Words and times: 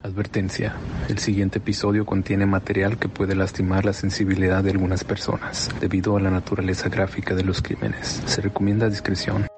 Advertencia. 0.00 0.76
El 1.08 1.18
siguiente 1.18 1.58
episodio 1.58 2.06
contiene 2.06 2.46
material 2.46 3.00
que 3.00 3.08
puede 3.08 3.34
lastimar 3.34 3.84
la 3.84 3.92
sensibilidad 3.92 4.62
de 4.62 4.70
algunas 4.70 5.02
personas 5.02 5.70
debido 5.80 6.16
a 6.16 6.20
la 6.20 6.30
naturaleza 6.30 6.88
gráfica 6.88 7.34
de 7.34 7.42
los 7.42 7.60
crímenes. 7.60 8.22
Se 8.24 8.40
recomienda 8.40 8.88
discreción. 8.88 9.48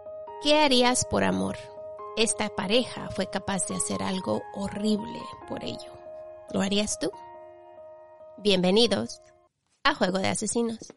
¿Qué 0.43 0.59
harías 0.59 1.05
por 1.05 1.25
amor? 1.25 1.59
Esta 2.17 2.49
pareja 2.49 3.11
fue 3.11 3.29
capaz 3.29 3.67
de 3.69 3.77
hacer 3.77 4.03
algo 4.03 4.41
horrible 4.55 5.21
por 5.47 5.63
ello. 5.63 5.93
¿Lo 6.55 6.63
harías 6.63 6.99
tú? 6.99 7.11
Bienvenidos 8.39 9.21
a 9.85 9.95
Juego 9.95 10.21
de 10.21 10.29
Asesinos. 10.29 10.95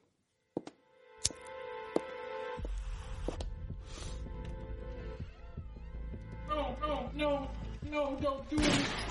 No, 6.47 6.77
no, 6.79 7.11
no, 7.13 7.62
no, 7.93 8.17
don't 8.19 8.49
do 8.49 8.57
it. 8.57 9.03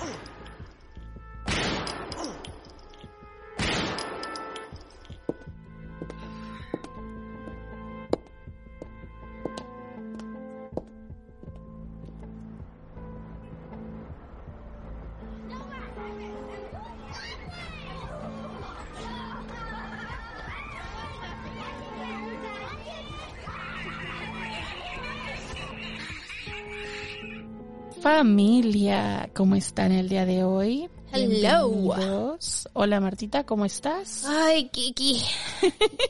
Familia, 28.03 29.29
¿cómo 29.33 29.55
están 29.55 29.93
el 29.93 30.09
día 30.09 30.25
de 30.25 30.43
hoy? 30.43 30.89
Hello. 31.13 32.37
Hola 32.73 32.99
Martita, 32.99 33.45
¿cómo 33.45 33.63
estás? 33.63 34.25
Ay, 34.27 34.67
Kiki. 34.67 35.23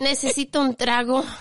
Necesito 0.01 0.59
un 0.59 0.75
trago. 0.75 1.23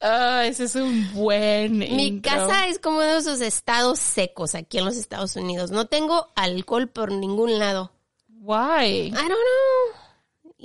Ah, 0.00 0.44
ese 0.46 0.64
es 0.64 0.76
un 0.76 1.12
buen 1.14 1.78
Mi 1.78 2.06
intro. 2.08 2.30
casa 2.30 2.68
es 2.68 2.78
como 2.78 2.98
uno 2.98 3.06
de 3.14 3.18
esos 3.18 3.40
estados 3.40 3.98
secos 3.98 4.54
aquí 4.54 4.78
en 4.78 4.84
los 4.84 4.96
Estados 4.96 5.34
Unidos. 5.36 5.70
No 5.72 5.86
tengo 5.86 6.28
alcohol 6.36 6.88
por 6.88 7.10
ningún 7.10 7.58
lado. 7.58 7.90
Why? 8.28 9.06
I 9.08 9.10
don't 9.10 9.26
know. 9.28 10.05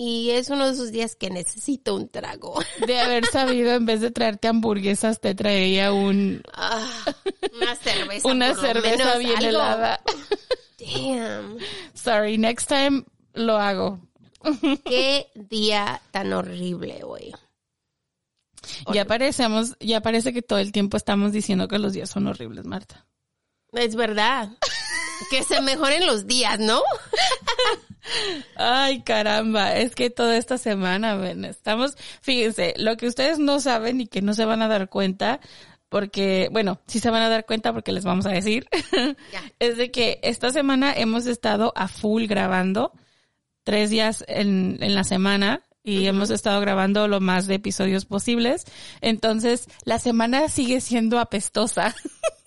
Y 0.04 0.32
es 0.32 0.50
uno 0.50 0.66
de 0.66 0.74
esos 0.74 0.92
días 0.92 1.16
que 1.16 1.30
necesito 1.30 1.94
un 1.94 2.10
trago. 2.10 2.60
De 2.88 3.00
haber 3.00 3.24
sabido, 3.28 3.72
en 3.74 3.86
vez 3.86 4.02
de 4.02 4.10
traerte 4.10 4.48
hamburguesas, 4.48 5.22
te 5.22 5.36
traía 5.36 5.94
un, 5.94 6.42
Ah, 6.54 6.88
una 7.56 7.76
cerveza. 7.76 8.28
una 8.28 8.48
por 8.54 8.62
cerveza 8.62 8.98
menos, 8.98 9.20
bien 9.20 9.36
algo. 9.38 9.50
helada. 9.50 10.02
Damn. 10.80 11.58
Sorry, 11.94 12.40
next 12.40 12.68
time 12.68 13.04
lo 13.34 13.58
hago. 13.60 14.00
Qué 14.86 15.28
día 15.36 16.02
tan 16.10 16.34
horrible 16.34 17.04
hoy. 17.04 17.36
Ya 18.92 19.06
parecemos, 19.06 19.76
ya 19.80 20.02
parece 20.02 20.34
que 20.34 20.42
todo 20.42 20.58
el 20.58 20.72
tiempo 20.72 20.98
estamos 20.98 21.32
diciendo 21.32 21.68
que 21.68 21.78
los 21.78 21.94
días 21.94 22.10
son 22.10 22.26
horribles, 22.26 22.66
Marta. 22.66 23.06
Es 23.72 23.96
verdad. 23.96 24.50
Que 25.30 25.44
se 25.44 25.62
mejoren 25.62 26.06
los 26.06 26.28
días, 26.28 26.60
¿no? 26.60 26.82
Ay, 28.56 29.04
caramba, 29.04 29.76
es 29.76 29.96
que 29.96 30.10
toda 30.10 30.38
esta 30.38 30.58
semana, 30.58 31.16
ven, 31.16 31.46
estamos, 31.46 31.96
fíjense, 32.22 32.74
lo 32.78 32.98
que 32.98 33.08
ustedes 33.08 33.40
no 33.40 33.60
saben 33.60 34.02
y 34.02 34.08
que 34.08 34.22
no 34.22 34.34
se 34.34 34.46
van 34.46 34.62
a 34.62 34.68
dar 34.68 34.90
cuenta, 34.90 35.40
porque, 35.90 36.50
bueno, 36.52 36.80
sí 36.88 37.00
se 37.00 37.10
van 37.10 37.22
a 37.22 37.30
dar 37.30 37.46
cuenta 37.46 37.74
porque 37.74 37.92
les 37.92 38.04
vamos 38.04 38.26
a 38.26 38.32
decir, 38.32 38.68
es 39.60 39.78
de 39.78 39.92
que 39.92 40.20
esta 40.24 40.50
semana 40.50 40.94
hemos 40.94 41.26
estado 41.28 41.74
a 41.76 41.88
full 41.88 42.26
grabando, 42.26 42.92
tres 43.64 43.90
días 43.90 44.26
en, 44.28 44.78
en 44.82 44.96
la 44.96 45.04
semana, 45.04 45.62
y 45.84 46.06
hemos 46.08 46.30
estado 46.30 46.62
grabando 46.62 47.08
lo 47.08 47.20
más 47.20 47.48
de 47.48 47.56
episodios 47.56 48.06
posibles, 48.06 48.66
entonces 49.02 49.68
la 49.84 50.00
semana 50.00 50.48
sigue 50.50 50.82
siendo 50.82 51.20
apestosa. 51.20 51.96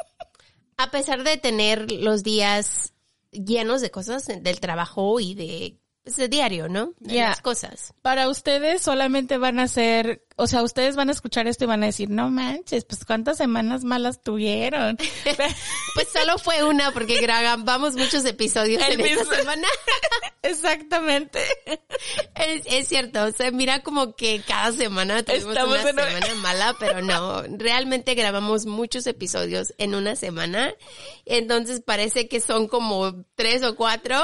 A 0.76 0.90
pesar 0.90 1.24
de 1.24 1.36
tener 1.36 1.90
los 1.90 2.22
días 2.22 2.92
llenos 3.30 3.80
de 3.80 3.90
cosas 3.90 4.26
del 4.26 4.60
trabajo 4.60 5.20
y 5.20 5.34
de, 5.34 5.78
pues, 6.02 6.16
de 6.16 6.28
diario, 6.28 6.68
¿no? 6.68 6.92
De 7.00 7.20
las 7.20 7.40
cosas. 7.40 7.94
Para 8.02 8.28
ustedes 8.28 8.82
solamente 8.82 9.38
van 9.38 9.58
a 9.58 9.68
ser, 9.68 10.24
o 10.36 10.46
sea, 10.46 10.62
ustedes 10.62 10.96
van 10.96 11.08
a 11.08 11.12
escuchar 11.12 11.46
esto 11.46 11.64
y 11.64 11.66
van 11.68 11.82
a 11.82 11.86
decir, 11.86 12.10
no 12.10 12.28
manches, 12.30 12.84
pues 12.84 13.04
cuántas 13.04 13.38
semanas 13.38 13.84
malas 13.84 14.22
tuvieron. 14.22 14.96
Pues 15.94 16.08
solo 16.12 16.38
fue 16.38 16.64
una 16.64 16.90
porque 16.90 17.20
grabamos 17.20 17.94
muchos 17.94 18.24
episodios 18.24 18.82
El 18.82 18.94
en 18.94 19.06
esta 19.06 19.20
mismo- 19.22 19.32
semana. 19.36 19.68
Exactamente. 20.42 21.38
Es, 22.34 22.62
es 22.66 22.88
cierto, 22.88 23.22
o 23.24 23.30
sea, 23.30 23.52
mira 23.52 23.80
como 23.84 24.16
que 24.16 24.42
cada 24.46 24.72
semana 24.72 25.22
tuvimos 25.22 25.50
Estamos 25.50 25.78
una 25.78 25.90
en 25.90 25.96
semana 25.96 26.26
mala, 26.42 26.76
pero 26.80 27.00
no, 27.00 27.42
realmente 27.58 28.14
grabamos 28.14 28.66
muchos 28.66 29.06
episodios 29.06 29.72
en 29.78 29.94
una 29.94 30.16
semana, 30.16 30.74
entonces 31.26 31.80
parece 31.80 32.26
que 32.28 32.40
son 32.40 32.66
como 32.66 33.24
tres 33.36 33.62
o 33.62 33.76
cuatro, 33.76 34.20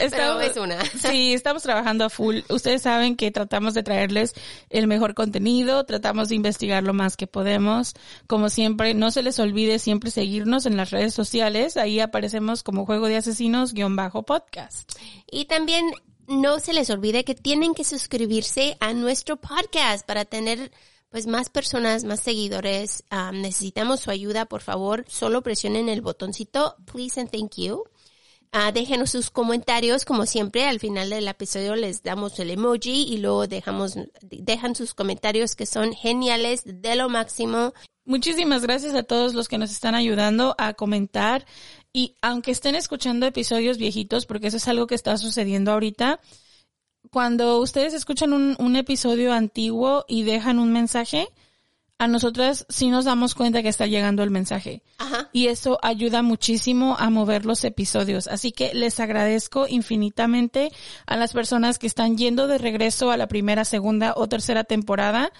Estamos- 0.00 0.42
es 0.44 0.56
una. 0.56 0.82
Sí, 0.84 1.34
estamos 1.34 1.62
trabajando 1.64 2.04
a 2.04 2.10
full. 2.10 2.38
Ustedes 2.48 2.82
saben 2.82 3.16
que 3.16 3.30
tratamos 3.30 3.74
de 3.74 3.82
traerles 3.82 4.34
el 4.70 4.83
mejor 4.86 5.14
contenido, 5.14 5.84
tratamos 5.84 6.28
de 6.28 6.34
investigar 6.34 6.82
lo 6.82 6.94
más 6.94 7.16
que 7.16 7.26
podemos. 7.26 7.94
Como 8.26 8.48
siempre, 8.48 8.94
no 8.94 9.10
se 9.10 9.22
les 9.22 9.38
olvide 9.38 9.78
siempre 9.78 10.10
seguirnos 10.10 10.66
en 10.66 10.76
las 10.76 10.90
redes 10.90 11.14
sociales. 11.14 11.76
Ahí 11.76 12.00
aparecemos 12.00 12.62
como 12.62 12.86
Juego 12.86 13.06
de 13.06 13.16
Asesinos 13.16 13.72
guion 13.74 13.96
bajo 13.96 14.22
podcast. 14.22 14.92
Y 15.30 15.46
también 15.46 15.86
no 16.26 16.60
se 16.60 16.72
les 16.72 16.90
olvide 16.90 17.24
que 17.24 17.34
tienen 17.34 17.74
que 17.74 17.84
suscribirse 17.84 18.76
a 18.80 18.92
nuestro 18.94 19.36
podcast 19.36 20.06
para 20.06 20.24
tener 20.24 20.70
pues 21.10 21.26
más 21.28 21.48
personas, 21.48 22.02
más 22.02 22.20
seguidores. 22.20 23.04
Um, 23.12 23.40
necesitamos 23.40 24.00
su 24.00 24.10
ayuda, 24.10 24.46
por 24.46 24.62
favor. 24.62 25.04
Solo 25.08 25.42
presionen 25.42 25.88
el 25.88 26.02
botoncito 26.02 26.74
please 26.86 27.20
and 27.20 27.30
thank 27.30 27.54
you. 27.56 27.84
Ah, 28.56 28.70
déjenos 28.70 29.10
sus 29.10 29.30
comentarios, 29.30 30.04
como 30.04 30.26
siempre, 30.26 30.64
al 30.64 30.78
final 30.78 31.10
del 31.10 31.26
episodio 31.26 31.74
les 31.74 32.04
damos 32.04 32.38
el 32.38 32.50
emoji 32.50 33.02
y 33.02 33.16
luego 33.16 33.48
dejamos, 33.48 33.96
dejan 34.22 34.76
sus 34.76 34.94
comentarios 34.94 35.56
que 35.56 35.66
son 35.66 35.92
geniales, 35.92 36.62
de 36.64 36.94
lo 36.94 37.08
máximo. 37.08 37.74
Muchísimas 38.04 38.62
gracias 38.62 38.94
a 38.94 39.02
todos 39.02 39.34
los 39.34 39.48
que 39.48 39.58
nos 39.58 39.72
están 39.72 39.96
ayudando 39.96 40.54
a 40.56 40.74
comentar 40.74 41.44
y 41.92 42.14
aunque 42.22 42.52
estén 42.52 42.76
escuchando 42.76 43.26
episodios 43.26 43.76
viejitos, 43.76 44.24
porque 44.24 44.46
eso 44.46 44.58
es 44.58 44.68
algo 44.68 44.86
que 44.86 44.94
está 44.94 45.16
sucediendo 45.16 45.72
ahorita, 45.72 46.20
cuando 47.10 47.58
ustedes 47.58 47.92
escuchan 47.92 48.32
un, 48.32 48.54
un 48.60 48.76
episodio 48.76 49.32
antiguo 49.32 50.04
y 50.06 50.22
dejan 50.22 50.60
un 50.60 50.72
mensaje, 50.72 51.26
a 52.04 52.08
nosotras 52.08 52.66
sí 52.68 52.88
nos 52.88 53.04
damos 53.04 53.34
cuenta 53.34 53.62
que 53.62 53.68
está 53.68 53.86
llegando 53.86 54.22
el 54.22 54.30
mensaje. 54.30 54.82
Ajá. 54.98 55.28
Y 55.32 55.48
eso 55.48 55.78
ayuda 55.82 56.22
muchísimo 56.22 56.96
a 56.98 57.10
mover 57.10 57.44
los 57.46 57.64
episodios. 57.64 58.28
Así 58.28 58.52
que 58.52 58.72
les 58.74 59.00
agradezco 59.00 59.66
infinitamente 59.68 60.70
a 61.06 61.16
las 61.16 61.32
personas 61.32 61.78
que 61.78 61.86
están 61.86 62.16
yendo 62.16 62.46
de 62.46 62.58
regreso 62.58 63.10
a 63.10 63.16
la 63.16 63.26
primera, 63.26 63.64
segunda 63.64 64.14
o 64.16 64.28
tercera 64.28 64.64
temporada. 64.64 65.32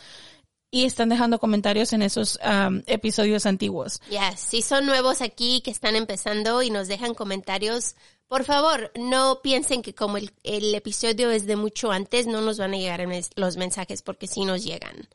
y 0.70 0.87
están 0.87 1.08
dejando 1.08 1.38
comentarios 1.38 1.93
en 1.93 2.02
esos 2.02 2.37
um, 2.44 2.82
episodios 2.87 3.46
antiguos. 3.46 4.00
Yes, 4.11 4.40
si 4.40 4.61
son 4.61 4.87
nuevos 4.87 5.20
aquí 5.22 5.61
que 5.61 5.70
están 5.70 5.94
empezando 5.94 6.62
y 6.62 6.70
nos 6.70 6.88
dejan 6.88 7.14
comentarios, 7.14 7.94
por 8.26 8.43
favor, 8.43 8.90
no 8.96 9.38
piensen 9.40 9.82
que 9.82 9.94
como 9.94 10.16
el, 10.16 10.32
el 10.43 10.75
episodio 10.75 11.31
es 11.31 11.46
de 11.46 11.55
mucho 11.55 11.93
antes, 11.93 12.26
no 12.26 12.40
nos 12.40 12.58
van 12.58 12.75
a 12.75 12.78
llegar 12.78 13.06
los 13.37 13.56
mensajes 13.56 14.02
porque 14.02 14.26
sí 14.26 14.44
nos 14.44 14.64
llegan. 14.64 15.08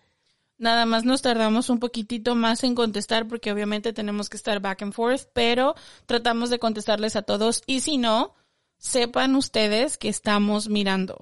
Nada 0.59 0.85
más 0.85 1.05
nos 1.05 1.21
tardamos 1.21 1.69
un 1.69 1.79
poquitito 1.79 2.35
más 2.35 2.65
en 2.65 2.75
contestar 2.75 3.27
porque 3.29 3.51
obviamente 3.51 3.93
tenemos 3.93 4.29
que 4.29 4.35
estar 4.35 4.59
back 4.59 4.81
and 4.81 4.93
forth, 4.93 5.29
pero 5.33 5.73
tratamos 6.05 6.49
de 6.49 6.59
contestarles 6.59 7.15
a 7.15 7.21
todos 7.21 7.63
y 7.65 7.79
si 7.79 7.97
no, 7.97 8.35
sepan 8.77 9.35
ustedes 9.35 9.97
que 9.97 10.09
estamos 10.09 10.67
mirando. 10.67 11.17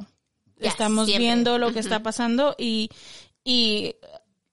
Yes, 0.57 0.71
estamos 0.71 1.05
siempre. 1.05 1.25
viendo 1.27 1.59
lo 1.59 1.71
que 1.71 1.79
está 1.79 2.01
pasando 2.01 2.55
y, 2.57 2.89
y 3.43 3.95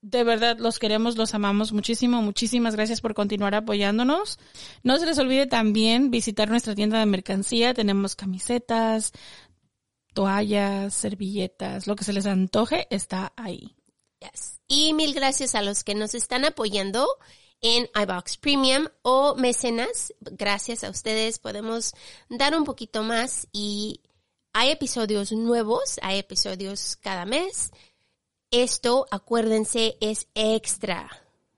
de 0.01 0.23
verdad 0.23 0.59
los 0.59 0.77
queremos, 0.77 1.17
los 1.17 1.33
amamos 1.33 1.73
muchísimo. 1.73 2.21
Muchísimas 2.21 2.75
gracias 2.75 3.01
por 3.01 3.15
continuar 3.15 3.55
apoyándonos. 3.55 4.37
No 4.83 4.97
se 4.99 5.07
les 5.07 5.17
olvide 5.17 5.47
también 5.47 6.11
visitar 6.11 6.47
nuestra 6.47 6.75
tienda 6.75 6.99
de 6.99 7.07
mercancía. 7.07 7.73
Tenemos 7.73 8.15
camisetas, 8.15 9.13
toallas, 10.13 10.93
servilletas, 10.93 11.87
lo 11.87 11.95
que 11.95 12.03
se 12.03 12.13
les 12.13 12.27
antoje 12.27 12.85
está 12.91 13.33
ahí. 13.35 13.75
Y 14.67 14.93
mil 14.93 15.13
gracias 15.13 15.55
a 15.55 15.61
los 15.61 15.83
que 15.83 15.95
nos 15.95 16.15
están 16.15 16.45
apoyando 16.45 17.07
en 17.61 17.89
iBox 17.95 18.37
Premium 18.37 18.87
o 19.01 19.35
mecenas. 19.35 20.13
Gracias 20.19 20.83
a 20.83 20.89
ustedes 20.89 21.39
podemos 21.39 21.93
dar 22.29 22.57
un 22.57 22.63
poquito 22.63 23.03
más 23.03 23.47
y 23.51 24.01
hay 24.53 24.71
episodios 24.71 25.31
nuevos, 25.31 25.99
hay 26.01 26.19
episodios 26.19 26.95
cada 26.95 27.25
mes. 27.25 27.71
Esto, 28.51 29.05
acuérdense, 29.11 29.97
es 30.01 30.27
extra. 30.33 31.09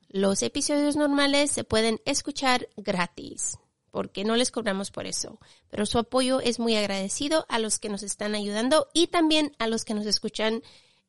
Los 0.09 0.41
episodios 0.41 0.95
normales 0.95 1.51
se 1.51 1.63
pueden 1.63 2.01
escuchar 2.05 2.69
gratis 2.75 3.57
porque 3.91 4.23
no 4.23 4.35
les 4.35 4.51
cobramos 4.51 4.91
por 4.91 5.05
eso. 5.05 5.39
Pero 5.69 5.85
su 5.85 5.99
apoyo 5.99 6.39
es 6.39 6.59
muy 6.59 6.75
agradecido 6.75 7.45
a 7.49 7.59
los 7.59 7.79
que 7.79 7.89
nos 7.89 8.03
están 8.03 8.35
ayudando 8.35 8.89
y 8.93 9.07
también 9.07 9.55
a 9.59 9.67
los 9.67 9.85
que 9.85 9.93
nos 9.93 10.05
escuchan 10.05 10.63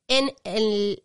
en 0.09 0.35
el- 0.45 1.05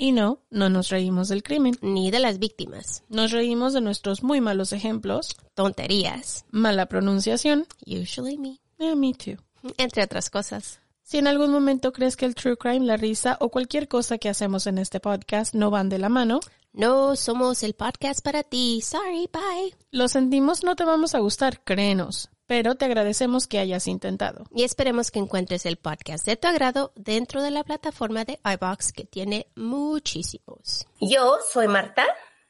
Y 0.00 0.12
no, 0.12 0.40
no 0.50 0.68
nos 0.70 0.90
reímos 0.90 1.28
del 1.28 1.42
crimen. 1.42 1.76
ni 1.82 2.10
de 2.12 2.20
las 2.20 2.38
víctimas. 2.38 3.02
Nos 3.08 3.32
reímos 3.32 3.72
de 3.72 3.80
nuestros 3.80 4.22
muy 4.22 4.40
malos 4.40 4.72
ejemplos, 4.72 5.36
Tonterías. 5.54 6.44
mala 6.50 6.86
pronunciación, 6.86 7.66
Usually 7.84 8.38
me. 8.38 8.60
eh, 8.78 8.94
me 8.94 9.12
too. 9.12 9.36
Entre 9.76 10.04
otras 10.04 10.30
cosas. 10.30 10.80
Si 11.02 11.18
en 11.18 11.26
algún 11.26 11.50
momento 11.50 11.92
crees 11.92 12.16
que 12.16 12.26
el 12.26 12.34
true 12.36 12.56
crime, 12.56 12.86
la 12.86 12.96
risa 12.96 13.38
o 13.40 13.48
cualquier 13.48 13.88
cosa 13.88 14.18
que 14.18 14.28
hacemos 14.28 14.66
en 14.68 14.78
este 14.78 15.00
podcast 15.00 15.54
no 15.54 15.70
van 15.70 15.88
de 15.88 15.98
la 15.98 16.08
mano, 16.08 16.40
No 16.74 17.16
somos 17.16 17.62
el 17.64 17.72
podcast 17.74 18.20
para 18.22 18.42
ti. 18.44 18.80
Sorry, 18.82 19.28
bye. 19.32 19.74
lo 19.90 20.06
sentimos, 20.06 20.62
no 20.62 20.76
te 20.76 20.84
vamos 20.84 21.14
a 21.14 21.18
gustar, 21.18 21.64
créenos, 21.64 22.28
pero 22.48 22.76
te 22.76 22.86
agradecemos 22.86 23.46
que 23.46 23.58
hayas 23.58 23.86
intentado. 23.86 24.46
Y 24.52 24.64
esperemos 24.64 25.10
que 25.10 25.18
encuentres 25.18 25.66
el 25.66 25.76
podcast 25.76 26.24
de 26.24 26.36
tu 26.36 26.48
agrado 26.48 26.92
dentro 26.96 27.42
de 27.42 27.50
la 27.50 27.62
plataforma 27.62 28.24
de 28.24 28.40
iBox 28.42 28.92
que 28.94 29.04
tiene 29.04 29.48
muchísimos. 29.54 30.88
Yo 30.98 31.36
soy 31.52 31.68
Marta. 31.68 32.06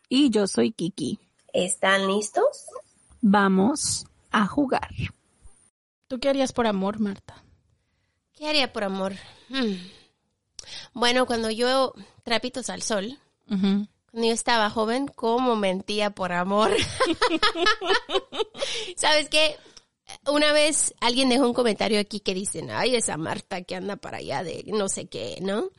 Y 0.08 0.30
yo 0.30 0.46
soy 0.46 0.70
Kiki. 0.70 1.18
¿Están 1.52 2.06
listos? 2.06 2.66
Vamos 3.20 4.06
a 4.30 4.46
jugar. 4.46 4.88
¿Tú 6.06 6.20
qué 6.20 6.28
harías 6.28 6.52
por 6.52 6.68
amor, 6.68 7.00
Marta? 7.00 7.42
¿Qué 8.34 8.48
haría 8.48 8.72
por 8.72 8.84
amor? 8.84 9.14
Hmm. 9.48 9.74
Bueno, 10.92 11.26
cuando 11.26 11.50
yo 11.50 11.92
trapitos 12.22 12.70
al 12.70 12.82
sol, 12.82 13.18
cuando 13.48 13.88
yo 14.12 14.32
estaba 14.32 14.70
joven, 14.70 15.08
cómo 15.08 15.56
mentía 15.56 16.10
por 16.10 16.32
amor. 16.32 16.70
¿Sabes 18.96 19.28
qué? 19.28 19.56
Una 20.30 20.52
vez 20.52 20.94
alguien 21.00 21.28
dejó 21.28 21.46
un 21.46 21.54
comentario 21.54 21.98
aquí 22.00 22.20
que 22.20 22.34
dicen, 22.34 22.70
ay, 22.70 22.96
esa 22.96 23.16
Marta 23.16 23.62
que 23.62 23.75
anda 23.76 23.96
para 23.96 24.19
allá 24.19 24.42
de 24.42 24.64
no 24.69 24.88
sé 24.88 25.06
qué, 25.08 25.38
¿no? 25.42 25.70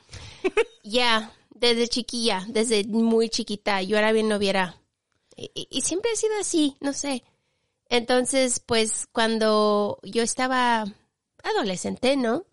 Ya, 0.83 1.33
desde 1.51 1.87
chiquilla, 1.87 2.45
desde 2.49 2.83
muy 2.85 3.29
chiquita, 3.29 3.81
yo 3.83 3.97
era 3.97 4.11
bien 4.11 4.27
noviera. 4.29 4.81
Y, 5.35 5.51
y- 5.53 5.67
y 5.69 5.81
siempre 5.81 6.11
he 6.11 6.15
sido 6.15 6.33
así, 6.39 6.77
no 6.79 6.93
sé. 6.93 7.23
Entonces, 7.89 8.59
pues 8.59 9.07
cuando 9.11 9.99
yo 10.03 10.23
estaba 10.23 10.85
adolescente, 11.43 12.15
¿no? 12.17 12.45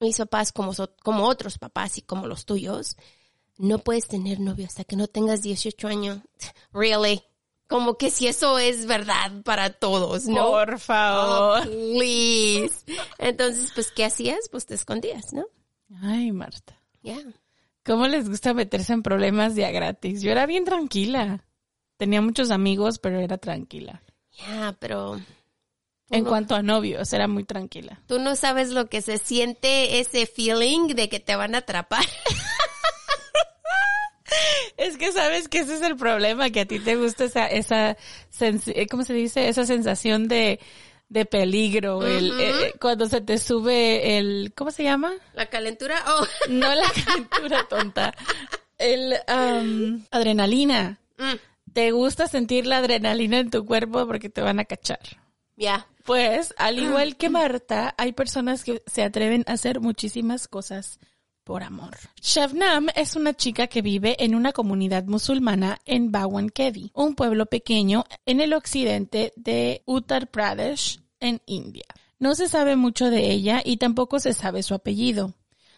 Mis 0.00 0.18
papás, 0.18 0.52
como, 0.52 0.74
so- 0.74 0.94
como 1.02 1.28
otros 1.28 1.58
papás 1.58 1.98
y 1.98 2.02
como 2.02 2.26
los 2.26 2.44
tuyos, 2.46 2.96
no 3.58 3.78
puedes 3.78 4.08
tener 4.08 4.40
novio 4.40 4.66
hasta 4.66 4.84
que 4.84 4.96
no 4.96 5.06
tengas 5.08 5.42
18 5.42 5.88
años. 5.88 6.20
Really? 6.72 7.22
Como 7.72 7.96
que 7.96 8.10
si 8.10 8.28
eso 8.28 8.58
es 8.58 8.86
verdad 8.86 9.42
para 9.44 9.70
todos, 9.70 10.26
¿no? 10.26 10.50
Por 10.50 10.78
favor. 10.78 11.62
Oh, 11.66 11.70
please. 11.96 12.74
Entonces, 13.18 13.72
pues, 13.74 13.90
¿qué 13.90 14.04
hacías? 14.04 14.48
Pues 14.50 14.66
te 14.66 14.74
escondías, 14.74 15.32
¿no? 15.32 15.46
Ay, 16.02 16.30
Marta. 16.32 16.78
Ya. 17.02 17.18
¿Cómo 17.84 18.06
les 18.06 18.28
gusta 18.28 18.54
meterse 18.54 18.92
en 18.92 19.02
problemas 19.02 19.54
día 19.54 19.70
gratis? 19.70 20.22
Yo 20.22 20.30
era 20.30 20.46
bien 20.46 20.64
tranquila. 20.64 21.44
Tenía 21.96 22.20
muchos 22.22 22.50
amigos, 22.50 22.98
pero 22.98 23.18
era 23.20 23.38
tranquila. 23.38 24.02
Ya, 24.38 24.76
pero 24.78 25.20
En 26.10 26.24
cuanto 26.24 26.54
a 26.54 26.62
novios, 26.62 27.12
era 27.12 27.26
muy 27.26 27.44
tranquila. 27.44 28.00
tú 28.06 28.18
no 28.18 28.36
sabes 28.36 28.70
lo 28.70 28.88
que 28.88 29.00
se 29.02 29.18
siente 29.18 29.98
ese 30.00 30.26
feeling 30.26 30.88
de 30.94 31.08
que 31.08 31.20
te 31.20 31.36
van 31.36 31.54
a 31.54 31.58
atrapar. 31.58 32.04
Es 34.76 34.96
que 34.96 35.12
sabes 35.12 35.48
que 35.48 35.60
ese 35.60 35.74
es 35.74 35.82
el 35.82 35.96
problema, 35.96 36.50
que 36.50 36.60
a 36.60 36.64
ti 36.66 36.78
te 36.78 36.96
gusta 36.96 37.24
esa, 37.24 37.46
esa, 37.46 37.96
eh, 38.40 38.86
¿cómo 38.90 39.04
se 39.04 39.12
dice? 39.14 39.48
Esa 39.48 39.64
sensación 39.66 40.28
de, 40.28 40.58
de 41.08 41.24
peligro, 41.24 42.04
el, 42.06 42.32
eh, 42.40 42.74
cuando 42.80 43.06
se 43.06 43.20
te 43.20 43.38
sube 43.38 44.18
el, 44.18 44.52
¿cómo 44.56 44.70
se 44.70 44.82
llama? 44.84 45.12
La 45.34 45.46
calentura, 45.46 46.02
oh. 46.06 46.26
No 46.48 46.74
la 46.74 46.90
calentura 47.04 47.66
tonta. 47.68 48.14
El, 48.78 49.14
adrenalina. 50.10 50.98
Mm, 51.18 51.34
Te 51.72 51.90
gusta 51.92 52.26
sentir 52.26 52.66
la 52.66 52.78
adrenalina 52.78 53.38
en 53.38 53.50
tu 53.50 53.64
cuerpo 53.64 54.06
porque 54.06 54.28
te 54.28 54.40
van 54.40 54.58
a 54.58 54.64
cachar. 54.64 55.00
ya. 55.56 55.86
Pues, 56.04 56.52
al 56.58 56.80
igual 56.80 57.16
que 57.16 57.30
Marta, 57.30 57.94
hay 57.96 58.10
personas 58.12 58.64
que 58.64 58.82
se 58.88 59.04
atreven 59.04 59.44
a 59.46 59.52
hacer 59.52 59.78
muchísimas 59.78 60.48
cosas 60.48 60.98
por 61.44 61.62
amor. 61.62 61.96
Shabnam 62.20 62.88
es 62.94 63.16
una 63.16 63.34
chica 63.34 63.66
que 63.66 63.82
vive 63.82 64.16
en 64.24 64.34
una 64.34 64.52
comunidad 64.52 65.04
musulmana 65.04 65.78
en 65.84 66.12
Bawankedi, 66.12 66.90
un 66.94 67.14
pueblo 67.14 67.46
pequeño 67.46 68.04
en 68.26 68.40
el 68.40 68.52
occidente 68.52 69.32
de 69.36 69.82
Uttar 69.86 70.30
Pradesh, 70.30 71.00
en 71.20 71.40
India. 71.46 71.84
No 72.18 72.34
se 72.34 72.48
sabe 72.48 72.76
mucho 72.76 73.10
de 73.10 73.30
ella 73.30 73.62
y 73.64 73.78
tampoco 73.78 74.20
se 74.20 74.32
sabe 74.32 74.62
su 74.62 74.74
apellido. 74.74 75.34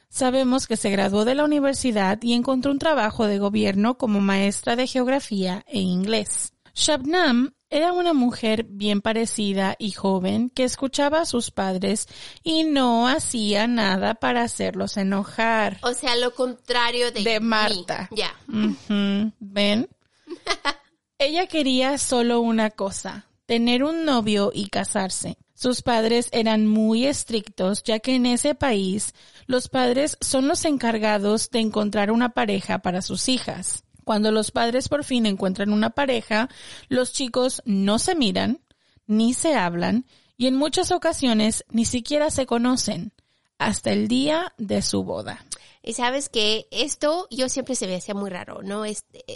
Sabemos 0.08 0.66
que 0.66 0.76
se 0.76 0.90
graduó 0.90 1.24
de 1.24 1.34
la 1.34 1.44
universidad 1.44 2.18
y 2.22 2.34
encontró 2.34 2.70
un 2.70 2.78
trabajo 2.78 3.26
de 3.26 3.38
gobierno 3.38 3.98
como 3.98 4.20
maestra 4.20 4.76
de 4.76 4.86
geografía 4.86 5.64
e 5.66 5.80
inglés. 5.80 6.52
Shabnam 6.74 7.53
era 7.74 7.92
una 7.92 8.12
mujer 8.12 8.66
bien 8.68 9.00
parecida 9.00 9.74
y 9.80 9.90
joven 9.90 10.48
que 10.48 10.62
escuchaba 10.62 11.22
a 11.22 11.26
sus 11.26 11.50
padres 11.50 12.06
y 12.44 12.62
no 12.62 13.08
hacía 13.08 13.66
nada 13.66 14.14
para 14.14 14.42
hacerlos 14.42 14.96
enojar. 14.96 15.78
O 15.82 15.92
sea, 15.92 16.14
lo 16.14 16.32
contrario 16.34 17.10
de, 17.10 17.24
De. 17.24 17.40
Marta. 17.40 18.08
Ya. 18.12 18.32
¿Ven? 18.46 19.88
Ella 21.18 21.48
quería 21.48 21.98
solo 21.98 22.40
una 22.40 22.70
cosa, 22.70 23.26
tener 23.44 23.82
un 23.82 24.04
novio 24.04 24.52
y 24.54 24.68
casarse. 24.68 25.36
Sus 25.54 25.82
padres 25.82 26.28
eran 26.30 26.68
muy 26.68 27.06
estrictos, 27.06 27.82
ya 27.82 27.98
que 27.98 28.14
en 28.14 28.26
ese 28.26 28.54
país 28.54 29.14
los 29.46 29.68
padres 29.68 30.16
son 30.20 30.46
los 30.46 30.64
encargados 30.64 31.50
de 31.50 31.58
encontrar 31.58 32.12
una 32.12 32.30
pareja 32.30 32.78
para 32.80 33.02
sus 33.02 33.28
hijas. 33.28 33.83
Cuando 34.04 34.30
los 34.30 34.50
padres 34.50 34.88
por 34.88 35.04
fin 35.04 35.26
encuentran 35.26 35.72
una 35.72 35.90
pareja, 35.90 36.48
los 36.88 37.12
chicos 37.12 37.62
no 37.64 37.98
se 37.98 38.14
miran, 38.14 38.60
ni 39.06 39.34
se 39.34 39.54
hablan, 39.54 40.06
y 40.36 40.46
en 40.46 40.56
muchas 40.56 40.90
ocasiones 40.90 41.64
ni 41.70 41.84
siquiera 41.84 42.30
se 42.30 42.46
conocen, 42.46 43.12
hasta 43.58 43.92
el 43.92 44.08
día 44.08 44.52
de 44.58 44.82
su 44.82 45.04
boda. 45.04 45.44
Y 45.82 45.92
sabes 45.92 46.28
que 46.28 46.66
esto 46.70 47.26
yo 47.30 47.48
siempre 47.48 47.74
se 47.74 47.86
me 47.86 47.96
hacía 47.96 48.14
muy 48.14 48.30
raro, 48.30 48.62
¿no? 48.62 48.84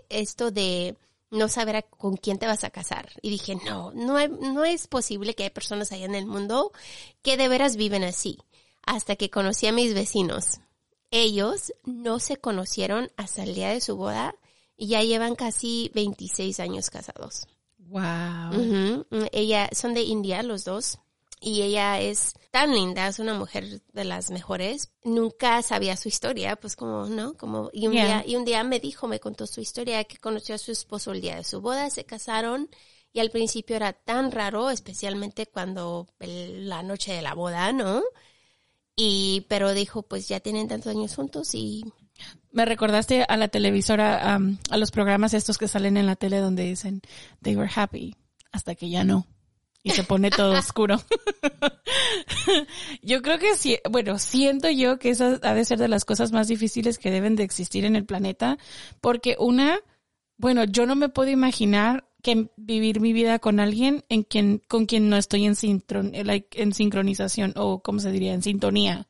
Esto 0.09 0.51
de 0.51 0.97
no 1.31 1.49
saber 1.49 1.87
con 1.91 2.17
quién 2.17 2.39
te 2.39 2.47
vas 2.47 2.65
a 2.65 2.71
casar. 2.71 3.11
Y 3.21 3.31
dije, 3.31 3.57
no, 3.67 3.93
no, 3.93 4.27
no 4.29 4.65
es 4.65 4.87
posible 4.87 5.35
que 5.35 5.45
hay 5.45 5.51
personas 5.51 5.93
allá 5.93 6.07
en 6.07 6.15
el 6.15 6.27
mundo 6.27 6.73
que 7.23 7.37
de 7.37 7.49
veras 7.49 7.77
viven 7.77 8.03
así. 8.03 8.39
Hasta 8.85 9.17
que 9.17 9.29
conocí 9.29 9.67
a 9.67 9.73
mis 9.73 9.93
vecinos. 9.93 10.61
Ellos 11.11 11.73
no 11.85 12.19
se 12.19 12.39
conocieron 12.39 13.11
hasta 13.17 13.43
el 13.43 13.55
día 13.55 13.69
de 13.69 13.83
su 13.83 13.97
boda 13.97 14.35
y 14.78 14.87
ya 14.87 15.02
llevan 15.02 15.35
casi 15.35 15.90
26 15.94 16.58
años 16.61 16.88
casados. 16.88 17.47
Wow. 17.78 19.04
Ella, 19.32 19.68
son 19.73 19.92
de 19.92 20.02
India 20.02 20.42
los 20.42 20.64
dos. 20.64 20.99
Y 21.40 21.62
ella 21.62 22.00
es 22.00 22.32
tan 22.50 22.75
linda, 22.75 23.06
es 23.06 23.20
una 23.20 23.32
mujer 23.32 23.80
de 23.92 24.04
las 24.04 24.30
mejores. 24.32 24.90
Nunca 25.04 25.62
sabía 25.62 25.97
su 25.97 26.08
historia, 26.08 26.56
pues 26.56 26.75
como, 26.75 27.06
¿no? 27.06 27.35
Como, 27.35 27.70
y 27.73 27.87
un 27.87 27.92
Yeah. 27.92 28.04
día, 28.06 28.25
y 28.26 28.35
un 28.35 28.44
día 28.44 28.64
me 28.64 28.80
dijo, 28.80 29.06
me 29.06 29.20
contó 29.20 29.47
su 29.47 29.61
historia, 29.61 30.02
que 30.02 30.16
conoció 30.16 30.56
a 30.56 30.58
su 30.58 30.73
esposo 30.73 31.12
el 31.12 31.20
día 31.20 31.37
de 31.37 31.44
su 31.44 31.61
boda, 31.61 31.90
se 31.90 32.04
casaron, 32.04 32.68
y 33.12 33.20
al 33.20 33.30
principio 33.30 33.76
era 33.76 33.92
tan 33.92 34.32
raro, 34.32 34.68
especialmente 34.70 35.47
cuando 35.47 36.08
el- 36.18 36.68
la 36.68 36.82
noche 36.82 37.12
de 37.12 37.23
la 37.23 37.35
boda, 37.35 37.73
¿no? 37.73 38.02
Y, 38.97 39.47
pero 39.49 39.75
dijo, 39.75 40.02
pues 40.02 40.28
ya 40.28 40.40
tienen 40.40 40.66
tantos 40.66 40.90
años 40.90 41.14
juntos 41.14 41.54
y 41.54 41.85
Me 42.50 42.64
recordaste 42.64 43.25
a 43.28 43.37
la 43.37 43.49
televisora, 43.49 44.35
am, 44.35 44.59
a 44.71 44.76
los 44.76 44.90
programas 44.90 45.35
estos 45.35 45.59
que 45.59 45.69
salen 45.69 45.97
en 45.97 46.07
la 46.07 46.17
tele 46.17 46.38
donde 46.38 46.64
dicen, 46.64 47.02
they 47.43 47.57
were 47.57 47.71
happy, 47.75 48.17
hasta 48.52 48.75
que 48.75 48.88
ya 48.88 49.05
no. 49.05 49.26
Y 49.83 49.90
se 49.90 50.02
pone 50.05 50.31
todo 50.31 50.52
oscuro. 50.59 51.00
yo 53.02 53.23
creo 53.23 53.38
que 53.38 53.55
sí, 53.55 53.78
bueno, 53.90 54.19
siento 54.19 54.71
yo 54.71 54.99
que 54.99 55.11
esa 55.11 55.38
ha 55.43 55.55
de 55.55 55.64
ser 55.64 55.78
de 55.78 55.88
las 55.88 56.05
cosas 56.05 56.33
más 56.33 56.49
difíciles 56.49 56.99
que 56.99 57.11
deben 57.11 57.37
de 57.37 57.45
existir 57.45 57.85
en 57.85 57.97
el 57.97 58.05
planeta, 58.05 58.59
porque 59.00 59.37
una, 59.38 59.78
bueno, 60.37 60.64
yo 60.64 60.87
no 60.87 60.97
me 60.97 61.09
puedo 61.09 61.31
imaginar 61.31 62.09
que 62.23 62.50
vivir 62.57 63.00
mi 63.00 63.12
vida 63.12 63.38
con 63.38 63.61
alguien 63.61 64.05
en 64.09 64.25
quien, 64.25 64.62
con 64.69 64.87
quien 64.87 65.09
no 65.09 65.17
estoy 65.17 65.45
en, 65.45 65.55
sincron, 65.55 66.12
en 66.14 66.73
sincronización 66.73 67.52
o, 67.57 67.81
¿cómo 67.81 68.00
se 68.00 68.11
diría? 68.11 68.35
En 68.35 68.43
sintonía. 68.43 69.07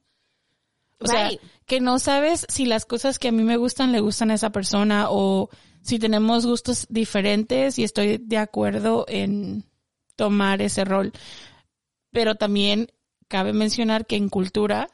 O 1.00 1.06
sea, 1.06 1.30
que 1.66 1.80
no 1.80 1.98
sabes 1.98 2.44
si 2.48 2.66
las 2.66 2.84
cosas 2.84 3.18
que 3.18 3.28
a 3.28 3.32
mí 3.32 3.42
me 3.42 3.56
gustan 3.56 3.92
le 3.92 4.00
gustan 4.00 4.30
a 4.30 4.34
esa 4.34 4.50
persona 4.50 5.06
o 5.10 5.48
si 5.82 5.98
tenemos 5.98 6.44
gustos 6.44 6.86
diferentes 6.88 7.78
y 7.78 7.84
estoy 7.84 8.18
de 8.18 8.38
acuerdo 8.38 9.04
en 9.08 9.64
tomar 10.16 10.60
ese 10.60 10.84
rol. 10.84 11.12
Pero 12.10 12.34
también 12.34 12.90
cabe 13.28 13.52
mencionar 13.52 14.06
que 14.06 14.16
en 14.16 14.28
cultura, 14.28 14.88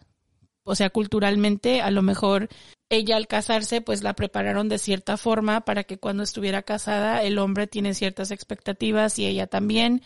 o 0.64 0.74
sea, 0.74 0.90
culturalmente, 0.90 1.80
a 1.80 1.90
lo 1.90 2.02
mejor 2.02 2.48
ella 2.90 3.16
al 3.16 3.26
casarse, 3.26 3.80
pues 3.80 4.02
la 4.02 4.14
prepararon 4.14 4.68
de 4.68 4.78
cierta 4.78 5.16
forma 5.16 5.62
para 5.62 5.84
que 5.84 5.98
cuando 5.98 6.22
estuviera 6.22 6.62
casada 6.62 7.22
el 7.22 7.38
hombre 7.38 7.66
tiene 7.66 7.94
ciertas 7.94 8.30
expectativas 8.30 9.18
y 9.18 9.26
ella 9.26 9.46
también 9.46 10.02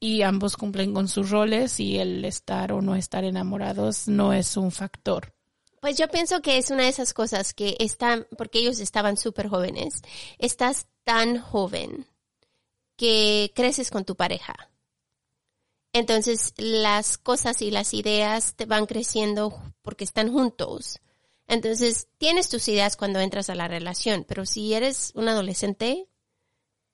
y 0.00 0.22
ambos 0.22 0.56
cumplen 0.56 0.94
con 0.94 1.06
sus 1.06 1.30
roles 1.30 1.78
y 1.78 1.98
el 1.98 2.24
estar 2.24 2.72
o 2.72 2.80
no 2.80 2.96
estar 2.96 3.22
enamorados 3.22 4.08
no 4.08 4.32
es 4.32 4.56
un 4.56 4.72
factor. 4.72 5.34
Pues 5.80 5.96
yo 5.96 6.08
pienso 6.08 6.42
que 6.42 6.58
es 6.58 6.70
una 6.70 6.84
de 6.84 6.88
esas 6.88 7.14
cosas 7.14 7.54
que 7.54 7.76
están, 7.78 8.26
porque 8.36 8.58
ellos 8.58 8.80
estaban 8.80 9.16
súper 9.16 9.48
jóvenes, 9.48 10.02
estás 10.38 10.86
tan 11.04 11.38
joven 11.38 12.06
que 12.96 13.52
creces 13.54 13.90
con 13.90 14.04
tu 14.04 14.16
pareja. 14.16 14.70
Entonces 15.92 16.54
las 16.56 17.18
cosas 17.18 17.62
y 17.62 17.70
las 17.70 17.94
ideas 17.94 18.54
te 18.54 18.66
van 18.66 18.86
creciendo 18.86 19.54
porque 19.82 20.04
están 20.04 20.32
juntos. 20.32 21.00
Entonces 21.46 22.08
tienes 22.18 22.48
tus 22.48 22.68
ideas 22.68 22.96
cuando 22.96 23.18
entras 23.18 23.50
a 23.50 23.54
la 23.54 23.68
relación, 23.68 24.24
pero 24.28 24.46
si 24.46 24.72
eres 24.72 25.12
un 25.14 25.28
adolescente 25.28 26.09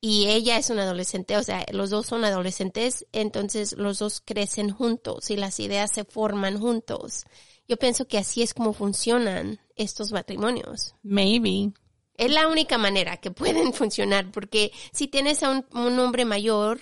y 0.01 0.29
ella 0.29 0.59
es 0.59 0.71
un 0.71 0.79
adolescente, 0.79 1.37
o 1.37 1.43
sea, 1.43 1.65
los 1.73 1.91
dos 1.91 2.07
son 2.07 2.25
adolescentes, 2.25 3.07
entonces 3.13 3.73
los 3.77 3.99
dos 3.99 4.23
crecen 4.25 4.71
juntos 4.71 5.31
y 5.31 5.37
las 5.37 5.59
ideas 5.59 5.91
se 5.91 6.05
forman 6.05 6.61
juntos. 6.61 7.25
Yo 7.69 7.77
pienso 7.77 8.07
que 8.07 8.19
así 8.19 8.43
es 8.43 8.55
como 8.55 8.73
funcionan 8.73 9.61
estos 9.75 10.13
matrimonios. 10.13 10.95
Maybe. 11.03 11.73
Es 12.17 12.31
la 12.31 12.49
única 12.49 12.79
manera 12.79 13.17
que 13.19 13.31
pueden 13.31 13.73
funcionar, 13.75 14.31
porque 14.31 14.73
si 14.93 15.09
tienes 15.09 15.43
a 15.43 15.51
un, 15.51 15.67
un 15.73 15.99
hombre 15.99 16.25
mayor 16.25 16.81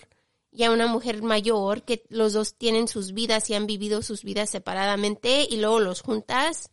y 0.50 0.64
a 0.64 0.70
una 0.70 0.86
mujer 0.86 1.22
mayor, 1.22 1.82
que 1.82 2.04
los 2.08 2.32
dos 2.32 2.54
tienen 2.56 2.86
sus 2.88 3.12
vidas 3.12 3.48
y 3.50 3.54
han 3.54 3.66
vivido 3.66 4.02
sus 4.02 4.22
vidas 4.22 4.50
separadamente 4.50 5.46
y 5.48 5.56
luego 5.56 5.80
los 5.80 6.02
juntas, 6.02 6.70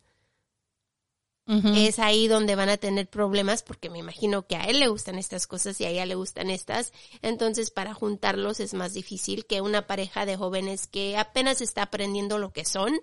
Es 1.46 1.98
ahí 1.98 2.28
donde 2.28 2.54
van 2.54 2.68
a 2.68 2.76
tener 2.76 3.08
problemas, 3.08 3.62
porque 3.62 3.90
me 3.90 3.98
imagino 3.98 4.46
que 4.46 4.56
a 4.56 4.64
él 4.64 4.80
le 4.80 4.88
gustan 4.88 5.18
estas 5.18 5.46
cosas 5.46 5.80
y 5.80 5.84
a 5.84 5.90
ella 5.90 6.06
le 6.06 6.14
gustan 6.14 6.50
estas. 6.50 6.92
Entonces, 7.20 7.70
para 7.70 7.94
juntarlos 7.94 8.60
es 8.60 8.74
más 8.74 8.94
difícil 8.94 9.44
que 9.44 9.60
una 9.60 9.86
pareja 9.86 10.24
de 10.24 10.36
jóvenes 10.36 10.86
que 10.86 11.16
apenas 11.18 11.60
está 11.60 11.82
aprendiendo 11.82 12.38
lo 12.38 12.52
que 12.52 12.64
son 12.64 12.94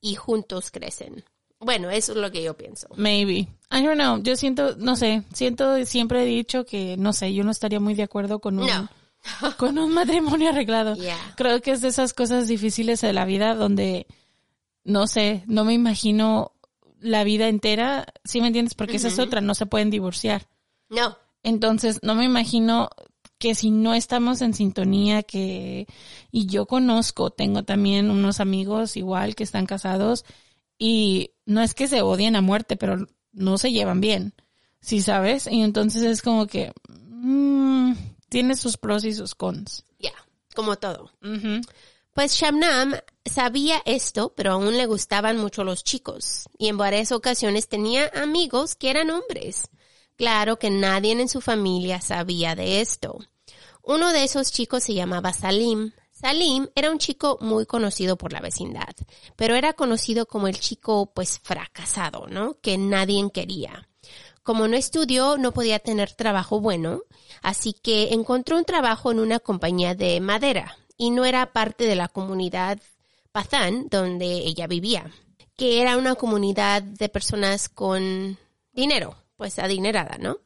y 0.00 0.14
juntos 0.14 0.70
crecen. 0.70 1.24
Bueno, 1.58 1.90
eso 1.90 2.12
es 2.12 2.18
lo 2.18 2.30
que 2.30 2.42
yo 2.42 2.56
pienso. 2.56 2.88
Maybe. 2.96 3.48
I 3.70 3.82
don't 3.82 3.94
know. 3.94 4.22
Yo 4.22 4.34
siento, 4.34 4.76
no 4.76 4.96
sé, 4.96 5.24
siento, 5.34 5.84
siempre 5.84 6.22
he 6.22 6.26
dicho 6.26 6.64
que, 6.64 6.96
no 6.96 7.12
sé, 7.12 7.34
yo 7.34 7.44
no 7.44 7.50
estaría 7.50 7.80
muy 7.80 7.94
de 7.94 8.04
acuerdo 8.04 8.38
con 8.38 8.58
un, 8.58 8.66
No. 8.66 8.88
con 9.58 9.76
un 9.78 9.92
matrimonio 9.92 10.50
arreglado. 10.50 10.94
Yeah. 10.94 11.34
Creo 11.36 11.60
que 11.60 11.72
es 11.72 11.82
de 11.82 11.88
esas 11.88 12.14
cosas 12.14 12.48
difíciles 12.48 13.02
de 13.02 13.12
la 13.12 13.26
vida 13.26 13.54
donde, 13.54 14.06
no 14.84 15.06
sé, 15.06 15.44
no 15.46 15.64
me 15.64 15.74
imagino 15.74 16.52
la 17.00 17.24
vida 17.24 17.48
entera, 17.48 18.06
¿sí 18.24 18.40
me 18.40 18.48
entiendes? 18.48 18.74
Porque 18.74 18.96
esa 18.96 19.08
es 19.08 19.18
otra, 19.18 19.40
no 19.40 19.54
se 19.54 19.66
pueden 19.66 19.90
divorciar. 19.90 20.46
No. 20.88 21.16
Entonces, 21.42 22.00
no 22.02 22.14
me 22.14 22.24
imagino 22.24 22.90
que 23.38 23.54
si 23.54 23.70
no 23.70 23.94
estamos 23.94 24.42
en 24.42 24.52
sintonía, 24.52 25.22
que, 25.22 25.86
y 26.30 26.46
yo 26.46 26.66
conozco, 26.66 27.30
tengo 27.30 27.62
también 27.62 28.10
unos 28.10 28.38
amigos 28.38 28.96
igual 28.96 29.34
que 29.34 29.44
están 29.44 29.64
casados 29.64 30.26
y 30.78 31.32
no 31.46 31.62
es 31.62 31.74
que 31.74 31.88
se 31.88 32.02
odien 32.02 32.36
a 32.36 32.42
muerte, 32.42 32.76
pero 32.76 33.06
no 33.32 33.56
se 33.56 33.72
llevan 33.72 34.02
bien, 34.02 34.34
¿sí 34.80 35.00
sabes? 35.00 35.46
Y 35.46 35.62
entonces 35.62 36.02
es 36.02 36.20
como 36.20 36.46
que, 36.46 36.72
mm, 36.88 37.92
tiene 38.28 38.56
sus 38.56 38.76
pros 38.76 39.04
y 39.04 39.14
sus 39.14 39.34
cons. 39.34 39.84
Ya, 39.98 40.12
como 40.54 40.76
todo. 40.76 41.10
Pues 42.12 42.34
Shamnam 42.34 42.94
sabía 43.24 43.82
esto, 43.84 44.34
pero 44.34 44.52
aún 44.52 44.76
le 44.76 44.86
gustaban 44.86 45.36
mucho 45.36 45.62
los 45.62 45.84
chicos 45.84 46.48
y 46.58 46.66
en 46.66 46.76
varias 46.76 47.12
ocasiones 47.12 47.68
tenía 47.68 48.10
amigos 48.14 48.74
que 48.74 48.90
eran 48.90 49.10
hombres. 49.10 49.68
Claro 50.16 50.58
que 50.58 50.70
nadie 50.70 51.12
en 51.12 51.28
su 51.28 51.40
familia 51.40 52.00
sabía 52.00 52.56
de 52.56 52.80
esto. 52.80 53.20
Uno 53.82 54.12
de 54.12 54.24
esos 54.24 54.50
chicos 54.50 54.82
se 54.82 54.94
llamaba 54.94 55.32
Salim. 55.32 55.92
Salim 56.10 56.68
era 56.74 56.90
un 56.90 56.98
chico 56.98 57.38
muy 57.40 57.64
conocido 57.64 58.18
por 58.18 58.32
la 58.32 58.40
vecindad, 58.40 58.94
pero 59.36 59.54
era 59.54 59.72
conocido 59.72 60.26
como 60.26 60.48
el 60.48 60.58
chico 60.58 61.12
pues 61.14 61.38
fracasado, 61.38 62.26
¿no? 62.26 62.58
Que 62.60 62.76
nadie 62.76 63.24
quería. 63.32 63.88
Como 64.42 64.66
no 64.66 64.76
estudió, 64.76 65.38
no 65.38 65.52
podía 65.52 65.78
tener 65.78 66.12
trabajo 66.12 66.60
bueno, 66.60 67.02
así 67.40 67.72
que 67.72 68.12
encontró 68.12 68.58
un 68.58 68.64
trabajo 68.64 69.12
en 69.12 69.20
una 69.20 69.38
compañía 69.38 69.94
de 69.94 70.20
madera 70.20 70.76
y 71.00 71.10
no 71.10 71.24
era 71.24 71.54
parte 71.54 71.86
de 71.86 71.96
la 71.96 72.08
comunidad 72.08 72.78
Pathan 73.32 73.88
donde 73.88 74.26
ella 74.26 74.66
vivía, 74.66 75.10
que 75.56 75.80
era 75.80 75.96
una 75.96 76.14
comunidad 76.14 76.82
de 76.82 77.08
personas 77.08 77.70
con 77.70 78.36
dinero, 78.74 79.16
pues 79.38 79.58
adinerada, 79.58 80.18
¿no? 80.18 80.36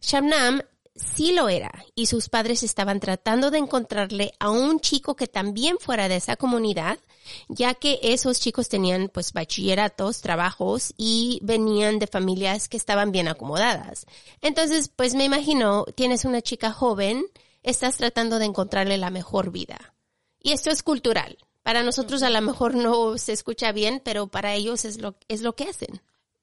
Shamnam 0.00 0.62
sí 0.96 1.30
lo 1.32 1.48
era 1.48 1.70
y 1.94 2.06
sus 2.06 2.28
padres 2.28 2.64
estaban 2.64 2.98
tratando 2.98 3.52
de 3.52 3.58
encontrarle 3.58 4.32
a 4.40 4.50
un 4.50 4.80
chico 4.80 5.14
que 5.14 5.28
también 5.28 5.76
fuera 5.78 6.08
de 6.08 6.16
esa 6.16 6.34
comunidad, 6.34 6.98
ya 7.46 7.74
que 7.74 8.00
esos 8.02 8.40
chicos 8.40 8.68
tenían 8.68 9.08
pues 9.14 9.32
bachilleratos, 9.32 10.22
trabajos 10.22 10.92
y 10.96 11.38
venían 11.40 12.00
de 12.00 12.08
familias 12.08 12.68
que 12.68 12.76
estaban 12.76 13.12
bien 13.12 13.28
acomodadas. 13.28 14.06
Entonces, 14.42 14.88
pues 14.88 15.14
me 15.14 15.24
imagino, 15.24 15.84
tienes 15.94 16.24
una 16.24 16.42
chica 16.42 16.72
joven, 16.72 17.26
estás 17.64 17.96
tratando 17.96 18.38
de 18.38 18.44
encontrarle 18.44 18.96
la 18.96 19.10
mejor 19.10 19.50
vida. 19.50 19.94
Y 20.38 20.52
esto 20.52 20.70
es 20.70 20.84
cultural. 20.84 21.38
Para 21.64 21.82
nosotros 21.82 22.22
a 22.22 22.30
lo 22.30 22.40
mejor 22.42 22.74
no 22.76 23.18
se 23.18 23.32
escucha 23.32 23.72
bien, 23.72 24.00
pero 24.04 24.28
para 24.28 24.54
ellos 24.54 24.84
es 24.84 25.00
lo, 25.00 25.16
es 25.26 25.40
lo 25.42 25.56
que 25.56 25.64
hacen. 25.64 26.00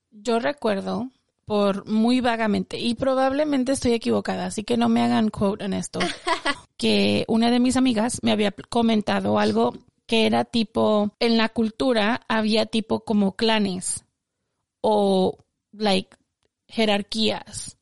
Yo 0.09 0.39
recuerdo 0.39 1.09
por 1.45 1.87
muy 1.87 2.21
vagamente 2.21 2.79
y 2.79 2.95
probablemente 2.95 3.73
estoy 3.73 3.93
equivocada, 3.93 4.45
así 4.47 4.63
que 4.63 4.77
no 4.77 4.89
me 4.89 5.01
hagan 5.01 5.29
quote 5.29 5.65
en 5.65 5.73
esto, 5.73 5.99
que 6.77 7.25
una 7.27 7.51
de 7.51 7.59
mis 7.59 7.77
amigas 7.77 8.19
me 8.23 8.31
había 8.31 8.51
comentado 8.51 9.37
algo 9.37 9.73
que 10.07 10.25
era 10.25 10.43
tipo, 10.43 11.15
en 11.19 11.37
la 11.37 11.49
cultura 11.49 12.21
había 12.27 12.65
tipo 12.65 13.01
como 13.05 13.35
clanes 13.35 14.05
o 14.81 15.37
like 15.71 16.17
jerarquías. 16.67 17.77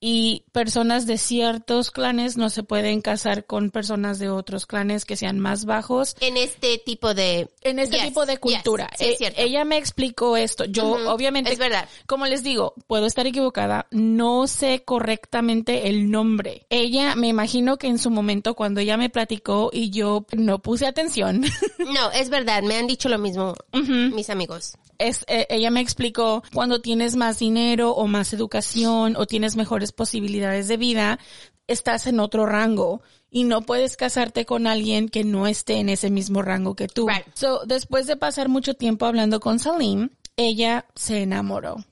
Y 0.00 0.44
personas 0.52 1.06
de 1.06 1.16
ciertos 1.18 1.90
clanes 1.90 2.36
no 2.36 2.50
se 2.50 2.62
pueden 2.62 3.00
casar 3.00 3.46
con 3.46 3.70
personas 3.70 4.18
de 4.18 4.28
otros 4.28 4.66
clanes 4.66 5.04
que 5.04 5.16
sean 5.16 5.38
más 5.40 5.64
bajos. 5.64 6.16
En 6.20 6.36
este 6.36 6.78
tipo 6.78 7.14
de... 7.14 7.48
En 7.62 7.78
este 7.78 7.96
Yes, 7.96 8.06
tipo 8.08 8.26
de 8.26 8.32
yes, 8.34 8.40
cultura. 8.40 8.90
sí, 8.96 9.04
es 9.04 9.10
Eh, 9.12 9.16
cierto. 9.18 9.40
ella 9.40 9.64
me 9.64 9.78
explicó 9.78 10.36
esto. 10.36 10.64
Yo, 10.66 11.10
obviamente, 11.12 11.52
es 11.52 11.58
verdad. 11.58 11.88
como 12.06 12.26
les 12.26 12.42
digo, 12.42 12.74
puedo 12.86 13.06
estar 13.06 13.26
equivocada, 13.26 13.86
no 13.90 14.46
sé 14.46 14.82
correctamente 14.84 15.88
el 15.88 16.10
nombre. 16.10 16.66
Ella, 16.70 17.16
me 17.16 17.28
imagino 17.28 17.78
que 17.78 17.86
en 17.86 17.98
su 17.98 18.10
momento 18.10 18.54
cuando 18.54 18.80
ella 18.80 18.96
me 18.96 19.08
platicó 19.10 19.70
y 19.72 19.90
yo 19.90 20.26
no 20.36 20.60
puse 20.60 20.86
atención, 20.86 21.42
No, 21.78 22.10
es 22.12 22.28
verdad, 22.28 22.62
me 22.62 22.76
han 22.76 22.86
dicho 22.86 23.08
lo 23.08 23.18
mismo 23.18 23.54
mis 23.72 24.30
amigos. 24.30 24.74
es, 24.98 25.24
eh, 25.28 25.46
ella 25.50 25.70
me 25.70 25.80
explicó 25.80 26.42
cuando 26.52 26.80
tienes 26.80 27.16
más 27.16 27.38
dinero 27.38 27.90
o 27.92 28.06
más 28.06 28.32
educación 28.32 29.14
o 29.16 29.26
tienes 29.26 29.56
mejores 29.56 29.85
posibilidades 29.92 30.68
de 30.68 30.76
vida, 30.76 31.18
estás 31.66 32.06
en 32.06 32.20
otro 32.20 32.46
rango 32.46 33.02
y 33.30 33.44
no 33.44 33.62
puedes 33.62 33.96
casarte 33.96 34.46
con 34.46 34.66
alguien 34.66 35.08
que 35.08 35.24
no 35.24 35.46
esté 35.46 35.74
en 35.74 35.88
ese 35.88 36.10
mismo 36.10 36.42
rango 36.42 36.74
que 36.74 36.88
tú. 36.88 37.08
Right. 37.08 37.26
So, 37.34 37.64
después 37.66 38.06
de 38.06 38.16
pasar 38.16 38.48
mucho 38.48 38.74
tiempo 38.74 39.06
hablando 39.06 39.40
con 39.40 39.58
Salim, 39.58 40.10
ella 40.36 40.86
se 40.94 41.22
enamoró. 41.22 41.84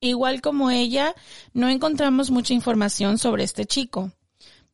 Igual 0.00 0.42
como 0.42 0.70
ella, 0.70 1.14
no 1.54 1.68
encontramos 1.68 2.30
mucha 2.30 2.52
información 2.52 3.18
sobre 3.18 3.44
este 3.44 3.64
chico. 3.64 4.12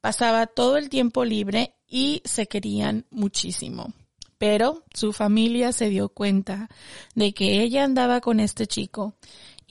Pasaba 0.01 0.47
todo 0.47 0.77
el 0.77 0.89
tiempo 0.89 1.25
libre 1.25 1.75
y 1.87 2.23
se 2.25 2.47
querían 2.47 3.07
muchísimo. 3.11 3.93
Pero 4.39 4.85
su 4.95 5.13
familia 5.13 5.73
se 5.73 5.89
dio 5.89 6.09
cuenta 6.09 6.69
de 7.15 7.33
que 7.33 7.63
ella 7.63 7.85
andaba 7.85 8.21
con 8.21 8.41
este 8.41 8.67
chico 8.67 9.15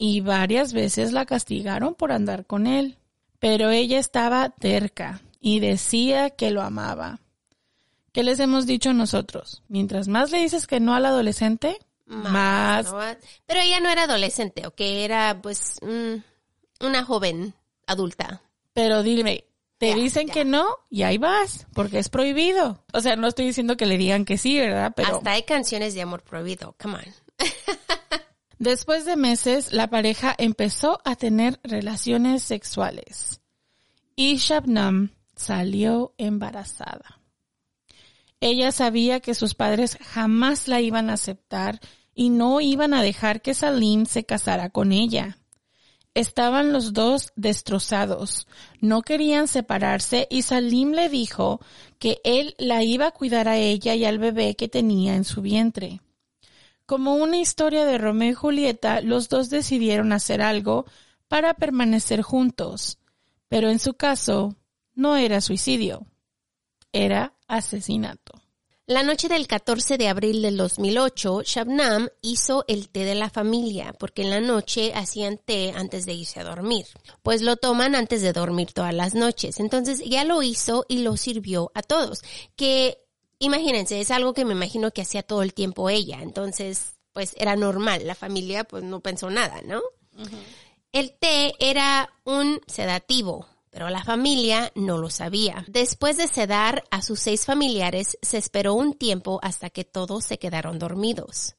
y 0.01 0.21
varias 0.21 0.71
veces 0.71 1.11
la 1.11 1.25
castigaron 1.25 1.93
por 1.93 2.13
andar 2.13 2.45
con 2.45 2.65
él. 2.65 2.97
Pero 3.37 3.69
ella 3.69 3.99
estaba 3.99 4.49
terca 4.49 5.21
y 5.41 5.59
decía 5.59 6.29
que 6.29 6.51
lo 6.51 6.61
amaba. 6.61 7.19
¿Qué 8.13 8.23
les 8.23 8.39
hemos 8.39 8.65
dicho 8.65 8.93
nosotros? 8.93 9.61
Mientras 9.67 10.07
más 10.07 10.31
le 10.31 10.39
dices 10.39 10.67
que 10.67 10.79
no 10.79 10.95
al 10.95 11.05
adolescente, 11.05 11.77
más, 12.05 12.91
¿no? 12.91 12.99
Pero 13.45 13.59
ella 13.59 13.79
no 13.81 13.89
era 13.89 14.03
adolescente, 14.03 14.65
¿ok? 14.65 14.79
Era 14.79 15.39
pues 15.43 15.75
mm, 15.81 16.85
una 16.85 17.03
joven 17.03 17.53
adulta. 17.85 18.41
Pero 18.73 19.03
dime, 19.03 19.43
te 19.77 19.89
Ya, 19.89 19.95
dicen 19.95 20.27
ya. 20.27 20.33
que 20.33 20.45
no 20.45 20.65
y 20.89 21.03
ahí 21.03 21.17
vas, 21.17 21.67
porque 21.73 21.99
es 21.99 22.07
prohibido. 22.09 22.83
O 22.93 23.01
sea, 23.01 23.15
no 23.17 23.27
estoy 23.27 23.45
diciendo 23.47 23.75
que 23.77 23.85
le 23.85 23.97
digan 23.97 24.23
que 24.25 24.37
sí, 24.37 24.57
¿verdad? 24.57 24.93
Pero 24.95 25.17
Hasta 25.17 25.31
hay 25.33 25.43
canciones 25.43 25.93
de 25.93 26.01
amor 26.01 26.23
prohibido, 26.23 26.73
come 26.81 26.95
on. 26.95 27.03
después 28.59 29.05
de 29.05 29.15
meses, 29.15 29.73
la 29.73 29.89
pareja 29.89 30.35
empezó 30.37 31.01
a 31.03 31.15
tener 31.15 31.59
relaciones 31.63 32.43
sexuales. 32.43 33.41
Y 34.15 34.37
Shabnam 34.37 35.11
salió 35.35 36.13
embarazada. 36.17 37.19
Ella 38.41 38.71
sabía 38.71 39.19
que 39.19 39.33
sus 39.33 39.55
padres 39.55 39.97
jamás 40.01 40.67
la 40.67 40.81
iban 40.81 41.09
a 41.09 41.13
aceptar 41.13 41.79
y 42.13 42.29
no 42.29 42.61
iban 42.61 42.93
a 42.93 43.01
dejar 43.01 43.41
que 43.41 43.53
Salim 43.53 44.05
se 44.05 44.25
casara 44.25 44.69
con 44.69 44.91
ella. 44.91 45.37
Estaban 46.13 46.73
los 46.73 46.93
dos 46.93 47.31
destrozados. 47.35 48.47
No 48.81 49.01
querían 49.01 49.47
separarse 49.47 50.27
y 50.29 50.41
Salim 50.41 50.91
le 50.91 51.07
dijo 51.07 51.61
que 51.97 52.19
él 52.23 52.55
la 52.57 52.83
iba 52.83 53.07
a 53.07 53.11
cuidar 53.11 53.47
a 53.47 53.57
ella 53.57 53.95
y 53.95 54.05
al 54.05 54.19
bebé 54.19 54.55
que 54.55 54.67
tenía 54.67 55.15
en 55.15 55.23
su 55.23 55.41
vientre. 55.41 56.01
Como 56.89 57.13
una 57.13 57.37
historia 57.37 57.85
de 57.85 57.99
Romeo 57.99 58.31
y 58.31 58.33
Julieta, 58.33 59.01
los 59.01 59.29
dos 59.29 59.51
decidieron 59.51 60.11
hacer 60.11 60.41
algo 60.41 60.85
para 61.27 61.53
permanecer 61.53 62.23
juntos. 62.23 62.97
Pero 63.47 63.69
en 63.69 63.77
su 63.77 63.93
caso, 63.93 64.55
no 64.95 65.15
era 65.15 65.39
suicidio. 65.39 66.07
Era 66.91 67.35
asesinato. 67.47 68.41
La 68.87 69.03
noche 69.03 69.27
del 69.27 69.45
14 69.45 69.99
de 69.99 70.07
abril 70.07 70.41
del 70.41 70.57
2008, 70.57 71.43
Shabnam 71.45 72.09
hizo 72.23 72.65
el 72.67 72.89
té 72.89 73.05
de 73.05 73.13
la 73.13 73.29
familia, 73.29 73.93
porque 73.99 74.23
en 74.23 74.31
la 74.31 74.41
noche 74.41 74.91
hacían 74.95 75.37
té 75.37 75.71
antes 75.75 76.07
de 76.07 76.13
irse 76.13 76.39
a 76.39 76.43
dormir. 76.43 76.87
Pues 77.21 77.43
lo 77.43 77.55
toman 77.57 77.93
antes 77.93 78.23
de 78.23 78.33
dormir 78.33 78.73
todas 78.73 78.95
las 78.95 79.13
noches. 79.13 79.59
Entonces 79.59 80.01
ya 80.03 80.23
lo 80.23 80.41
hizo 80.41 80.87
y 80.89 81.03
lo 81.03 81.17
sirvió 81.17 81.71
a 81.75 81.83
todos. 81.83 82.23
Que 82.55 82.97
imagínense, 83.39 83.99
es 83.99 84.11
algo 84.11 84.33
que 84.33 84.45
me 84.45 84.53
imagino 84.53 84.91
que 84.91 85.01
hacía 85.01 85.23
todo 85.23 85.41
el 85.41 85.53
tiempo 85.53 85.89
ella. 85.89 86.19
Entonces, 86.21 86.99
pues 87.13 87.33
era 87.37 87.55
normal. 87.55 88.05
La 88.05 88.15
familia 88.15 88.63
pues 88.63 88.83
no 88.83 88.99
pensó 88.99 89.29
nada, 89.29 89.61
¿no? 89.65 89.81
El 90.91 91.17
té 91.17 91.53
era 91.59 92.11
un 92.25 92.61
sedativo, 92.67 93.47
pero 93.69 93.89
la 93.89 94.03
familia 94.03 94.71
no 94.75 94.97
lo 94.97 95.09
sabía. 95.09 95.65
Después 95.67 96.17
de 96.17 96.27
sedar 96.27 96.83
a 96.91 97.01
sus 97.01 97.19
seis 97.19 97.45
familiares, 97.45 98.17
se 98.21 98.37
esperó 98.37 98.73
un 98.73 98.93
tiempo 98.93 99.39
hasta 99.43 99.69
que 99.69 99.83
todos 99.85 100.25
se 100.25 100.39
quedaron 100.39 100.79
dormidos. 100.79 101.55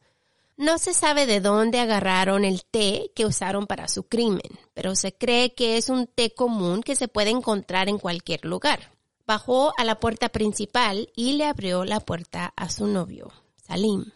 No 0.56 0.76
se 0.76 0.92
sabe 0.92 1.24
de 1.24 1.40
dónde 1.40 1.80
agarraron 1.80 2.44
el 2.44 2.64
té 2.64 3.12
que 3.14 3.24
usaron 3.24 3.66
para 3.66 3.88
su 3.88 4.08
crimen, 4.08 4.58
pero 4.74 4.94
se 4.94 5.16
cree 5.16 5.54
que 5.54 5.78
es 5.78 5.88
un 5.88 6.06
té 6.06 6.34
común 6.34 6.82
que 6.82 6.96
se 6.96 7.08
puede 7.08 7.30
encontrar 7.30 7.88
en 7.88 7.98
cualquier 7.98 8.44
lugar. 8.44 8.92
Bajó 9.30 9.72
a 9.76 9.84
la 9.84 10.00
puerta 10.00 10.28
principal 10.30 11.08
y 11.14 11.34
le 11.34 11.44
abrió 11.44 11.84
la 11.84 12.00
puerta 12.00 12.52
a 12.56 12.68
su 12.68 12.88
novio, 12.88 13.30
Salim. 13.62 14.06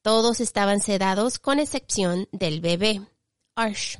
Todos 0.00 0.38
estaban 0.38 0.80
sedados 0.80 1.40
con 1.40 1.58
excepción 1.58 2.28
del 2.30 2.60
bebé, 2.60 3.00
Arsh. 3.56 3.98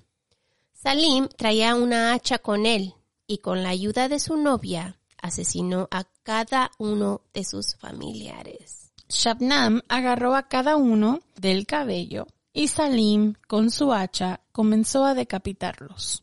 Salim 0.73 1.27
traía 1.27 1.75
una 1.75 2.13
hacha 2.13 2.39
con 2.39 2.67
él 2.67 2.95
y 3.27 3.39
con 3.39 3.65
la 3.65 3.71
ayuda 3.71 4.09
de 4.09 4.21
su 4.21 4.37
novia 4.37 5.01
asesinó 5.21 5.89
a 5.91 6.05
cada 6.23 6.71
uno 6.79 7.23
de 7.35 7.43
sus 7.43 7.75
familiares. 7.75 8.93
Shabnam 9.09 9.83
agarró 9.89 10.37
a 10.37 10.47
cada 10.47 10.77
uno 10.77 11.19
del 11.35 11.67
cabello 11.67 12.29
y 12.53 12.69
Salim, 12.69 13.35
con 13.49 13.73
su 13.73 13.93
hacha, 13.93 14.39
comenzó 14.53 15.05
a 15.05 15.15
decapitarlos. 15.15 16.23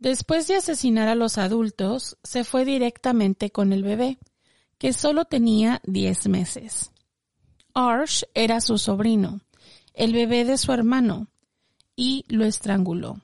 Después 0.00 0.48
de 0.48 0.56
asesinar 0.56 1.08
a 1.08 1.14
los 1.14 1.36
adultos, 1.36 2.16
se 2.24 2.42
fue 2.42 2.64
directamente 2.64 3.50
con 3.50 3.74
el 3.74 3.82
bebé, 3.82 4.18
que 4.78 4.94
solo 4.94 5.26
tenía 5.26 5.82
10 5.84 6.28
meses. 6.28 6.90
Arsh 7.74 8.24
era 8.32 8.62
su 8.62 8.78
sobrino, 8.78 9.40
el 9.92 10.14
bebé 10.14 10.46
de 10.46 10.56
su 10.56 10.72
hermano, 10.72 11.28
y 11.96 12.24
lo 12.28 12.46
estranguló. 12.46 13.20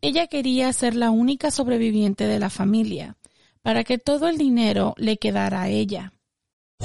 Ella 0.00 0.28
quería 0.28 0.72
ser 0.72 0.94
la 0.94 1.10
única 1.10 1.50
sobreviviente 1.50 2.28
de 2.28 2.38
la 2.38 2.48
familia, 2.48 3.16
para 3.60 3.82
que 3.82 3.98
todo 3.98 4.28
el 4.28 4.38
dinero 4.38 4.94
le 4.98 5.16
quedara 5.16 5.62
a 5.62 5.68
ella. 5.68 6.12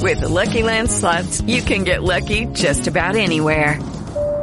With 0.02 0.24
Lucky 0.24 0.64
Land 0.64 0.90
you 1.46 1.62
can 1.64 1.84
get 1.84 2.02
lucky 2.02 2.48
just 2.56 2.88
about 2.88 3.16
anywhere. 3.16 3.80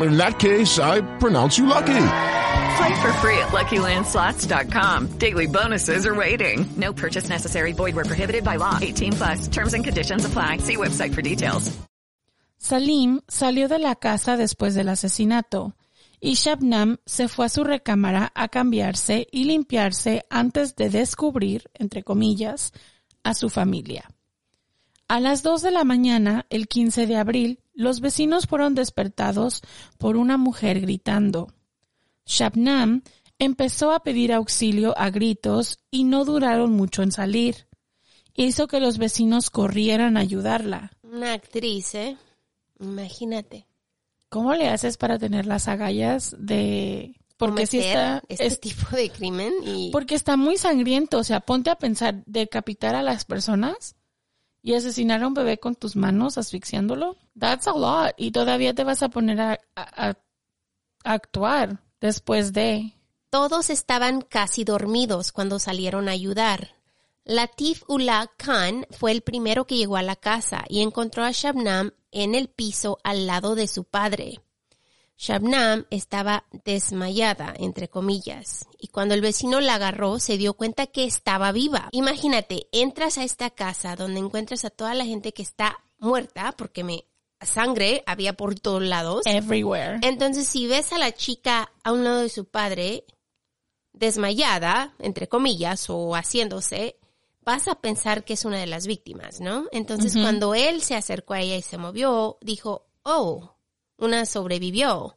In 0.00 0.16
that 0.16 0.38
case, 0.38 0.78
I 0.78 1.02
pronounce 1.18 1.58
you 1.58 1.66
lucky. 1.66 2.06
Play 2.76 2.94
for 3.00 3.12
free 3.22 3.38
at 3.38 3.52
LuckyLandSlots.com. 3.52 5.18
Daily 5.18 5.46
bonuses 5.46 6.06
are 6.06 6.14
waiting. 6.14 6.66
No 6.76 6.92
purchase 6.92 7.28
necessary. 7.28 7.72
Void 7.72 7.94
where 7.94 8.04
prohibited 8.04 8.42
by 8.44 8.56
law. 8.56 8.78
18 8.80 9.12
plus 9.12 9.48
terms 9.48 9.74
and 9.74 9.84
conditions 9.84 10.24
apply. 10.24 10.58
See 10.58 10.76
website 10.76 11.14
for 11.14 11.22
details. 11.22 11.70
Salim 12.58 13.20
salió 13.28 13.68
de 13.68 13.78
la 13.78 13.94
casa 13.94 14.38
después 14.38 14.74
del 14.74 14.88
asesinato 14.88 15.74
y 16.18 16.34
Shabnam 16.34 16.96
se 17.04 17.28
fue 17.28 17.44
a 17.44 17.48
su 17.50 17.62
recámara 17.62 18.32
a 18.34 18.48
cambiarse 18.48 19.26
y 19.30 19.44
limpiarse 19.44 20.24
antes 20.30 20.74
de 20.74 20.88
descubrir, 20.88 21.70
entre 21.74 22.02
comillas, 22.02 22.72
a 23.22 23.34
su 23.34 23.50
familia. 23.50 24.10
A 25.08 25.20
las 25.20 25.42
2 25.42 25.60
de 25.60 25.70
la 25.72 25.84
mañana, 25.84 26.46
el 26.48 26.66
15 26.66 27.06
de 27.06 27.16
abril, 27.16 27.60
los 27.74 28.00
vecinos 28.00 28.46
fueron 28.46 28.74
despertados 28.74 29.62
por 29.98 30.16
una 30.16 30.36
mujer 30.38 30.80
gritando. 30.80 31.52
Shabnam 32.26 33.02
empezó 33.38 33.92
a 33.92 34.02
pedir 34.02 34.32
auxilio 34.32 34.96
a 34.98 35.10
gritos 35.10 35.78
y 35.90 36.04
no 36.04 36.24
duraron 36.24 36.72
mucho 36.72 37.02
en 37.02 37.12
salir. 37.12 37.66
Hizo 38.34 38.66
que 38.66 38.80
los 38.80 38.98
vecinos 38.98 39.50
corrieran 39.50 40.16
a 40.16 40.20
ayudarla. 40.20 40.92
Una 41.02 41.34
actriz, 41.34 41.94
¿eh? 41.94 42.16
Imagínate. 42.80 43.66
¿Cómo 44.28 44.54
le 44.54 44.68
haces 44.68 44.96
para 44.96 45.18
tener 45.18 45.46
las 45.46 45.68
agallas 45.68 46.34
de... 46.38 47.14
Porque 47.36 47.66
si 47.66 47.78
está... 47.78 48.22
este 48.28 48.46
es- 48.46 48.60
tipo 48.60 48.96
de 48.96 49.10
crimen 49.10 49.52
y 49.64 49.90
Porque 49.90 50.14
está 50.14 50.36
muy 50.36 50.56
sangriento, 50.56 51.18
o 51.18 51.24
sea, 51.24 51.40
ponte 51.40 51.70
a 51.70 51.76
pensar, 51.76 52.22
decapitar 52.26 52.94
a 52.94 53.02
las 53.02 53.24
personas 53.24 53.96
y 54.64 54.74
asesinar 54.74 55.22
a 55.22 55.26
un 55.26 55.34
bebé 55.34 55.58
con 55.58 55.74
tus 55.74 55.94
manos 55.94 56.38
asfixiándolo. 56.38 57.18
That's 57.38 57.68
a 57.68 57.74
lot. 57.74 58.14
Y 58.16 58.30
todavía 58.30 58.74
te 58.74 58.82
vas 58.82 59.02
a 59.02 59.10
poner 59.10 59.38
a, 59.38 59.60
actuar 61.04 61.82
después 62.00 62.54
de... 62.54 62.94
todos 63.28 63.68
estaban 63.68 64.22
casi 64.22 64.64
dormidos 64.64 65.32
cuando 65.32 65.58
salieron 65.58 66.08
a 66.08 66.12
ayudar. 66.12 66.76
Latif 67.26 67.82
Ullah 67.88 68.30
Khan 68.38 68.86
fue 68.90 69.12
el 69.12 69.20
primero 69.20 69.66
que 69.66 69.76
llegó 69.76 69.98
a 69.98 70.02
la 70.02 70.16
casa 70.16 70.64
y 70.66 70.80
encontró 70.80 71.24
a 71.24 71.30
Shabnam 71.30 71.92
en 72.10 72.34
el 72.34 72.48
piso 72.48 72.98
al 73.04 73.26
lado 73.26 73.56
de 73.56 73.66
su 73.66 73.84
padre. 73.84 74.40
Shabnam 75.16 75.86
estaba 75.90 76.44
desmayada, 76.64 77.54
entre 77.56 77.88
comillas, 77.88 78.66
y 78.78 78.88
cuando 78.88 79.14
el 79.14 79.20
vecino 79.20 79.60
la 79.60 79.76
agarró 79.76 80.18
se 80.18 80.36
dio 80.36 80.54
cuenta 80.54 80.86
que 80.86 81.04
estaba 81.04 81.52
viva. 81.52 81.88
Imagínate, 81.92 82.66
entras 82.72 83.18
a 83.18 83.24
esta 83.24 83.50
casa 83.50 83.96
donde 83.96 84.20
encuentras 84.20 84.64
a 84.64 84.70
toda 84.70 84.94
la 84.94 85.04
gente 85.04 85.32
que 85.32 85.42
está 85.42 85.78
muerta, 85.98 86.52
porque 86.56 86.84
me 86.84 87.06
sangre 87.40 88.02
había 88.06 88.32
por 88.34 88.58
todos 88.58 88.82
lados. 88.82 89.22
Everywhere. 89.26 89.98
Entonces, 90.02 90.48
si 90.48 90.66
ves 90.66 90.92
a 90.92 90.98
la 90.98 91.12
chica 91.12 91.70
a 91.82 91.92
un 91.92 92.04
lado 92.04 92.20
de 92.20 92.28
su 92.28 92.46
padre, 92.46 93.04
desmayada, 93.92 94.94
entre 94.98 95.28
comillas, 95.28 95.88
o 95.88 96.14
haciéndose, 96.14 96.98
vas 97.42 97.68
a 97.68 97.76
pensar 97.76 98.24
que 98.24 98.34
es 98.34 98.44
una 98.44 98.58
de 98.58 98.66
las 98.66 98.86
víctimas, 98.86 99.40
¿no? 99.40 99.66
Entonces, 99.72 100.14
cuando 100.14 100.54
él 100.54 100.82
se 100.82 100.94
acercó 100.94 101.34
a 101.34 101.40
ella 101.40 101.56
y 101.56 101.62
se 101.62 101.78
movió, 101.78 102.38
dijo, 102.40 102.86
oh, 103.02 103.53
una 104.04 104.26
sobrevivió. 104.26 105.16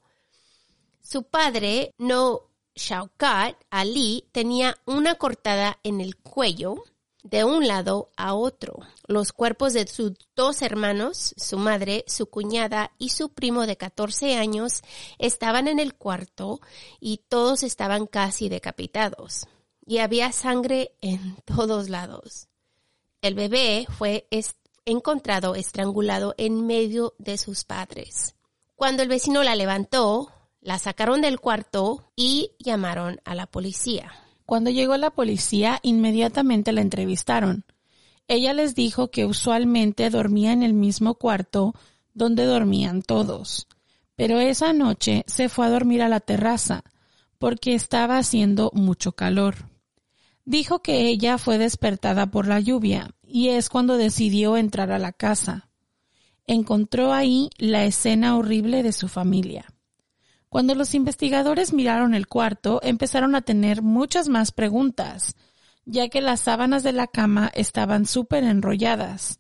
Su 1.01 1.23
padre, 1.23 1.93
no 1.97 2.41
Shaukat 2.75 3.57
Ali, 3.69 4.27
tenía 4.31 4.77
una 4.85 5.15
cortada 5.15 5.79
en 5.83 6.01
el 6.01 6.17
cuello 6.17 6.83
de 7.23 7.43
un 7.43 7.67
lado 7.67 8.11
a 8.15 8.33
otro. 8.33 8.79
Los 9.07 9.33
cuerpos 9.33 9.73
de 9.73 9.87
sus 9.87 10.13
dos 10.35 10.61
hermanos, 10.61 11.33
su 11.37 11.57
madre, 11.57 12.05
su 12.07 12.27
cuñada 12.27 12.91
y 12.97 13.09
su 13.09 13.29
primo 13.29 13.67
de 13.67 13.75
14 13.75 14.37
años 14.37 14.81
estaban 15.17 15.67
en 15.67 15.79
el 15.79 15.95
cuarto 15.95 16.61
y 16.99 17.21
todos 17.27 17.63
estaban 17.63 18.05
casi 18.07 18.47
decapitados. 18.47 19.47
Y 19.85 19.99
había 19.99 20.31
sangre 20.31 20.93
en 21.01 21.35
todos 21.45 21.89
lados. 21.89 22.47
El 23.21 23.35
bebé 23.35 23.87
fue 23.97 24.27
encontrado 24.85 25.55
estrangulado 25.55 26.33
en 26.37 26.65
medio 26.65 27.13
de 27.17 27.37
sus 27.37 27.65
padres. 27.65 28.36
Cuando 28.77 29.01
el 29.01 29.09
vecino 29.09 29.41
la 29.41 29.55
levantó, 29.55 30.31
la 30.61 30.77
sacaron 30.77 31.19
del 31.19 31.39
cuarto 31.39 32.11
y 32.15 32.51
llamaron 32.59 33.19
a 33.25 33.33
la 33.33 33.47
policía. 33.47 34.11
Cuando 34.45 34.69
llegó 34.69 34.95
la 34.97 35.09
policía, 35.09 35.79
inmediatamente 35.81 36.71
la 36.71 36.81
entrevistaron. 36.81 37.65
Ella 38.27 38.53
les 38.53 38.75
dijo 38.75 39.09
que 39.09 39.25
usualmente 39.25 40.11
dormía 40.11 40.51
en 40.51 40.61
el 40.61 40.75
mismo 40.75 41.15
cuarto 41.15 41.73
donde 42.13 42.45
dormían 42.45 43.01
todos. 43.01 43.67
Pero 44.15 44.39
esa 44.39 44.73
noche 44.73 45.23
se 45.25 45.49
fue 45.49 45.65
a 45.65 45.71
dormir 45.71 46.03
a 46.03 46.07
la 46.07 46.19
terraza 46.19 46.83
porque 47.39 47.73
estaba 47.73 48.19
haciendo 48.19 48.69
mucho 48.75 49.13
calor. 49.13 49.55
Dijo 50.45 50.83
que 50.83 51.07
ella 51.07 51.39
fue 51.39 51.57
despertada 51.57 52.27
por 52.27 52.45
la 52.45 52.59
lluvia 52.59 53.09
y 53.25 53.49
es 53.49 53.69
cuando 53.69 53.97
decidió 53.97 54.55
entrar 54.55 54.91
a 54.91 54.99
la 54.99 55.13
casa. 55.13 55.66
Encontró 56.47 57.13
ahí 57.13 57.49
la 57.57 57.83
escena 57.85 58.37
horrible 58.37 58.81
de 58.81 58.93
su 58.93 59.09
familia. 59.09 59.65
Cuando 60.49 60.75
los 60.75 60.95
investigadores 60.95 61.73
miraron 61.73 62.13
el 62.13 62.27
cuarto, 62.27 62.79
empezaron 62.81 63.35
a 63.35 63.41
tener 63.41 63.81
muchas 63.81 64.29
más 64.29 64.53
preguntas, 64.53 65.35
ya 65.85 66.07
que 66.07 66.21
las 66.21 66.39
sábanas 66.39 66.83
de 66.83 66.93
la 66.93 67.07
cama 67.07 67.51
estaban 67.53 68.05
súper 68.05 68.45
enrolladas, 68.45 69.39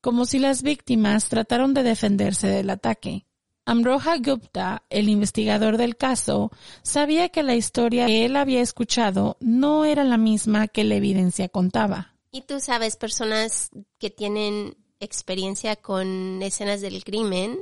como 0.00 0.26
si 0.26 0.40
las 0.40 0.62
víctimas 0.62 1.28
trataron 1.28 1.74
de 1.74 1.84
defenderse 1.84 2.48
del 2.48 2.70
ataque. 2.70 3.24
Amroha 3.64 4.16
Gupta, 4.16 4.82
el 4.90 5.08
investigador 5.08 5.76
del 5.76 5.96
caso, 5.96 6.50
sabía 6.82 7.28
que 7.28 7.42
la 7.42 7.54
historia 7.54 8.06
que 8.06 8.24
él 8.24 8.34
había 8.34 8.62
escuchado 8.62 9.36
no 9.40 9.84
era 9.84 10.04
la 10.04 10.16
misma 10.16 10.68
que 10.68 10.84
la 10.84 10.94
evidencia 10.94 11.48
contaba. 11.48 12.14
Y 12.32 12.42
tú 12.42 12.60
sabes, 12.60 12.96
personas 12.96 13.70
que 13.98 14.10
tienen 14.10 14.74
experiencia 15.00 15.76
con 15.76 16.42
escenas 16.42 16.80
del 16.80 17.04
crimen, 17.04 17.58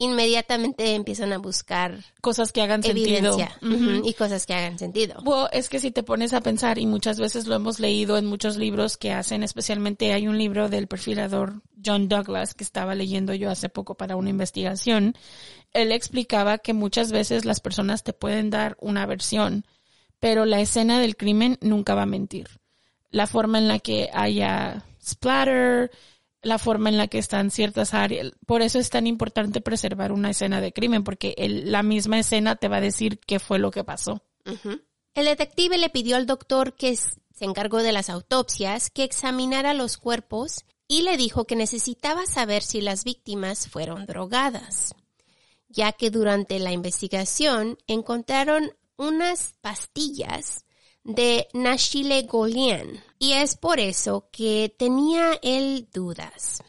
inmediatamente 0.00 0.94
empiezan 0.94 1.32
a 1.34 1.38
buscar 1.38 2.02
Cosas 2.22 2.52
que 2.52 2.62
hagan 2.62 2.82
sentido. 2.82 3.34
evidencia 3.34 3.54
ujú, 3.60 4.08
y 4.08 4.14
cosas 4.14 4.46
que 4.46 4.54
hagan 4.54 4.78
sentido. 4.78 5.20
Bueno, 5.22 5.48
es 5.52 5.68
que 5.68 5.78
si 5.78 5.90
te 5.90 6.02
pones 6.02 6.32
a 6.32 6.40
pensar, 6.40 6.78
y 6.78 6.86
muchas 6.86 7.20
veces 7.20 7.46
lo 7.46 7.54
hemos 7.54 7.80
leído 7.80 8.16
en 8.16 8.24
muchos 8.24 8.56
libros 8.56 8.96
que 8.96 9.12
hacen, 9.12 9.42
especialmente 9.42 10.14
hay 10.14 10.26
un 10.26 10.38
libro 10.38 10.70
del 10.70 10.86
perfilador 10.86 11.60
John 11.84 12.08
Douglas 12.08 12.54
que 12.54 12.64
estaba 12.64 12.94
leyendo 12.94 13.34
yo 13.34 13.50
hace 13.50 13.68
poco 13.68 13.94
para 13.94 14.16
una 14.16 14.30
investigación. 14.30 15.14
Él 15.72 15.92
explicaba 15.92 16.56
que 16.56 16.72
muchas 16.72 17.12
veces 17.12 17.44
las 17.44 17.60
personas 17.60 18.02
te 18.02 18.14
pueden 18.14 18.48
dar 18.48 18.78
una 18.80 19.04
versión, 19.04 19.66
pero 20.18 20.46
la 20.46 20.62
escena 20.62 20.98
del 20.98 21.16
crimen 21.16 21.58
nunca 21.60 21.94
va 21.94 22.02
a 22.02 22.06
mentir. 22.06 22.48
La 23.10 23.26
forma 23.26 23.58
en 23.58 23.68
la 23.68 23.78
que 23.80 24.08
haya 24.14 24.86
splatter, 25.04 25.90
la 26.42 26.58
forma 26.58 26.88
en 26.88 26.96
la 26.96 27.08
que 27.08 27.18
están 27.18 27.50
ciertas 27.50 27.92
áreas. 27.94 28.32
Por 28.46 28.62
eso 28.62 28.78
es 28.78 28.90
tan 28.90 29.06
importante 29.06 29.60
preservar 29.60 30.12
una 30.12 30.30
escena 30.30 30.60
de 30.60 30.72
crimen, 30.72 31.04
porque 31.04 31.34
el- 31.36 31.70
la 31.70 31.82
misma 31.82 32.18
escena 32.18 32.56
te 32.56 32.68
va 32.68 32.78
a 32.78 32.80
decir 32.80 33.18
qué 33.20 33.38
fue 33.38 33.58
lo 33.58 33.70
que 33.70 33.84
pasó. 33.84 34.22
El 35.14 35.24
detective 35.26 35.76
le 35.76 35.90
pidió 35.90 36.16
al 36.16 36.26
doctor 36.26 36.74
que 36.74 36.96
se 36.96 37.44
encargó 37.44 37.82
de 37.82 37.92
las 37.92 38.08
autopsias 38.10 38.90
que 38.90 39.04
examinara 39.04 39.74
los 39.74 39.98
cuerpos 39.98 40.64
y 40.88 41.02
le 41.02 41.16
dijo 41.16 41.44
que 41.46 41.56
necesitaba 41.56 42.26
saber 42.26 42.62
si 42.62 42.80
las 42.80 43.04
víctimas 43.04 43.68
fueron 43.68 44.06
drogadas, 44.06 44.94
ya 45.68 45.92
que 45.92 46.10
durante 46.10 46.58
la 46.58 46.72
investigación 46.72 47.78
encontraron 47.86 48.72
unas 48.96 49.54
pastillas 49.60 50.64
de 51.04 51.48
Nashile 51.52 52.22
Golian 52.22 53.02
y 53.18 53.32
es 53.32 53.56
por 53.56 53.80
eso 53.80 54.28
que 54.30 54.74
tenía 54.78 55.38
él 55.42 55.88
dudas. 55.92 56.62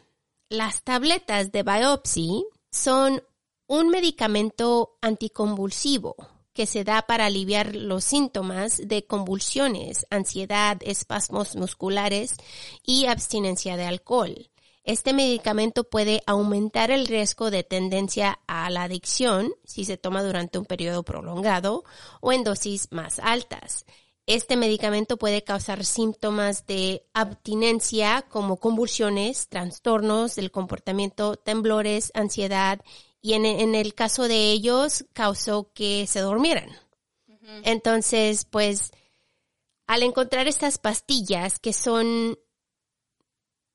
Las 0.48 0.82
tabletas 0.82 1.52
de 1.52 1.62
biopsy 1.62 2.44
son 2.70 3.22
un 3.66 3.88
medicamento 3.88 4.98
anticonvulsivo 5.00 6.16
que 6.52 6.66
se 6.66 6.84
da 6.84 7.02
para 7.02 7.26
aliviar 7.26 7.74
los 7.74 8.04
síntomas 8.04 8.80
de 8.84 9.06
convulsiones, 9.06 10.06
ansiedad, 10.10 10.76
espasmos 10.82 11.56
musculares 11.56 12.36
y 12.84 13.06
abstinencia 13.06 13.76
de 13.76 13.86
alcohol. 13.86 14.50
Este 14.84 15.12
medicamento 15.12 15.84
puede 15.84 16.22
aumentar 16.26 16.90
el 16.90 17.06
riesgo 17.06 17.50
de 17.50 17.62
tendencia 17.62 18.40
a 18.48 18.68
la 18.68 18.82
adicción 18.82 19.54
si 19.64 19.84
se 19.84 19.96
toma 19.96 20.22
durante 20.24 20.58
un 20.58 20.66
periodo 20.66 21.04
prolongado 21.04 21.84
o 22.20 22.32
en 22.32 22.42
dosis 22.42 22.88
más 22.90 23.20
altas. 23.20 23.86
Este 24.26 24.56
medicamento 24.56 25.16
puede 25.16 25.42
causar 25.42 25.84
síntomas 25.84 26.64
de 26.66 27.04
abstinencia 27.12 28.22
como 28.28 28.58
convulsiones, 28.58 29.48
trastornos 29.48 30.36
del 30.36 30.50
comportamiento, 30.52 31.36
temblores, 31.36 32.12
ansiedad 32.14 32.80
y 33.20 33.32
en, 33.34 33.44
en 33.46 33.74
el 33.74 33.94
caso 33.94 34.28
de 34.28 34.52
ellos 34.52 35.04
causó 35.12 35.72
que 35.72 36.06
se 36.06 36.20
durmieran. 36.20 36.70
Entonces, 37.64 38.44
pues, 38.44 38.92
al 39.88 40.04
encontrar 40.04 40.46
estas 40.46 40.78
pastillas 40.78 41.58
que 41.58 41.72
son 41.72 42.38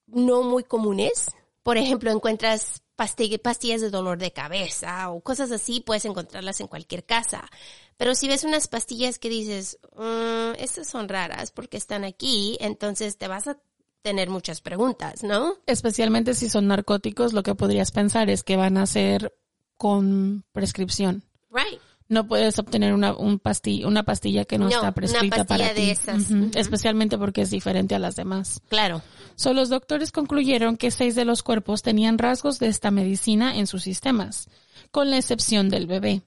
no 0.05 0.43
muy 0.43 0.63
comunes, 0.63 1.31
por 1.63 1.77
ejemplo, 1.77 2.09
encuentras 2.09 2.81
pasti- 2.97 3.37
pastillas 3.37 3.81
de 3.81 3.89
dolor 3.89 4.17
de 4.17 4.31
cabeza 4.31 5.11
o 5.11 5.19
cosas 5.19 5.51
así, 5.51 5.81
puedes 5.81 6.05
encontrarlas 6.05 6.61
en 6.61 6.67
cualquier 6.67 7.05
casa. 7.05 7.49
Pero 7.97 8.13
si 8.15 8.27
ves 8.27 8.43
unas 8.43 8.67
pastillas 8.67 9.17
que 9.19 9.29
dices, 9.29 9.79
"Mm, 9.97 10.53
estas 10.59 10.87
son 10.87 11.09
raras 11.09 11.51
porque 11.51 11.77
están 11.77 12.03
aquí, 12.03 12.57
entonces 12.61 13.17
te 13.17 13.27
vas 13.27 13.47
a 13.47 13.57
tener 14.03 14.29
muchas 14.29 14.61
preguntas, 14.61 15.23
¿no? 15.23 15.55
Especialmente 15.65 16.33
si 16.35 16.49
son 16.49 16.67
narcóticos, 16.67 17.33
lo 17.33 17.43
que 17.43 17.55
podrías 17.55 17.91
pensar 17.91 18.29
es 18.29 18.43
que 18.43 18.55
van 18.55 18.77
a 18.77 18.85
ser 18.85 19.33
con 19.75 20.43
prescripción. 20.51 21.23
Right. 21.51 21.79
No 22.09 22.25
puedes 22.25 22.57
obtener 22.57 22.93
una, 22.93 23.13
un 23.17 23.37
pasti- 23.39 23.83
una 23.85 24.03
pastilla 24.03 24.45
que 24.45 24.57
no, 24.57 24.65
No, 24.65 24.69
está 24.69 24.81
una 24.83 24.91
prescrita 24.93 25.43
pastilla 25.43 25.57
para 25.65 25.73
de 25.73 25.81
ti. 25.81 25.89
esas. 25.89 26.31
Especialmente 26.55 27.17
porque 27.17 27.41
es 27.41 27.49
diferente 27.49 27.95
a 27.95 27.99
las 27.99 28.15
demás. 28.15 28.61
Claro. 28.69 29.01
So, 29.35 29.53
los 29.53 29.67
doctores 29.67 30.13
concluyeron 30.13 30.77
que 30.77 30.89
seis 30.89 31.15
de 31.15 31.25
los 31.25 31.43
cuerpos 31.43 31.81
tenían 31.81 32.17
rasgos 32.17 32.59
de 32.59 32.67
esta 32.67 32.91
medicina 32.91 33.57
en 33.57 33.67
sus 33.67 33.83
sistemas, 33.83 34.47
con 34.91 35.09
la 35.09 35.17
excepción 35.17 35.67
del 35.69 35.85
bebé. 35.85 36.21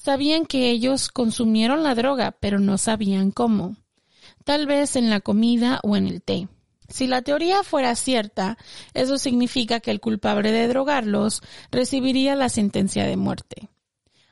Sabían 0.00 0.46
que 0.46 0.70
ellos 0.70 1.08
consumieron 1.08 1.82
la 1.82 1.96
droga, 1.96 2.36
pero 2.38 2.60
no 2.60 2.78
sabían 2.78 3.32
cómo. 3.32 3.76
Tal 4.44 4.68
vez 4.68 4.94
en 4.94 5.10
la 5.10 5.18
comida 5.18 5.80
o 5.82 5.96
en 5.96 6.06
el 6.06 6.22
té. 6.22 6.46
Si 6.88 7.08
la 7.08 7.20
teoría 7.20 7.64
fuera 7.64 7.96
cierta, 7.96 8.58
eso 8.94 9.18
significa 9.18 9.80
que 9.80 9.90
el 9.90 10.00
culpable 10.00 10.52
de 10.52 10.68
drogarlos 10.68 11.42
recibiría 11.72 12.36
la 12.36 12.48
sentencia 12.48 13.06
de 13.06 13.16
muerte. 13.16 13.70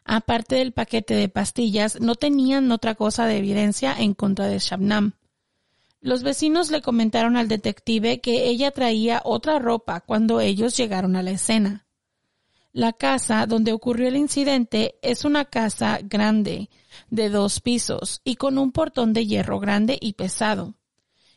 Aparte 0.04 0.54
del 0.54 0.72
paquete 0.72 1.16
de 1.16 1.28
pastillas, 1.28 2.00
no 2.00 2.14
tenían 2.14 2.70
otra 2.70 2.94
cosa 2.94 3.26
de 3.26 3.38
evidencia 3.38 3.92
en 3.98 4.14
contra 4.14 4.46
de 4.46 4.60
Shabnam. 4.60 5.14
Los 6.00 6.22
vecinos 6.22 6.70
le 6.70 6.80
comentaron 6.80 7.36
al 7.36 7.48
detective 7.48 8.20
que 8.20 8.46
ella 8.46 8.70
traía 8.70 9.20
otra 9.24 9.58
ropa 9.58 10.00
cuando 10.00 10.40
ellos 10.40 10.76
llegaron 10.76 11.16
a 11.16 11.24
la 11.24 11.32
escena. 11.32 11.85
La 12.76 12.92
casa 12.92 13.46
donde 13.46 13.72
ocurrió 13.72 14.06
el 14.08 14.18
incidente 14.18 14.96
es 15.00 15.24
una 15.24 15.46
casa 15.46 15.98
grande, 16.02 16.68
de 17.08 17.30
dos 17.30 17.62
pisos 17.62 18.20
y 18.22 18.36
con 18.36 18.58
un 18.58 18.70
portón 18.70 19.14
de 19.14 19.24
hierro 19.24 19.58
grande 19.60 19.96
y 19.98 20.12
pesado. 20.12 20.74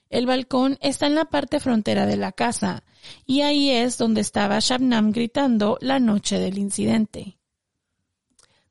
El 0.10 0.26
balcón 0.26 0.78
está 0.82 1.08
en 1.08 1.16
la 1.16 1.24
parte 1.24 1.62
frontera 1.62 2.06
de 2.06 2.18
la 2.18 2.34
casa, 2.34 2.84
y 3.26 3.40
ahí 3.40 3.70
es 3.70 3.98
donde 3.98 4.20
estaba 4.20 4.60
Shabnam 4.60 5.14
gritando 5.14 5.78
la 5.80 6.02
noche 6.02 6.40
del 6.40 6.58
incidente. 6.58 7.39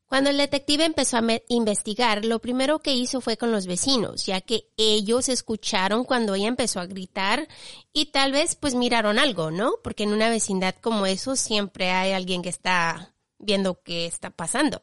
Cuando 0.08 0.30
el 0.30 0.38
detective 0.38 0.86
empezó 0.86 1.18
a 1.18 1.22
investigar, 1.48 2.24
lo 2.24 2.38
primero 2.38 2.78
que 2.78 2.94
hizo 2.94 3.20
fue 3.20 3.36
con 3.36 3.52
los 3.52 3.66
vecinos, 3.66 4.24
ya 4.24 4.40
que 4.40 4.64
ellos 4.78 5.28
escucharon 5.28 6.04
cuando 6.04 6.34
ella 6.34 6.48
empezó 6.48 6.80
a 6.80 6.86
gritar 6.86 7.46
y 7.92 8.06
tal 8.06 8.32
vez 8.32 8.54
pues 8.54 8.74
miraron 8.74 9.18
algo, 9.18 9.50
¿no? 9.50 9.72
Porque 9.84 10.04
en 10.04 10.14
una 10.14 10.30
vecindad 10.30 10.74
como 10.80 11.04
eso 11.04 11.36
siempre 11.36 11.90
hay 11.90 12.12
alguien 12.12 12.40
que 12.40 12.48
está 12.48 13.14
viendo 13.38 13.82
qué 13.82 14.06
está 14.06 14.30
pasando. 14.30 14.80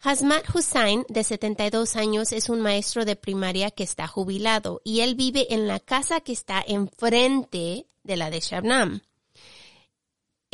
Hazmat 0.00 0.54
Hussain, 0.54 1.04
de 1.08 1.22
72 1.22 1.96
años, 1.96 2.32
es 2.32 2.48
un 2.48 2.60
maestro 2.60 3.04
de 3.04 3.16
primaria 3.16 3.70
que 3.70 3.84
está 3.84 4.06
jubilado 4.06 4.80
y 4.82 5.00
él 5.00 5.14
vive 5.14 5.52
en 5.52 5.66
la 5.66 5.78
casa 5.78 6.20
que 6.20 6.32
está 6.32 6.62
enfrente 6.66 7.86
de 8.02 8.16
la 8.16 8.30
de 8.30 8.40
Shabnam. 8.40 9.02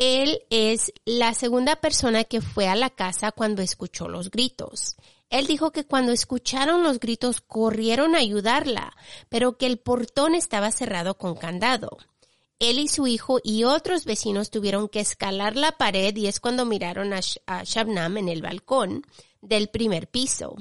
Él 0.03 0.41
es 0.49 0.91
la 1.05 1.35
segunda 1.35 1.75
persona 1.75 2.23
que 2.23 2.41
fue 2.41 2.67
a 2.67 2.75
la 2.75 2.89
casa 2.89 3.31
cuando 3.31 3.61
escuchó 3.61 4.07
los 4.07 4.31
gritos. 4.31 4.95
Él 5.29 5.45
dijo 5.45 5.71
que 5.71 5.85
cuando 5.85 6.11
escucharon 6.11 6.81
los 6.81 6.99
gritos 6.99 7.39
corrieron 7.39 8.15
a 8.15 8.17
ayudarla, 8.17 8.95
pero 9.29 9.59
que 9.59 9.67
el 9.67 9.77
portón 9.77 10.33
estaba 10.33 10.71
cerrado 10.71 11.19
con 11.19 11.35
candado. 11.35 11.99
Él 12.57 12.79
y 12.79 12.87
su 12.87 13.05
hijo 13.05 13.37
y 13.43 13.63
otros 13.63 14.05
vecinos 14.05 14.49
tuvieron 14.49 14.89
que 14.89 15.01
escalar 15.01 15.55
la 15.55 15.73
pared 15.73 16.15
y 16.15 16.25
es 16.25 16.39
cuando 16.39 16.65
miraron 16.65 17.13
a, 17.13 17.21
Shabnam 17.63 18.17
en 18.17 18.27
el 18.27 18.41
balcón 18.41 19.05
del 19.39 19.69
primer 19.69 20.07
piso. 20.07 20.55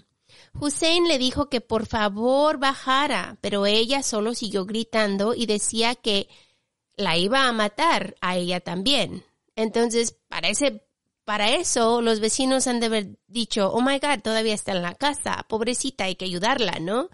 Hussein 0.61 1.09
le 1.09 1.17
dijo 1.17 1.49
que 1.49 1.63
por 1.63 1.87
favor 1.87 2.59
bajara, 2.59 3.39
pero 3.41 3.65
ella 3.65 4.03
solo 4.03 4.35
siguió 4.35 4.67
gritando 4.67 5.33
y 5.33 5.47
decía 5.47 5.95
que 5.95 6.29
la 6.95 7.17
iba 7.17 7.49
a 7.49 7.53
matar 7.53 8.17
a 8.21 8.37
ella 8.37 8.61
también. 8.61 9.25
Entonces, 9.61 10.17
para 10.29 10.49
para 11.25 11.51
eso, 11.51 12.01
los 12.01 12.19
vecinos 12.19 12.67
han 12.67 12.81
de 12.81 12.87
haber 12.87 13.19
dicho, 13.29 13.71
oh 13.71 13.81
my 13.81 13.99
God, 13.99 14.21
todavía 14.23 14.55
está 14.55 14.73
en 14.73 14.83
la 14.83 14.95
casa, 14.95 15.45
pobrecita, 15.49 16.05
hay 16.05 16.17
que 16.17 16.25
ayudarla, 16.25 16.79
¿no? 16.81 17.09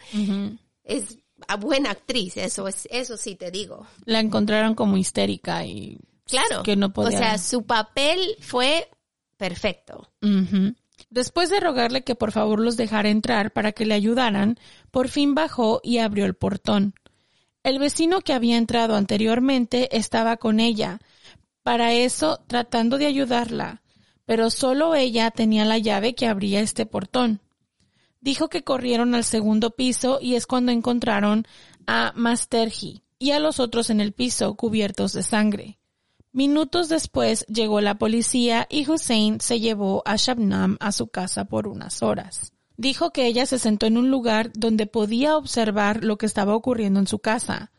Es 0.85 1.19
buena 1.59 1.91
actriz, 1.91 2.37
eso 2.37 2.69
es, 2.69 2.89
eso 2.91 3.17
sí 3.17 3.35
te 3.35 3.51
digo. 3.51 3.87
La 4.05 4.21
encontraron 4.21 4.75
como 4.75 4.97
histérica 4.97 5.67
y 5.67 5.99
claro, 6.25 6.63
que 6.63 6.77
no 6.77 6.93
podía. 6.93 7.19
O 7.19 7.21
sea, 7.21 7.39
su 7.39 7.67
papel 7.67 8.37
fue 8.41 8.89
perfecto. 9.37 10.09
Después 11.11 11.51
de 11.51 11.61
rogarle 11.61 12.03
que 12.03 12.15
por 12.15 12.33
favor 12.33 12.61
los 12.61 12.77
dejara 12.77 13.11
entrar 13.11 13.53
para 13.53 13.73
que 13.73 13.85
le 13.85 13.95
ayudaran, 13.95 14.59
por 14.91 15.09
fin 15.09 15.35
bajó 15.35 15.81
y 15.83 15.99
abrió 15.99 16.25
el 16.25 16.35
portón. 16.35 16.95
El 17.63 17.81
vecino 17.81 18.21
que 18.21 18.33
había 18.33 18.57
entrado 18.57 18.95
anteriormente 18.95 19.97
estaba 19.97 20.37
con 20.37 20.61
ella, 20.61 21.01
para 21.67 21.93
eso 21.95 22.39
tratando 22.47 22.97
de 22.97 23.07
ayudarla, 23.07 23.83
pero 24.25 24.51
solo 24.51 24.95
ella 24.95 25.33
tenía 25.33 25.65
la 25.65 25.79
llave 25.79 26.15
que 26.15 26.29
abría 26.29 26.61
este 26.61 26.87
portón. 26.87 27.41
Dijo 28.21 28.49
que 28.49 28.63
corrieron 28.63 29.17
al 29.17 29.25
segundo 29.25 29.73
piso 29.73 30.21
y 30.23 30.37
es 30.37 30.47
cuando 30.47 30.71
encontraron 30.71 31.45
a 31.89 32.13
Masterji 32.15 33.03
y 33.19 33.33
a 33.33 33.41
los 33.41 33.59
otros 33.59 33.91
en 33.91 34.01
el 34.01 34.13
piso 34.13 34.55
cubiertos 34.55 35.13
de 35.13 35.25
sangre. 35.25 35.81
Minutos 36.31 36.89
después 36.89 37.45
llegó 37.49 37.81
la 37.81 37.99
policía 37.99 38.69
y 38.71 38.89
Hussein 38.89 39.41
se 39.41 39.59
llevó 39.59 40.05
a 40.07 40.15
Shabnam 40.15 40.77
a 40.79 40.93
su 40.93 41.09
casa 41.09 41.47
por 41.47 41.67
unas 41.67 42.01
horas. 42.01 42.53
Dijo 42.77 43.11
que 43.11 43.27
ella 43.27 43.45
se 43.45 43.59
sentó 43.59 43.87
en 43.87 43.99
un 43.99 44.09
lugar 44.09 44.53
donde 44.55 44.87
podía 44.87 45.37
observar 45.37 46.05
lo 46.05 46.17
que 46.17 46.27
estaba 46.27 46.55
ocurriendo 46.55 47.01
en 47.01 47.09
su 47.09 47.19
casa, 47.19 47.73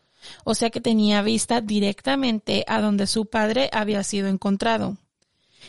o 0.43 0.55
sea 0.55 0.69
que 0.69 0.81
tenía 0.81 1.21
vista 1.21 1.61
directamente 1.61 2.63
a 2.67 2.81
donde 2.81 3.07
su 3.07 3.25
padre 3.25 3.69
había 3.71 4.03
sido 4.03 4.27
encontrado. 4.27 4.97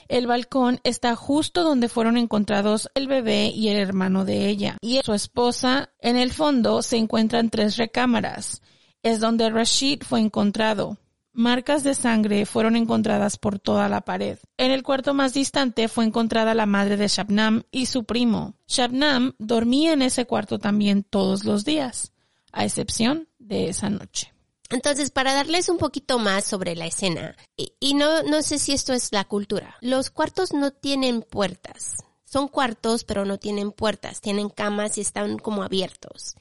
El 0.08 0.26
balcón 0.26 0.80
está 0.84 1.16
justo 1.16 1.64
donde 1.64 1.88
fueron 1.88 2.16
encontrados 2.16 2.88
el 2.94 3.08
bebé 3.08 3.48
y 3.48 3.68
el 3.68 3.76
hermano 3.76 4.24
de 4.24 4.48
ella. 4.48 4.78
Y 4.80 5.00
su 5.04 5.12
esposa, 5.12 5.90
en 6.00 6.16
el 6.16 6.32
fondo, 6.32 6.82
se 6.82 6.96
encuentran 6.96 7.50
tres 7.50 7.76
recámaras. 7.76 8.62
Es 9.02 9.20
donde 9.20 9.50
Rashid 9.50 10.02
fue 10.02 10.20
encontrado. 10.20 10.98
Marcas 11.32 11.84
de 11.84 11.94
sangre 11.94 12.46
fueron 12.46 12.74
encontradas 12.74 13.36
por 13.36 13.60
toda 13.60 13.88
la 13.88 14.00
pared. 14.00 14.38
En 14.56 14.72
el 14.72 14.82
cuarto 14.82 15.14
más 15.14 15.34
distante 15.34 15.86
fue 15.88 16.04
encontrada 16.04 16.54
la 16.54 16.66
madre 16.66 16.96
de 16.96 17.06
Shabnam 17.06 17.62
y 17.70 17.86
su 17.86 18.04
primo. 18.04 18.54
Shabnam 18.66 19.34
dormía 19.38 19.92
en 19.92 20.02
ese 20.02 20.24
cuarto 20.24 20.58
también 20.58 21.04
todos 21.04 21.44
los 21.44 21.64
días, 21.64 22.12
a 22.50 22.64
excepción 22.64 23.28
de 23.38 23.68
esa 23.68 23.88
noche. 23.88 24.32
Entonces, 24.70 25.10
para 25.10 25.32
darles 25.32 25.68
un 25.68 25.78
poquito 25.78 26.18
más 26.18 26.44
sobre 26.44 26.76
la 26.76 26.86
escena, 26.86 27.36
y, 27.56 27.94
no, 27.94 28.22
no 28.22 28.42
sé 28.42 28.58
si 28.58 28.72
esto 28.72 28.92
es 28.92 29.12
la 29.12 29.24
cultura, 29.24 29.76
los 29.80 30.10
cuartos 30.10 30.52
no 30.52 30.72
tienen 30.72 31.22
puertas. 31.22 32.04
Son 32.24 32.48
cuartos, 32.48 33.04
pero 33.04 33.24
no 33.24 33.38
tienen 33.38 33.72
puertas, 33.72 34.20
tienen 34.20 34.50
camas 34.50 34.98
y 34.98 35.00
están 35.00 35.38
como 35.38 35.62
abiertos. 35.62 36.34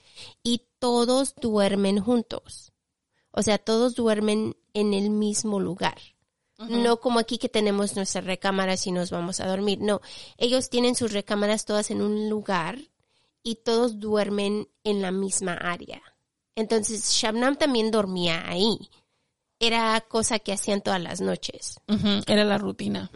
Y 0.44 0.63
todos 0.80 1.34
duermen 1.36 2.02
juntos. 2.02 2.74
O 3.32 3.42
sea, 3.42 3.58
todos 3.58 3.96
duermen 3.96 4.58
en 4.74 4.94
el 4.94 5.10
mismo 5.10 5.62
lugar. 5.62 5.98
No 6.58 7.00
como 7.00 7.20
aquí 7.20 7.38
que 7.38 7.50
tenemos 7.50 7.96
nuestras 7.96 8.26
recámaras 8.26 8.88
y 8.88 8.92
nos 8.92 9.12
vamos 9.12 9.40
a 9.40 9.48
dormir. 9.48 9.80
No, 9.80 10.02
ellos 10.38 10.70
tienen 10.70 10.96
sus 10.96 11.13
recámaras 11.13 11.66
todas 11.66 11.92
en 11.92 12.02
un 12.02 12.30
lugar 12.30 12.80
y 13.44 13.56
todos 13.56 14.00
duermen 14.00 14.68
en 14.84 15.02
la 15.04 15.12
misma 15.12 15.54
área. 15.54 16.02
Entonces, 16.58 17.10
Shabnam 17.13 17.56
también 17.56 17.89
dormía 17.89 18.43
ahí 18.46 18.89
era 19.60 20.00
cosa 20.02 20.39
que 20.39 20.54
hacían 20.54 20.82
todas 20.82 21.02
las 21.02 21.20
noches. 21.20 21.80
Era 22.28 22.43
la 22.43 22.58
rutina. 22.58 23.10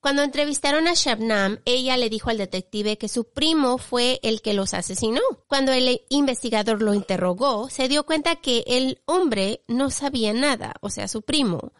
Cuando 0.00 0.22
entrevistaron 0.22 0.88
a 0.88 0.94
Shabnam, 0.94 1.60
ella 1.64 1.96
le 1.96 2.10
dijo 2.10 2.30
al 2.30 2.38
detective 2.38 2.98
que 2.98 3.08
su 3.08 3.24
primo 3.30 3.78
fue 3.78 4.18
el 4.22 4.42
que 4.42 4.54
los 4.54 4.74
asesinó. 4.74 5.20
Cuando 5.46 5.72
el 5.72 6.02
investigador 6.08 6.82
lo 6.82 6.94
interrogó, 6.94 7.70
se 7.70 7.88
dio 7.88 8.04
cuenta 8.04 8.36
que 8.36 8.64
el 8.66 9.00
hombre 9.06 9.62
no 9.68 9.90
sabía 9.90 10.32
nada, 10.32 10.74
o 10.80 10.90
sea, 10.90 11.06
su 11.08 11.22
primo. 11.22 11.72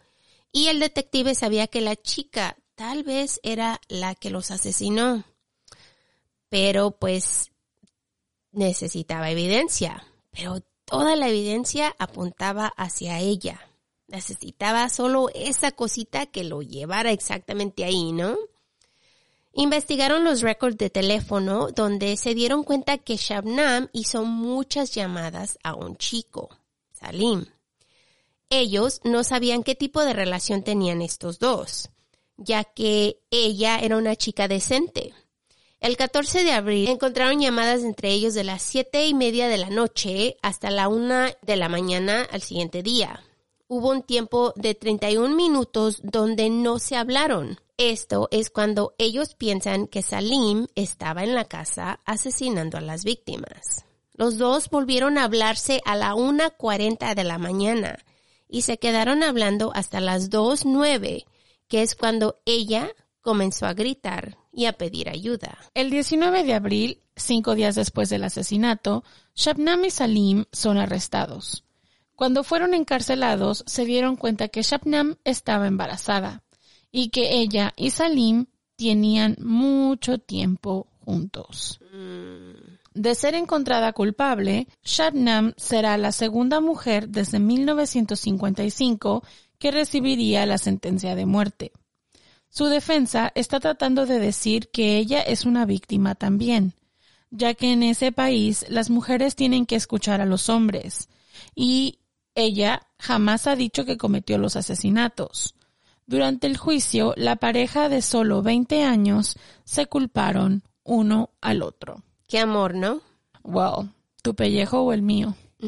Y 0.53 0.67
el 0.67 0.79
detective 0.79 1.35
sabía 1.35 1.67
que 1.67 1.81
la 1.81 1.95
chica 1.95 2.57
tal 2.75 3.03
vez 3.03 3.39
era 3.43 3.81
la 3.89 4.15
que 4.15 4.29
los 4.29 4.51
asesinó. 4.51 5.25
Pero 6.49 6.91
pues 6.91 7.51
necesitaba 8.51 9.29
evidencia. 9.29 10.05
Pero 10.31 10.61
toda 10.87 11.15
la 11.15 11.29
evidencia 11.29 11.95
apuntaba 11.99 12.73
hacia 12.75 13.19
ella 13.19 13.67
necesitaba 14.07 14.89
solo 14.89 15.29
esa 15.35 15.71
cosita 15.71 16.25
que 16.25 16.43
lo 16.43 16.61
llevara 16.61 17.11
exactamente 17.11 17.83
ahí, 17.83 18.11
¿no? 18.11 18.37
Investigaron 19.53 20.23
los 20.23 20.41
récords 20.41 20.77
de 20.77 20.89
teléfono 20.89 21.69
donde 21.71 22.15
se 22.15 22.35
dieron 22.35 22.63
cuenta 22.63 22.97
que 22.97 23.17
Shabnam 23.17 23.89
hizo 23.91 24.23
muchas 24.23 24.93
llamadas 24.93 25.57
a 25.63 25.73
un 25.73 25.97
chico, 25.97 26.49
Salim. 26.93 27.45
Ellos 28.49 29.01
no 29.03 29.23
sabían 29.23 29.63
qué 29.63 29.75
tipo 29.75 30.05
de 30.05 30.13
relación 30.13 30.63
tenían 30.63 31.01
estos 31.01 31.39
dos, 31.39 31.89
ya 32.37 32.63
que 32.63 33.19
ella 33.31 33.79
era 33.79 33.97
una 33.97 34.15
chica 34.15 34.47
decente. 34.47 35.13
El 35.79 35.97
14 35.97 36.43
de 36.43 36.51
abril 36.51 36.89
encontraron 36.89 37.39
llamadas 37.39 37.83
entre 37.83 38.11
ellos 38.11 38.33
de 38.33 38.43
las 38.43 38.61
siete 38.61 39.07
y 39.07 39.13
media 39.13 39.47
de 39.47 39.57
la 39.57 39.69
noche 39.69 40.37
hasta 40.41 40.71
la 40.71 40.87
una 40.87 41.33
de 41.41 41.55
la 41.55 41.69
mañana 41.69 42.27
al 42.31 42.41
siguiente 42.41 42.83
día 42.83 43.23
hubo 43.67 43.89
un 43.89 44.01
tiempo 44.01 44.53
de 44.55 44.75
31 44.75 45.35
minutos 45.35 45.99
donde 46.03 46.49
no 46.49 46.79
se 46.79 46.95
hablaron. 46.95 47.59
Esto 47.77 48.27
es 48.31 48.49
cuando 48.49 48.95
ellos 48.97 49.35
piensan 49.35 49.87
que 49.87 50.01
Salim 50.01 50.67
estaba 50.75 51.23
en 51.23 51.35
la 51.35 51.45
casa 51.45 51.99
asesinando 52.05 52.77
a 52.77 52.81
las 52.81 53.03
víctimas. 53.03 53.85
Los 54.13 54.37
dos 54.37 54.69
volvieron 54.69 55.17
a 55.17 55.25
hablarse 55.25 55.81
a 55.85 55.95
la 55.95 56.13
1.40 56.15 57.13
de 57.13 57.23
la 57.23 57.37
mañana 57.37 57.99
y 58.49 58.63
se 58.63 58.79
quedaron 58.79 59.21
hablando 59.21 59.71
hasta 59.75 59.99
las 59.99 60.31
2.09, 60.31 61.25
que 61.67 61.81
es 61.83 61.95
cuando 61.95 62.39
ella 62.45 62.89
comenzó 63.21 63.67
a 63.67 63.73
gritar 63.73 64.37
y 64.57 64.65
a 64.65 64.73
pedir 64.73 65.07
ayuda. 65.07 65.55
El 65.75 65.91
19 65.91 66.43
de 66.43 66.55
abril, 66.55 67.03
cinco 67.15 67.53
días 67.53 67.75
después 67.75 68.09
del 68.09 68.23
asesinato, 68.23 69.03
Shabnam 69.35 69.85
y 69.85 69.91
Salim 69.91 70.45
son 70.51 70.79
arrestados. 70.79 71.63
Cuando 72.15 72.43
fueron 72.43 72.73
encarcelados, 72.73 73.63
se 73.67 73.85
dieron 73.85 74.15
cuenta 74.15 74.47
que 74.47 74.63
Shabnam 74.63 75.17
estaba 75.23 75.67
embarazada 75.67 76.41
y 76.91 77.09
que 77.09 77.39
ella 77.39 77.71
y 77.77 77.91
Salim 77.91 78.47
tenían 78.77 79.37
mucho 79.39 80.17
tiempo 80.17 80.87
juntos. 81.05 81.79
De 82.95 83.13
ser 83.13 83.35
encontrada 83.35 83.93
culpable, 83.93 84.67
Shabnam 84.83 85.53
será 85.55 85.99
la 85.99 86.11
segunda 86.11 86.61
mujer 86.61 87.09
desde 87.09 87.37
1955 87.37 89.23
que 89.59 89.69
recibiría 89.69 90.47
la 90.47 90.57
sentencia 90.57 91.13
de 91.13 91.27
muerte. 91.27 91.73
Su 92.49 92.65
defensa 92.65 93.31
está 93.35 93.59
tratando 93.59 94.05
de 94.05 94.19
decir 94.19 94.69
que 94.69 94.97
ella 94.97 95.21
es 95.21 95.45
una 95.45 95.65
víctima 95.65 96.15
también, 96.15 96.73
ya 97.29 97.53
que 97.53 97.71
en 97.71 97.83
ese 97.83 98.11
país 98.11 98.65
las 98.69 98.89
mujeres 98.89 99.35
tienen 99.35 99.65
que 99.65 99.75
escuchar 99.75 100.21
a 100.21 100.25
los 100.25 100.49
hombres, 100.49 101.09
y 101.55 101.99
ella 102.35 102.87
jamás 102.99 103.47
ha 103.47 103.55
dicho 103.55 103.85
que 103.85 103.97
cometió 103.97 104.37
los 104.37 104.55
asesinatos. 104.55 105.55
Durante 106.05 106.47
el 106.47 106.55
juicio, 106.55 107.13
la 107.17 107.35
pareja 107.35 107.89
de 107.89 108.01
solo 108.01 108.41
20 108.41 108.83
años 108.83 109.37
se 109.65 109.87
culparon 109.87 110.63
uno 110.83 111.31
al 111.41 111.61
otro. 111.61 112.03
Qué 112.27 112.39
amor, 112.39 112.75
¿no? 112.75 113.01
Well, 113.43 113.91
tu 114.21 114.33
pellejo 114.35 114.81
o 114.81 114.93
el 114.93 115.01
mío. 115.01 115.35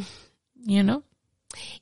You 0.62 0.84
know? 0.84 1.04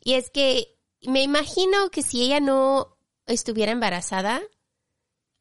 Y 0.04 0.14
es 0.14 0.30
que 0.30 0.78
me 1.02 1.24
imagino 1.24 1.90
que 1.92 2.04
si 2.04 2.22
ella 2.22 2.40
no 2.40 2.96
estuviera 3.26 3.72
embarazada, 3.72 4.40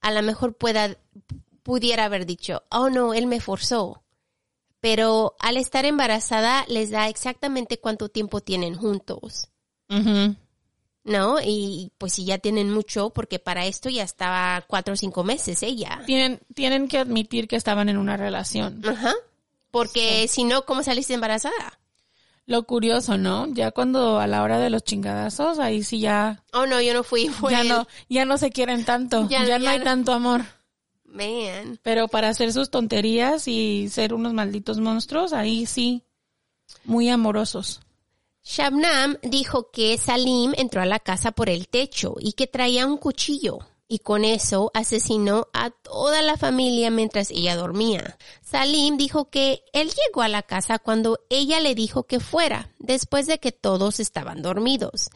a 0.07 0.13
lo 0.13 0.23
mejor 0.23 0.55
pueda, 0.55 0.97
pudiera 1.65 2.05
haber 2.05 2.27
dicho, 2.27 2.63
oh 2.71 2.91
no, 2.91 3.13
él 3.13 3.27
me 3.27 3.41
forzó. 3.41 4.05
Pero 4.79 5.35
al 5.41 5.57
estar 5.57 5.85
embarazada 5.85 6.65
les 6.69 6.91
da 6.91 7.09
exactamente 7.09 7.81
cuánto 7.81 8.09
tiempo 8.09 8.41
tienen 8.41 8.77
juntos. 8.77 9.49
¿No? 11.03 11.39
Y 11.43 11.91
pues 11.99 12.13
si 12.13 12.25
ya 12.25 12.39
tienen 12.39 12.71
mucho, 12.71 13.11
porque 13.11 13.41
para 13.41 13.67
esto 13.67 13.91
ya 13.91 14.05
estaba 14.05 14.65
cuatro 14.69 14.95
o 14.95 14.97
cinco 14.97 15.25
meses 15.25 15.65
ella. 15.65 16.01
Tienen, 16.07 16.41
tienen 16.55 16.87
que 16.87 16.99
admitir 16.99 17.49
que 17.49 17.57
estaban 17.57 17.89
en 17.89 17.97
una 17.97 18.17
relación. 18.17 18.87
Ajá. 18.87 19.13
Porque 19.73 20.29
si 20.29 20.45
no, 20.45 20.65
¿cómo 20.67 20.85
saliste 20.85 21.15
embarazada? 21.15 21.81
Lo 22.47 22.63
curioso, 22.65 23.19
¿no? 23.19 23.47
Ya 23.53 23.73
cuando 23.73 24.21
a 24.21 24.27
la 24.29 24.43
hora 24.45 24.59
de 24.61 24.71
los 24.71 24.85
chingadazos, 24.85 25.59
ahí 25.59 25.83
sí 25.83 25.99
ya. 26.01 26.45
Oh 26.53 26.65
no, 26.67 26.81
yo 26.81 26.95
no 26.95 27.03
fui. 27.03 27.29
Fue 27.29 27.51
ya 27.51 27.63
él. 27.63 27.69
no, 27.69 27.89
ya 28.09 28.25
no 28.25 28.39
se 28.39 28.51
quieren 28.51 28.85
tanto. 28.85 29.29
Ya- 29.29 29.45
Ya, 29.45 29.59
no 29.59 29.65
ya 29.65 29.71
hay 29.73 29.79
no. 29.79 29.85
tanto 29.85 30.13
amor. 30.13 30.43
Man. 31.05 31.79
Pero 31.83 32.09
para 32.09 32.29
hacer 32.29 32.53
sus 32.53 32.71
tonterías 32.71 33.49
y 33.49 33.89
ser 33.91 34.13
unos 34.15 34.33
malditos 34.33 34.79
monstruos, 34.79 35.33
ahí 35.33 35.67
sí. 35.67 36.03
Muy 36.85 37.09
amorosos. 37.09 37.81
Shabnam 38.45 39.17
dijo 39.23 39.71
que 39.73 39.99
Salim 39.99 40.53
entró 40.57 40.81
a 40.81 40.87
la 40.87 41.01
casa 41.01 41.33
por 41.33 41.49
el 41.49 41.67
techo 41.69 42.15
y 42.21 42.33
que 42.35 42.47
traía 42.47 42.87
un 42.87 42.97
cuchillo 42.97 43.59
y 43.89 44.01
con 44.01 44.25
eso 44.25 44.71
asesinó 44.75 45.49
a 45.53 45.71
toda 45.71 46.23
la 46.23 46.37
familia 46.37 46.91
mientras 46.91 47.31
ella 47.31 47.57
dormía. 47.57 48.17
Salim 48.43 48.97
dijo 48.97 49.31
que 49.31 49.63
él 49.73 49.91
llegó 49.91 50.23
a 50.23 50.29
la 50.29 50.43
casa 50.43 50.79
cuando 50.79 51.21
ella 51.31 51.61
le 51.61 51.75
dijo 51.75 52.05
que 52.05 52.21
fuera, 52.21 52.71
después 52.79 53.27
de 53.27 53.39
que 53.39 53.53
todos 53.53 54.01
estaban 54.01 54.43
dormidos. 54.43 55.11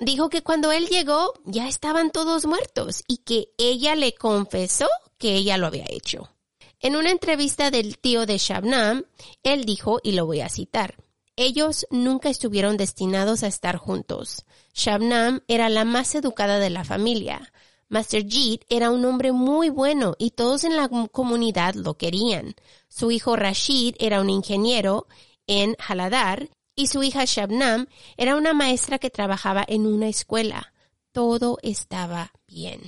Dijo 0.00 0.28
que 0.28 0.42
cuando 0.42 0.72
él 0.72 0.88
llegó 0.88 1.32
ya 1.44 1.68
estaban 1.68 2.10
todos 2.10 2.46
muertos 2.46 3.02
y 3.06 3.18
que 3.18 3.48
ella 3.58 3.94
le 3.94 4.14
confesó 4.14 4.88
que 5.18 5.34
ella 5.34 5.56
lo 5.56 5.66
había 5.68 5.86
hecho. 5.88 6.28
En 6.80 6.96
una 6.96 7.10
entrevista 7.10 7.70
del 7.70 7.98
tío 7.98 8.26
de 8.26 8.38
Shabnam, 8.38 9.04
él 9.44 9.64
dijo, 9.64 10.00
y 10.02 10.12
lo 10.12 10.26
voy 10.26 10.40
a 10.40 10.48
citar, 10.48 10.96
ellos 11.36 11.86
nunca 11.90 12.28
estuvieron 12.28 12.76
destinados 12.76 13.42
a 13.42 13.46
estar 13.46 13.76
juntos. 13.76 14.44
Shabnam 14.74 15.42
era 15.48 15.68
la 15.68 15.84
más 15.84 16.14
educada 16.14 16.58
de 16.58 16.70
la 16.70 16.84
familia. 16.84 17.52
Master 17.92 18.26
Jeet 18.26 18.64
era 18.70 18.90
un 18.90 19.04
hombre 19.04 19.32
muy 19.32 19.68
bueno 19.68 20.14
y 20.18 20.30
todos 20.30 20.64
en 20.64 20.76
la 20.76 20.88
com- 20.88 21.08
comunidad 21.08 21.74
lo 21.74 21.92
querían. 21.98 22.54
Su 22.88 23.10
hijo 23.10 23.36
Rashid 23.36 23.96
era 23.98 24.22
un 24.22 24.30
ingeniero 24.30 25.06
en 25.46 25.76
Haladar 25.78 26.48
y 26.74 26.86
su 26.86 27.02
hija 27.02 27.24
Shabnam 27.26 27.86
era 28.16 28.36
una 28.36 28.54
maestra 28.54 28.98
que 28.98 29.10
trabajaba 29.10 29.62
en 29.68 29.86
una 29.86 30.08
escuela. 30.08 30.72
Todo 31.12 31.58
estaba 31.62 32.32
bien. 32.48 32.80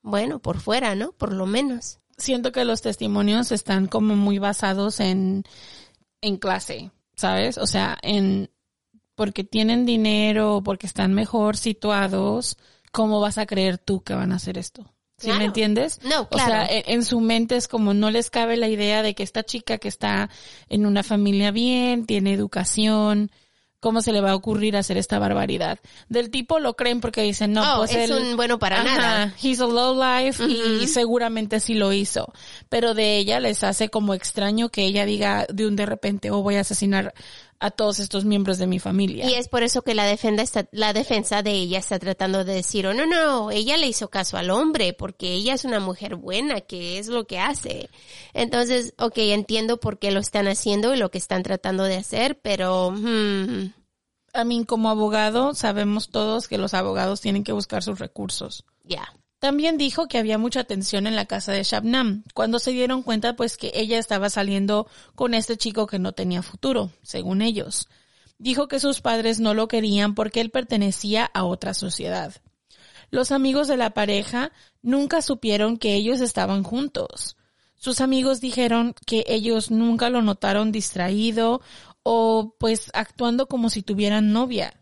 Bueno, 0.00 0.38
por 0.38 0.58
fuera, 0.58 0.94
¿no? 0.94 1.12
Por 1.12 1.34
lo 1.34 1.44
menos. 1.44 1.98
Siento 2.16 2.50
que 2.50 2.64
los 2.64 2.80
testimonios 2.80 3.52
están 3.52 3.88
como 3.88 4.16
muy 4.16 4.38
basados 4.38 5.00
en, 5.00 5.44
en 6.22 6.38
clase, 6.38 6.92
¿sabes? 7.14 7.58
O 7.58 7.66
sea, 7.66 7.98
en, 8.00 8.48
porque 9.14 9.44
tienen 9.44 9.84
dinero, 9.84 10.62
porque 10.64 10.86
están 10.86 11.12
mejor 11.12 11.58
situados, 11.58 12.56
¿cómo 12.92 13.20
vas 13.20 13.38
a 13.38 13.46
creer 13.46 13.78
tú 13.78 14.02
que 14.02 14.14
van 14.14 14.32
a 14.32 14.36
hacer 14.36 14.58
esto? 14.58 14.82
¿Sí 15.18 15.26
Claro. 15.28 15.38
me 15.38 15.44
entiendes? 15.46 15.98
No, 16.02 16.28
O 16.30 16.36
sea, 16.36 16.46
claro. 16.46 16.66
en, 16.70 16.82
en 16.86 17.04
su 17.04 17.20
mente 17.20 17.56
es 17.56 17.68
como 17.68 17.94
no 17.94 18.10
les 18.10 18.28
cabe 18.30 18.56
la 18.58 18.68
idea 18.68 19.02
de 19.02 19.14
que 19.14 19.22
esta 19.22 19.42
chica 19.44 19.78
que 19.78 19.88
está 19.88 20.28
en 20.68 20.84
una 20.84 21.02
familia 21.02 21.50
bien, 21.52 22.04
tiene 22.04 22.34
educación, 22.34 23.30
¿cómo 23.80 24.02
se 24.02 24.12
le 24.12 24.20
va 24.20 24.32
a 24.32 24.34
ocurrir 24.34 24.76
hacer 24.76 24.98
esta 24.98 25.18
barbaridad? 25.18 25.78
Del 26.10 26.30
tipo 26.30 26.58
lo 26.58 26.74
creen 26.76 27.00
porque 27.00 27.22
dicen, 27.22 27.52
no, 27.52 27.62
Oh, 27.62 27.78
pues 27.78 27.94
es 27.94 28.10
él- 28.10 28.16
un 28.30 28.36
bueno 28.36 28.58
para 28.58 28.82
Ajá, 28.82 28.96
nada. 28.96 29.34
He's 29.42 29.60
a 29.60 29.66
low 29.66 29.94
life 29.98 30.42
y 30.44 30.86
seguramente 30.86 31.60
sí 31.60 31.72
lo 31.74 31.92
hizo. 31.94 32.30
Pero 32.68 32.92
de 32.92 33.16
ella 33.16 33.40
les 33.40 33.64
hace 33.64 33.88
como 33.88 34.12
extraño 34.12 34.68
que 34.68 34.84
ella 34.84 35.06
diga 35.06 35.46
de 35.48 35.66
un 35.66 35.76
de 35.76 35.86
repente, 35.86 36.30
oh, 36.30 36.42
voy 36.42 36.56
a 36.56 36.60
asesinar 36.60 37.14
a 37.58 37.70
todos 37.70 37.98
estos 38.00 38.24
miembros 38.24 38.58
de 38.58 38.66
mi 38.66 38.78
familia. 38.78 39.28
Y 39.28 39.34
es 39.34 39.48
por 39.48 39.62
eso 39.62 39.82
que 39.82 39.94
la 39.94 40.04
defensa, 40.04 40.42
está, 40.42 40.68
la 40.72 40.92
defensa 40.92 41.42
de 41.42 41.52
ella 41.52 41.78
está 41.78 41.98
tratando 41.98 42.44
de 42.44 42.54
decir, 42.54 42.86
oh, 42.86 42.94
no, 42.94 43.06
no, 43.06 43.50
ella 43.50 43.76
le 43.76 43.86
hizo 43.86 44.08
caso 44.08 44.36
al 44.36 44.50
hombre 44.50 44.92
porque 44.92 45.32
ella 45.32 45.54
es 45.54 45.64
una 45.64 45.80
mujer 45.80 46.16
buena, 46.16 46.60
que 46.60 46.98
es 46.98 47.08
lo 47.08 47.26
que 47.26 47.38
hace. 47.38 47.88
Entonces, 48.34 48.94
ok, 48.98 49.14
entiendo 49.18 49.78
por 49.78 49.98
qué 49.98 50.10
lo 50.10 50.20
están 50.20 50.48
haciendo 50.48 50.94
y 50.94 50.98
lo 50.98 51.10
que 51.10 51.18
están 51.18 51.42
tratando 51.42 51.84
de 51.84 51.96
hacer, 51.96 52.38
pero, 52.40 52.90
hmm, 52.90 53.72
A 54.34 54.44
mí 54.44 54.66
como 54.66 54.90
abogado 54.90 55.54
sabemos 55.54 56.10
todos 56.10 56.48
que 56.48 56.58
los 56.58 56.74
abogados 56.74 57.22
tienen 57.22 57.42
que 57.42 57.52
buscar 57.52 57.82
sus 57.82 57.98
recursos. 57.98 58.64
ya. 58.84 59.15
También 59.38 59.76
dijo 59.76 60.08
que 60.08 60.18
había 60.18 60.38
mucha 60.38 60.64
tensión 60.64 61.06
en 61.06 61.14
la 61.14 61.26
casa 61.26 61.52
de 61.52 61.62
Shabnam, 61.62 62.24
cuando 62.32 62.58
se 62.58 62.70
dieron 62.70 63.02
cuenta 63.02 63.36
pues 63.36 63.56
que 63.56 63.70
ella 63.74 63.98
estaba 63.98 64.30
saliendo 64.30 64.88
con 65.14 65.34
este 65.34 65.56
chico 65.56 65.86
que 65.86 65.98
no 65.98 66.12
tenía 66.12 66.42
futuro, 66.42 66.90
según 67.02 67.42
ellos. 67.42 67.88
Dijo 68.38 68.66
que 68.68 68.80
sus 68.80 69.00
padres 69.00 69.38
no 69.38 69.54
lo 69.54 69.68
querían 69.68 70.14
porque 70.14 70.40
él 70.40 70.50
pertenecía 70.50 71.24
a 71.24 71.44
otra 71.44 71.74
sociedad. 71.74 72.34
Los 73.10 73.30
amigos 73.30 73.68
de 73.68 73.76
la 73.76 73.90
pareja 73.90 74.52
nunca 74.82 75.22
supieron 75.22 75.76
que 75.76 75.94
ellos 75.94 76.20
estaban 76.20 76.62
juntos. 76.62 77.36
Sus 77.76 78.00
amigos 78.00 78.40
dijeron 78.40 78.94
que 79.06 79.24
ellos 79.28 79.70
nunca 79.70 80.10
lo 80.10 80.22
notaron 80.22 80.72
distraído 80.72 81.60
o 82.02 82.54
pues 82.58 82.90
actuando 82.94 83.46
como 83.48 83.68
si 83.70 83.82
tuvieran 83.82 84.32
novia. 84.32 84.74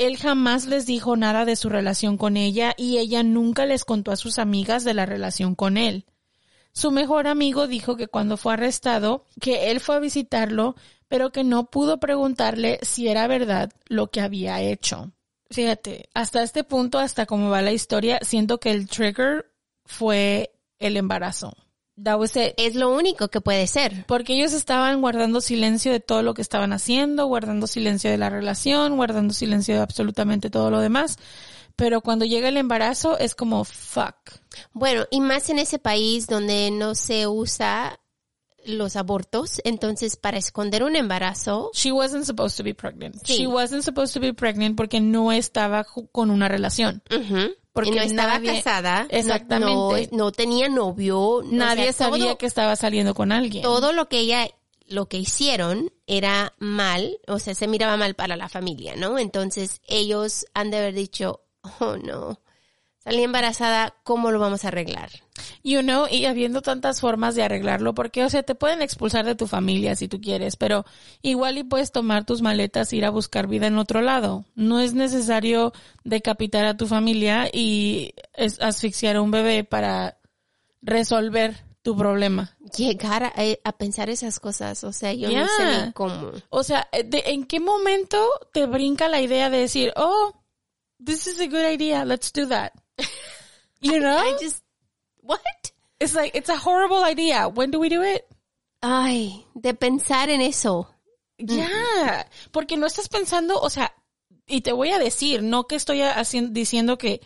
Él 0.00 0.16
jamás 0.16 0.64
les 0.64 0.86
dijo 0.86 1.14
nada 1.14 1.44
de 1.44 1.56
su 1.56 1.68
relación 1.68 2.16
con 2.16 2.38
ella 2.38 2.72
y 2.78 2.96
ella 2.96 3.22
nunca 3.22 3.66
les 3.66 3.84
contó 3.84 4.12
a 4.12 4.16
sus 4.16 4.38
amigas 4.38 4.82
de 4.82 4.94
la 4.94 5.04
relación 5.04 5.54
con 5.54 5.76
él. 5.76 6.06
Su 6.72 6.90
mejor 6.90 7.26
amigo 7.26 7.66
dijo 7.66 7.96
que 7.96 8.08
cuando 8.08 8.38
fue 8.38 8.54
arrestado, 8.54 9.26
que 9.42 9.70
él 9.70 9.78
fue 9.78 9.96
a 9.96 9.98
visitarlo, 9.98 10.74
pero 11.06 11.32
que 11.32 11.44
no 11.44 11.66
pudo 11.70 12.00
preguntarle 12.00 12.78
si 12.80 13.08
era 13.08 13.26
verdad 13.26 13.74
lo 13.88 14.10
que 14.10 14.22
había 14.22 14.62
hecho. 14.62 15.12
Fíjate, 15.50 16.08
hasta 16.14 16.42
este 16.42 16.64
punto, 16.64 16.98
hasta 16.98 17.26
cómo 17.26 17.50
va 17.50 17.60
la 17.60 17.72
historia, 17.72 18.20
siento 18.22 18.58
que 18.58 18.70
el 18.70 18.88
trigger 18.88 19.52
fue 19.84 20.50
el 20.78 20.96
embarazo. 20.96 21.52
That 22.02 22.18
was 22.18 22.36
it. 22.36 22.54
Es 22.56 22.74
lo 22.74 22.94
único 22.94 23.28
que 23.28 23.40
puede 23.40 23.66
ser. 23.66 24.04
Porque 24.06 24.34
ellos 24.34 24.52
estaban 24.52 25.00
guardando 25.00 25.40
silencio 25.40 25.92
de 25.92 26.00
todo 26.00 26.22
lo 26.22 26.34
que 26.34 26.42
estaban 26.42 26.72
haciendo, 26.72 27.26
guardando 27.26 27.66
silencio 27.66 28.10
de 28.10 28.18
la 28.18 28.30
relación, 28.30 28.96
guardando 28.96 29.34
silencio 29.34 29.74
de 29.74 29.80
absolutamente 29.80 30.50
todo 30.50 30.70
lo 30.70 30.80
demás. 30.80 31.18
Pero 31.76 32.00
cuando 32.00 32.24
llega 32.24 32.48
el 32.48 32.56
embarazo 32.56 33.18
es 33.18 33.34
como 33.34 33.64
fuck. 33.64 34.16
Bueno, 34.72 35.06
y 35.10 35.20
más 35.20 35.48
en 35.50 35.58
ese 35.58 35.78
país 35.78 36.26
donde 36.26 36.70
no 36.70 36.94
se 36.94 37.26
usa 37.26 37.98
los 38.66 38.96
abortos, 38.96 39.60
entonces 39.64 40.16
para 40.16 40.36
esconder 40.36 40.82
un 40.82 40.96
embarazo, 40.96 41.70
She 41.72 41.92
wasn't 41.92 42.24
supposed 42.24 42.56
to 42.58 42.64
be 42.64 42.74
pregnant. 42.74 43.16
Sí. 43.24 43.38
She 43.38 43.46
wasn't 43.46 43.82
supposed 43.82 44.12
to 44.14 44.20
be 44.20 44.34
pregnant 44.34 44.76
porque 44.76 45.00
no 45.00 45.32
estaba 45.32 45.84
con 45.84 46.30
una 46.30 46.48
relación. 46.48 47.02
Porque 47.72 47.90
y 47.90 47.94
no 47.94 48.02
estaba 48.02 48.38
nadie- 48.38 48.56
casada, 48.56 49.02
no- 49.04 49.08
Exactamente. 49.10 50.08
No, 50.12 50.24
no 50.24 50.32
tenía 50.32 50.68
novio, 50.68 51.20
o 51.20 51.42
Nadie 51.42 51.92
sea, 51.92 52.06
sabía 52.08 52.24
todo- 52.26 52.38
que 52.38 52.46
estaba 52.46 52.74
saliendo 52.76 53.14
con 53.14 53.30
alguien. 53.32 53.62
todo 53.62 53.92
lo 53.92 54.08
que 54.08 54.18
ella 54.20 54.48
lo 54.86 55.06
que 55.06 55.18
hicieron 55.18 55.92
era 56.08 56.52
mal, 56.58 57.20
o 57.28 57.38
sea, 57.38 57.54
se 57.54 57.68
miraba 57.68 57.96
mal 57.96 58.14
para 58.16 58.34
la 58.36 58.48
familia, 58.48 58.96
¿no? 58.96 59.20
Entonces 59.20 59.80
ellos 59.86 60.46
han 60.52 60.72
de 60.72 60.78
haber 60.78 60.94
dicho, 60.94 61.42
oh 61.78 61.96
no, 61.96 62.40
salí 63.02 63.22
embarazada, 63.22 63.94
¿cómo 64.04 64.30
lo 64.30 64.38
vamos 64.38 64.64
a 64.64 64.68
arreglar? 64.68 65.10
You 65.64 65.80
know, 65.80 66.06
y 66.10 66.26
habiendo 66.26 66.60
tantas 66.62 67.00
formas 67.00 67.34
de 67.34 67.42
arreglarlo, 67.42 67.94
porque, 67.94 68.24
o 68.24 68.30
sea, 68.30 68.42
te 68.42 68.54
pueden 68.54 68.82
expulsar 68.82 69.24
de 69.24 69.34
tu 69.34 69.46
familia 69.46 69.96
si 69.96 70.06
tú 70.08 70.20
quieres, 70.20 70.56
pero 70.56 70.84
igual 71.22 71.58
y 71.58 71.64
puedes 71.64 71.92
tomar 71.92 72.24
tus 72.24 72.42
maletas 72.42 72.92
e 72.92 72.96
ir 72.96 73.04
a 73.04 73.10
buscar 73.10 73.46
vida 73.46 73.66
en 73.66 73.78
otro 73.78 74.00
lado. 74.02 74.44
No 74.54 74.80
es 74.80 74.92
necesario 74.94 75.72
decapitar 76.04 76.66
a 76.66 76.76
tu 76.76 76.86
familia 76.86 77.48
y 77.52 78.14
asfixiar 78.60 79.16
a 79.16 79.22
un 79.22 79.30
bebé 79.30 79.64
para 79.64 80.18
resolver 80.82 81.64
tu 81.82 81.96
problema. 81.96 82.56
Llegar 82.76 83.24
a, 83.24 83.32
eh, 83.42 83.60
a 83.64 83.72
pensar 83.72 84.10
esas 84.10 84.38
cosas, 84.40 84.84
o 84.84 84.92
sea, 84.92 85.12
yo 85.14 85.30
no 85.30 85.46
sé 85.48 85.86
ni 85.86 85.92
cómo. 85.92 86.32
O 86.50 86.62
sea, 86.62 86.86
de- 86.92 87.22
¿en 87.26 87.44
qué 87.44 87.60
momento 87.60 88.18
te 88.52 88.66
brinca 88.66 89.08
la 89.08 89.20
idea 89.22 89.48
de 89.48 89.58
decir, 89.58 89.92
oh, 89.96 90.34
this 91.02 91.26
is 91.26 91.40
a 91.40 91.46
good 91.46 91.66
idea, 91.72 92.04
let's 92.04 92.32
do 92.32 92.46
that? 92.48 92.72
You 93.82 93.98
know? 93.98 94.18
I 94.18 94.36
just, 94.38 94.62
what? 95.22 95.40
It's 95.98 96.14
like, 96.14 96.34
it's 96.34 96.50
a 96.50 96.56
horrible 96.56 97.02
idea. 97.02 97.48
When 97.48 97.70
do 97.70 97.78
we 97.80 97.88
do 97.88 98.02
it? 98.02 98.26
Ay, 98.82 99.46
de 99.54 99.72
pensar 99.74 100.28
en 100.28 100.42
eso. 100.42 100.88
Ya, 101.38 102.28
porque 102.52 102.76
no 102.76 102.86
estás 102.86 103.08
pensando, 103.08 103.58
o 103.58 103.70
sea, 103.70 103.94
y 104.46 104.60
te 104.60 104.72
voy 104.72 104.90
a 104.90 104.98
decir, 104.98 105.42
no 105.42 105.66
que 105.66 105.76
estoy 105.76 106.02
haciendo, 106.02 106.52
diciendo 106.52 106.98
que 106.98 107.22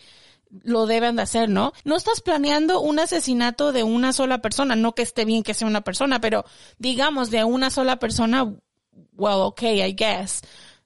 lo 0.63 0.85
deben 0.85 1.15
de 1.15 1.23
hacer, 1.23 1.49
¿no? 1.49 1.73
No 1.83 1.95
estás 1.97 2.21
planeando 2.21 2.79
un 2.79 2.99
asesinato 2.99 3.73
de 3.73 3.83
una 3.83 4.13
sola 4.13 4.41
persona, 4.41 4.75
no 4.75 4.95
que 4.95 5.01
esté 5.01 5.25
bien 5.25 5.43
que 5.43 5.53
sea 5.53 5.67
una 5.67 5.81
persona, 5.81 6.21
pero 6.21 6.45
digamos 6.77 7.31
de 7.31 7.43
una 7.43 7.69
sola 7.69 7.97
persona, 7.97 8.43
well, 9.13 9.41
okay, 9.41 9.81
I 9.81 9.93
guess. 9.93 10.41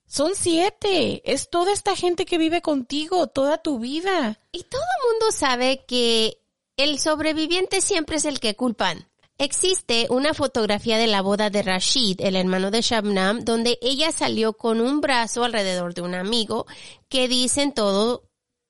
Son 0.09 0.31
siete, 0.33 1.21
es 1.31 1.51
toda 1.51 1.71
esta 1.71 1.95
gente 1.95 2.25
que 2.25 2.39
vive 2.39 2.63
contigo 2.63 3.27
toda 3.27 3.59
tu 3.59 3.77
vida. 3.77 4.39
Y 4.51 4.63
todo 4.63 4.81
el 4.81 5.11
mundo 5.11 5.31
sabe 5.31 5.85
que 5.87 6.39
el 6.77 6.97
sobreviviente 6.97 7.79
siempre 7.79 8.15
es 8.17 8.25
el 8.25 8.39
que 8.39 8.55
culpan. 8.55 9.07
Existe 9.37 10.07
una 10.09 10.33
fotografía 10.33 10.97
de 10.97 11.05
la 11.05 11.21
boda 11.21 11.51
de 11.51 11.61
Rashid, 11.61 12.21
el 12.21 12.35
hermano 12.35 12.71
de 12.71 12.81
Shabnam, 12.81 13.45
donde 13.45 13.77
ella 13.83 14.11
salió 14.11 14.53
con 14.53 14.81
un 14.81 14.99
brazo 14.99 15.43
alrededor 15.43 15.93
de 15.93 16.01
un 16.01 16.15
amigo 16.15 16.65
que 17.07 17.27
dicen 17.27 17.71
todo, 17.71 18.23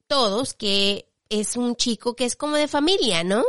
todos 0.07 0.53
que 0.53 1.07
es 1.29 1.55
un 1.55 1.77
chico 1.77 2.17
que 2.17 2.25
es 2.25 2.35
como 2.35 2.57
de 2.57 2.67
familia, 2.67 3.23
¿no? 3.23 3.45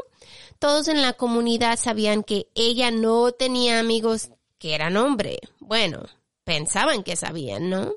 Todos 0.60 0.86
en 0.86 1.02
la 1.02 1.14
comunidad 1.14 1.76
sabían 1.76 2.22
que 2.22 2.46
ella 2.54 2.92
no 2.92 3.32
tenía 3.32 3.80
amigos 3.80 4.30
que 4.58 4.76
eran 4.76 4.96
hombre. 4.96 5.40
Bueno, 5.58 6.04
pensaban 6.50 7.04
que 7.04 7.14
sabían, 7.14 7.70
¿no? 7.70 7.92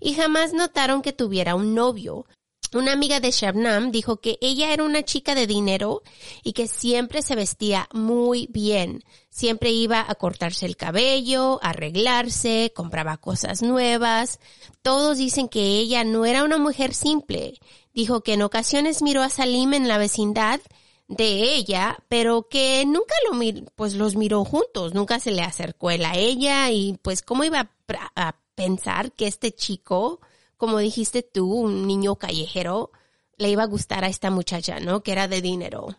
Y 0.00 0.14
jamás 0.14 0.54
notaron 0.54 1.02
que 1.02 1.12
tuviera 1.12 1.54
un 1.54 1.74
novio. 1.74 2.24
Una 2.72 2.92
amiga 2.92 3.20
de 3.20 3.30
Shabnam 3.30 3.90
dijo 3.90 4.22
que 4.22 4.38
ella 4.40 4.72
era 4.72 4.84
una 4.84 5.02
chica 5.02 5.34
de 5.34 5.46
dinero 5.46 6.00
y 6.42 6.54
que 6.54 6.66
siempre 6.66 7.20
se 7.20 7.34
vestía 7.34 7.90
muy 7.92 8.48
bien. 8.50 9.04
Siempre 9.28 9.70
iba 9.70 10.02
a 10.08 10.14
cortarse 10.14 10.64
el 10.64 10.78
cabello, 10.78 11.60
arreglarse, 11.62 12.72
compraba 12.74 13.18
cosas 13.18 13.60
nuevas. 13.60 14.40
Todos 14.80 15.18
dicen 15.18 15.50
que 15.50 15.60
ella 15.60 16.02
no 16.02 16.24
era 16.24 16.42
una 16.42 16.56
mujer 16.56 16.94
simple. 16.94 17.58
Dijo 17.92 18.22
que 18.22 18.32
en 18.32 18.40
ocasiones 18.40 19.02
miró 19.02 19.20
a 19.20 19.28
Salim 19.28 19.74
en 19.74 19.88
la 19.88 19.98
vecindad 19.98 20.62
de 21.10 21.56
ella, 21.56 21.98
pero 22.08 22.48
que 22.48 22.84
nunca 22.86 23.14
lo 23.28 23.36
mir 23.36 23.64
pues 23.74 23.94
los 23.94 24.14
miró 24.14 24.44
juntos, 24.44 24.94
nunca 24.94 25.18
se 25.18 25.32
le 25.32 25.42
acercó 25.42 25.90
él 25.90 26.04
a 26.04 26.16
ella 26.16 26.70
y 26.70 26.98
pues 27.02 27.20
cómo 27.20 27.42
iba 27.42 27.72
a, 27.88 28.28
a 28.28 28.36
pensar 28.54 29.12
que 29.12 29.26
este 29.26 29.52
chico, 29.52 30.20
como 30.56 30.78
dijiste 30.78 31.22
tú, 31.22 31.52
un 31.52 31.88
niño 31.88 32.14
callejero, 32.14 32.92
le 33.36 33.48
iba 33.48 33.64
a 33.64 33.66
gustar 33.66 34.04
a 34.04 34.08
esta 34.08 34.30
muchacha, 34.30 34.78
¿no? 34.78 35.02
Que 35.02 35.10
era 35.12 35.26
de 35.26 35.42
dinero. 35.42 35.96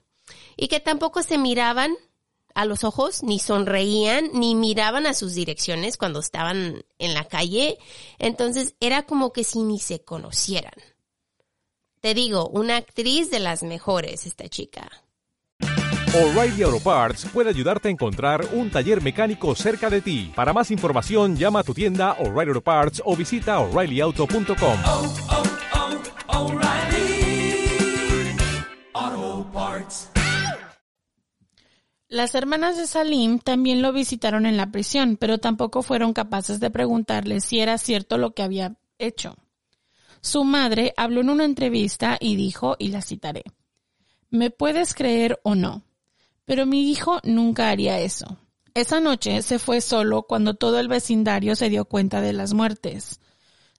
Y 0.55 0.70
que 0.70 0.80
tampoco 0.80 1.24
se 1.24 1.38
miraban 1.38 1.93
a 2.55 2.64
los 2.64 2.86
ojos, 2.86 3.22
ni 3.22 3.39
sonreían, 3.39 4.30
ni 4.34 4.55
miraban 4.55 5.07
a 5.07 5.14
sus 5.14 5.34
direcciones 5.34 5.97
cuando 5.97 6.20
estaban 6.20 6.86
en 6.99 7.14
la 7.14 7.26
calle. 7.26 7.80
Entonces 8.18 8.76
era 8.80 9.03
como 9.03 9.34
que 9.34 9.43
si 9.43 9.59
ni 9.59 9.78
se 9.80 10.03
conocieran. 10.05 10.74
Te 12.02 12.16
digo, 12.16 12.49
una 12.49 12.78
actriz 12.78 13.30
de 13.30 13.39
las 13.39 13.62
mejores, 13.62 14.26
esta 14.26 14.49
chica. 14.49 14.89
O'Reilly 16.16 16.64
Auto 16.64 16.80
Parts 16.80 17.28
puede 17.32 17.52
ayudarte 17.52 17.89
a 17.89 17.91
encontrar 17.91 18.43
un 18.54 18.72
taller 18.72 19.04
mecánico 19.04 19.54
cerca 19.54 19.88
de 19.88 20.02
ti. 20.02 20.32
Para 20.36 20.52
más 20.52 20.72
información, 20.72 21.38
llama 21.38 21.60
a 21.60 21.64
tu 21.64 21.76
tienda 21.76 22.14
O'Reilly 22.14 22.49
Auto 22.49 22.62
Parts 22.62 23.04
o 23.06 23.16
visita 23.16 23.60
oreillyauto.com. 23.60 24.80
Las 32.08 32.34
hermanas 32.34 32.78
de 32.78 32.88
Salim 32.88 33.38
también 33.38 33.84
lo 33.84 33.93
visitaron 33.93 34.47
en 34.47 34.58
la 34.58 34.72
prisión, 34.72 35.18
pero 35.18 35.38
tampoco 35.38 35.84
fueron 35.84 36.14
capaces 36.14 36.60
de 36.60 36.72
preguntarle 36.72 37.41
si 37.41 37.60
era 37.60 37.78
cierto 37.78 38.18
lo 38.18 38.34
que 38.34 38.41
había 38.41 38.76
hecho. 38.97 39.36
Su 40.22 40.43
madre 40.43 40.93
habló 40.97 41.22
en 41.22 41.32
una 41.32 41.45
entrevista 41.45 42.17
y 42.19 42.36
dijo, 42.36 42.76
y 42.78 42.89
la 42.89 43.01
citaré, 43.01 43.43
Me 44.30 44.51
puedes 44.51 44.93
creer 44.93 45.39
o 45.43 45.55
no, 45.55 45.84
pero 46.45 46.65
mi 46.65 46.91
hijo 46.91 47.19
nunca 47.24 47.69
haría 47.69 47.99
eso. 47.99 48.38
Esa 48.74 48.99
noche 48.99 49.41
se 49.41 49.59
fue 49.59 49.82
solo 49.82 50.24
cuando 50.24 50.53
todo 50.53 50.80
el 50.80 50.88
vecindario 50.88 51.55
se 51.55 51.69
dio 51.69 51.86
cuenta 51.86 52.22
de 52.22 52.34
las 52.34 52.53
muertes. 52.53 53.19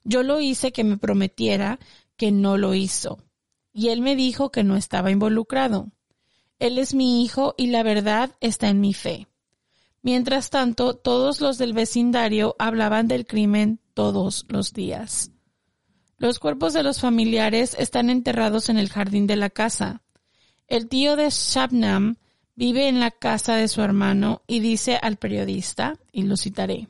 Yo 0.05 0.23
lo 0.23 0.41
hice 0.41 0.73
que 0.73 0.85
me 0.85 0.99
prometiera 0.99 1.79
que 2.17 2.33
no 2.33 2.59
lo 2.59 2.75
hizo, 2.75 3.19
y 3.73 3.89
él 3.89 4.03
me 4.03 4.17
dijo 4.17 4.51
que 4.51 4.65
no 4.65 4.77
estaba 4.77 5.11
involucrado. 5.11 5.93
Él 6.59 6.79
es 6.79 6.93
mi 6.95 7.25
hijo 7.25 7.55
y 7.57 7.69
la 7.69 7.83
verdad 7.83 8.37
está 8.41 8.69
en 8.69 8.81
mi 8.81 8.95
fe. 8.95 9.29
Mientras 10.03 10.51
tanto, 10.51 10.95
todos 10.95 11.41
los 11.41 11.59
del 11.59 11.73
vecindario 11.73 12.57
hablaban 12.59 13.09
del 13.09 13.27
crimen 13.27 13.81
todos 13.95 14.45
los 14.49 14.73
días. 14.73 15.32
Los 16.23 16.39
cuerpos 16.39 16.73
de 16.73 16.85
los 16.85 17.01
familiares 17.01 17.75
están 17.81 18.09
enterrados 18.09 18.69
en 18.69 18.79
el 18.79 18.89
jardín 18.91 19.27
de 19.27 19.35
la 19.35 19.51
casa. 19.51 20.03
El 20.69 20.89
tío 20.89 21.17
de 21.17 21.29
Shabnam 21.31 22.15
vive 22.55 22.87
en 22.87 23.01
la 23.01 23.11
casa 23.11 23.57
de 23.57 23.67
su 23.67 23.83
hermano 23.83 24.43
y 24.47 24.61
dice 24.61 25.01
al 25.03 25.17
periodista, 25.17 25.99
y 26.13 26.23
lo 26.23 26.37
citaré, 26.37 26.89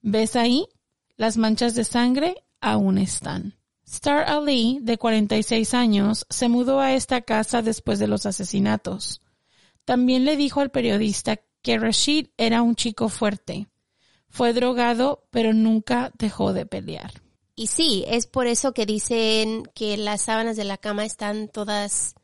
¿ves 0.00 0.36
ahí? 0.36 0.68
Las 1.16 1.38
manchas 1.38 1.74
de 1.74 1.82
sangre 1.82 2.44
aún 2.60 2.98
están. 2.98 3.56
Star 3.84 4.28
Ali, 4.28 4.78
de 4.80 4.96
46 4.96 5.74
años, 5.74 6.24
se 6.30 6.48
mudó 6.48 6.78
a 6.78 6.94
esta 6.94 7.22
casa 7.22 7.62
después 7.62 7.98
de 7.98 8.06
los 8.06 8.26
asesinatos. 8.26 9.22
También 9.84 10.24
le 10.24 10.36
dijo 10.36 10.60
al 10.60 10.70
periodista 10.70 11.40
que 11.62 11.80
Rashid 11.80 12.28
era 12.36 12.62
un 12.62 12.76
chico 12.76 13.08
fuerte. 13.08 13.66
Fue 14.28 14.52
drogado, 14.52 15.26
pero 15.32 15.52
nunca 15.52 16.12
dejó 16.16 16.52
de 16.52 16.64
pelear. 16.64 17.25
Y 17.56 17.68
sí, 17.68 18.04
es 18.06 18.26
por 18.26 18.46
eso 18.46 18.72
que 18.72 18.84
dicen 18.84 19.64
que 19.74 19.96
las 19.96 20.20
sábanas 20.22 20.56
de 20.56 20.64
la 20.64 20.76
cama 20.76 21.06
están 21.06 21.48
todas 21.48 22.14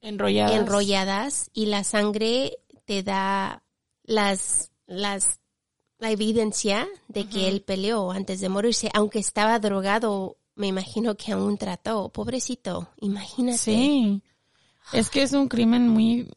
Enrolladas. 0.00 0.52
enrolladas 0.52 1.50
y 1.54 1.66
la 1.66 1.84
sangre 1.84 2.58
te 2.86 3.04
da 3.04 3.62
las, 4.02 4.72
las, 4.86 5.38
la 5.98 6.10
evidencia 6.10 6.88
de 7.06 7.28
que 7.28 7.46
él 7.46 7.62
peleó 7.62 8.10
antes 8.10 8.40
de 8.40 8.48
morirse, 8.48 8.90
aunque 8.92 9.20
estaba 9.20 9.60
drogado, 9.60 10.38
me 10.56 10.66
imagino 10.66 11.16
que 11.16 11.32
aún 11.32 11.56
trató. 11.56 12.08
Pobrecito, 12.08 12.88
imagínate. 13.00 13.58
Sí. 13.58 14.22
Es 14.92 15.08
que 15.08 15.22
es 15.22 15.32
un 15.32 15.46
crimen 15.48 15.88
muy... 15.88 16.28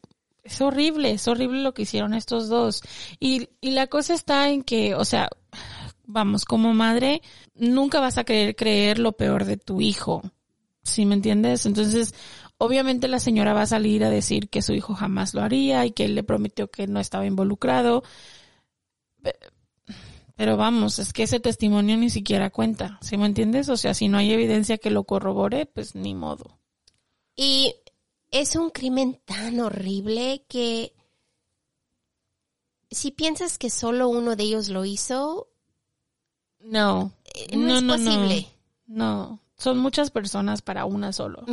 Es 0.44 0.60
horrible, 0.60 1.10
es 1.10 1.26
horrible 1.26 1.62
lo 1.62 1.74
que 1.74 1.82
hicieron 1.82 2.14
estos 2.14 2.48
dos. 2.48 2.82
Y, 3.18 3.48
y 3.60 3.70
la 3.72 3.88
cosa 3.88 4.14
está 4.14 4.50
en 4.50 4.62
que, 4.62 4.94
o 4.94 5.04
sea, 5.04 5.28
vamos, 6.06 6.44
como 6.44 6.74
madre, 6.74 7.22
nunca 7.54 8.00
vas 8.00 8.18
a 8.18 8.24
querer 8.24 8.56
creer 8.56 8.98
lo 8.98 9.12
peor 9.12 9.44
de 9.44 9.56
tu 9.56 9.80
hijo. 9.80 10.22
¿Sí 10.82 11.06
me 11.06 11.14
entiendes? 11.14 11.66
Entonces, 11.66 12.14
obviamente 12.58 13.08
la 13.08 13.18
señora 13.18 13.54
va 13.54 13.62
a 13.62 13.66
salir 13.66 14.04
a 14.04 14.10
decir 14.10 14.48
que 14.50 14.62
su 14.62 14.74
hijo 14.74 14.94
jamás 14.94 15.34
lo 15.34 15.42
haría 15.42 15.86
y 15.86 15.92
que 15.92 16.04
él 16.04 16.14
le 16.14 16.22
prometió 16.24 16.70
que 16.70 16.86
no 16.86 17.00
estaba 17.00 17.26
involucrado. 17.26 18.02
Pe- 19.22 19.38
Pero 20.36 20.56
vamos, 20.56 20.98
es 20.98 21.12
que 21.12 21.22
ese 21.24 21.40
testimonio 21.40 21.96
ni 21.96 22.10
siquiera 22.10 22.50
cuenta. 22.50 22.98
¿Sí 23.00 23.16
me 23.16 23.26
entiendes? 23.26 23.68
O 23.68 23.76
sea, 23.76 23.94
si 23.94 24.08
no 24.08 24.18
hay 24.18 24.32
evidencia 24.32 24.78
que 24.78 24.90
lo 24.90 25.04
corrobore, 25.04 25.66
pues 25.66 25.94
ni 25.94 26.14
modo. 26.14 26.58
Y 27.36 27.74
es 28.30 28.56
un 28.56 28.70
crimen 28.70 29.20
tan 29.24 29.60
horrible 29.60 30.44
que 30.48 30.92
si 32.90 33.10
piensas 33.10 33.58
que 33.58 33.70
solo 33.70 34.08
uno 34.08 34.36
de 34.36 34.44
ellos 34.44 34.68
lo 34.68 34.84
hizo, 34.84 35.48
No. 36.64 37.12
Eh, 37.34 37.56
no 37.56 37.66
no, 37.68 37.76
es 37.76 37.82
no, 37.82 37.94
posible. 37.94 38.48
No. 38.86 39.40
Son 39.56 39.78
muchas 39.78 40.10
personas 40.10 40.62
para 40.62 40.84
una 40.84 41.12
solo. 41.12 41.44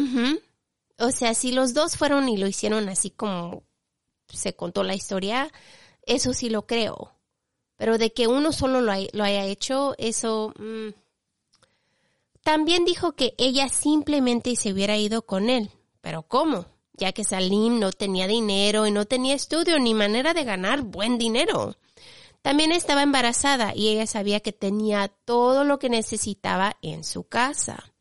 O 0.97 1.11
sea, 1.11 1.33
si 1.33 1.51
los 1.51 1.73
dos 1.73 1.97
fueron 1.97 2.29
y 2.29 2.37
lo 2.37 2.47
hicieron 2.47 2.89
así 2.89 3.09
como 3.11 3.63
se 4.27 4.55
contó 4.55 4.83
la 4.83 4.95
historia, 4.95 5.51
eso 6.05 6.33
sí 6.33 6.49
lo 6.49 6.65
creo. 6.65 7.13
Pero 7.75 7.97
de 7.97 8.13
que 8.13 8.27
uno 8.27 8.51
solo 8.51 8.81
lo, 8.81 8.91
hay- 8.91 9.09
lo 9.13 9.23
haya 9.23 9.45
hecho, 9.45 9.93
eso... 9.97 10.53
mm. 10.57 10.89
También 12.43 12.85
dijo 12.85 13.13
que 13.13 13.35
ella 13.37 13.69
simplemente 13.69 14.55
se 14.55 14.73
hubiera 14.73 14.97
ido 14.97 15.21
con 15.23 15.49
él, 15.49 15.69
Pero 16.01 16.23
¿cómo? 16.23 16.65
Ya 16.93 17.11
que 17.13 17.23
Salim 17.23 17.79
no 17.79 17.91
tenía 17.91 18.27
dinero 18.27 18.87
y 18.87 18.91
no 18.91 19.05
tenía 19.05 19.35
estudio 19.35 19.79
ni 19.79 19.93
manera 19.93 20.33
de 20.33 20.43
ganar 20.43 20.81
buen 20.81 21.17
dinero. 21.19 21.75
También 22.41 22.71
estaba 22.71 23.03
embarazada 23.03 23.73
y 23.75 23.89
ella 23.89 24.07
sabía 24.07 24.39
que 24.39 24.51
tenía 24.51 25.09
todo 25.25 25.63
lo 25.63 25.79
que 25.79 25.89
necesitaba 25.89 26.77
en 26.81 27.03
su 27.03 27.23
casa. 27.23 27.93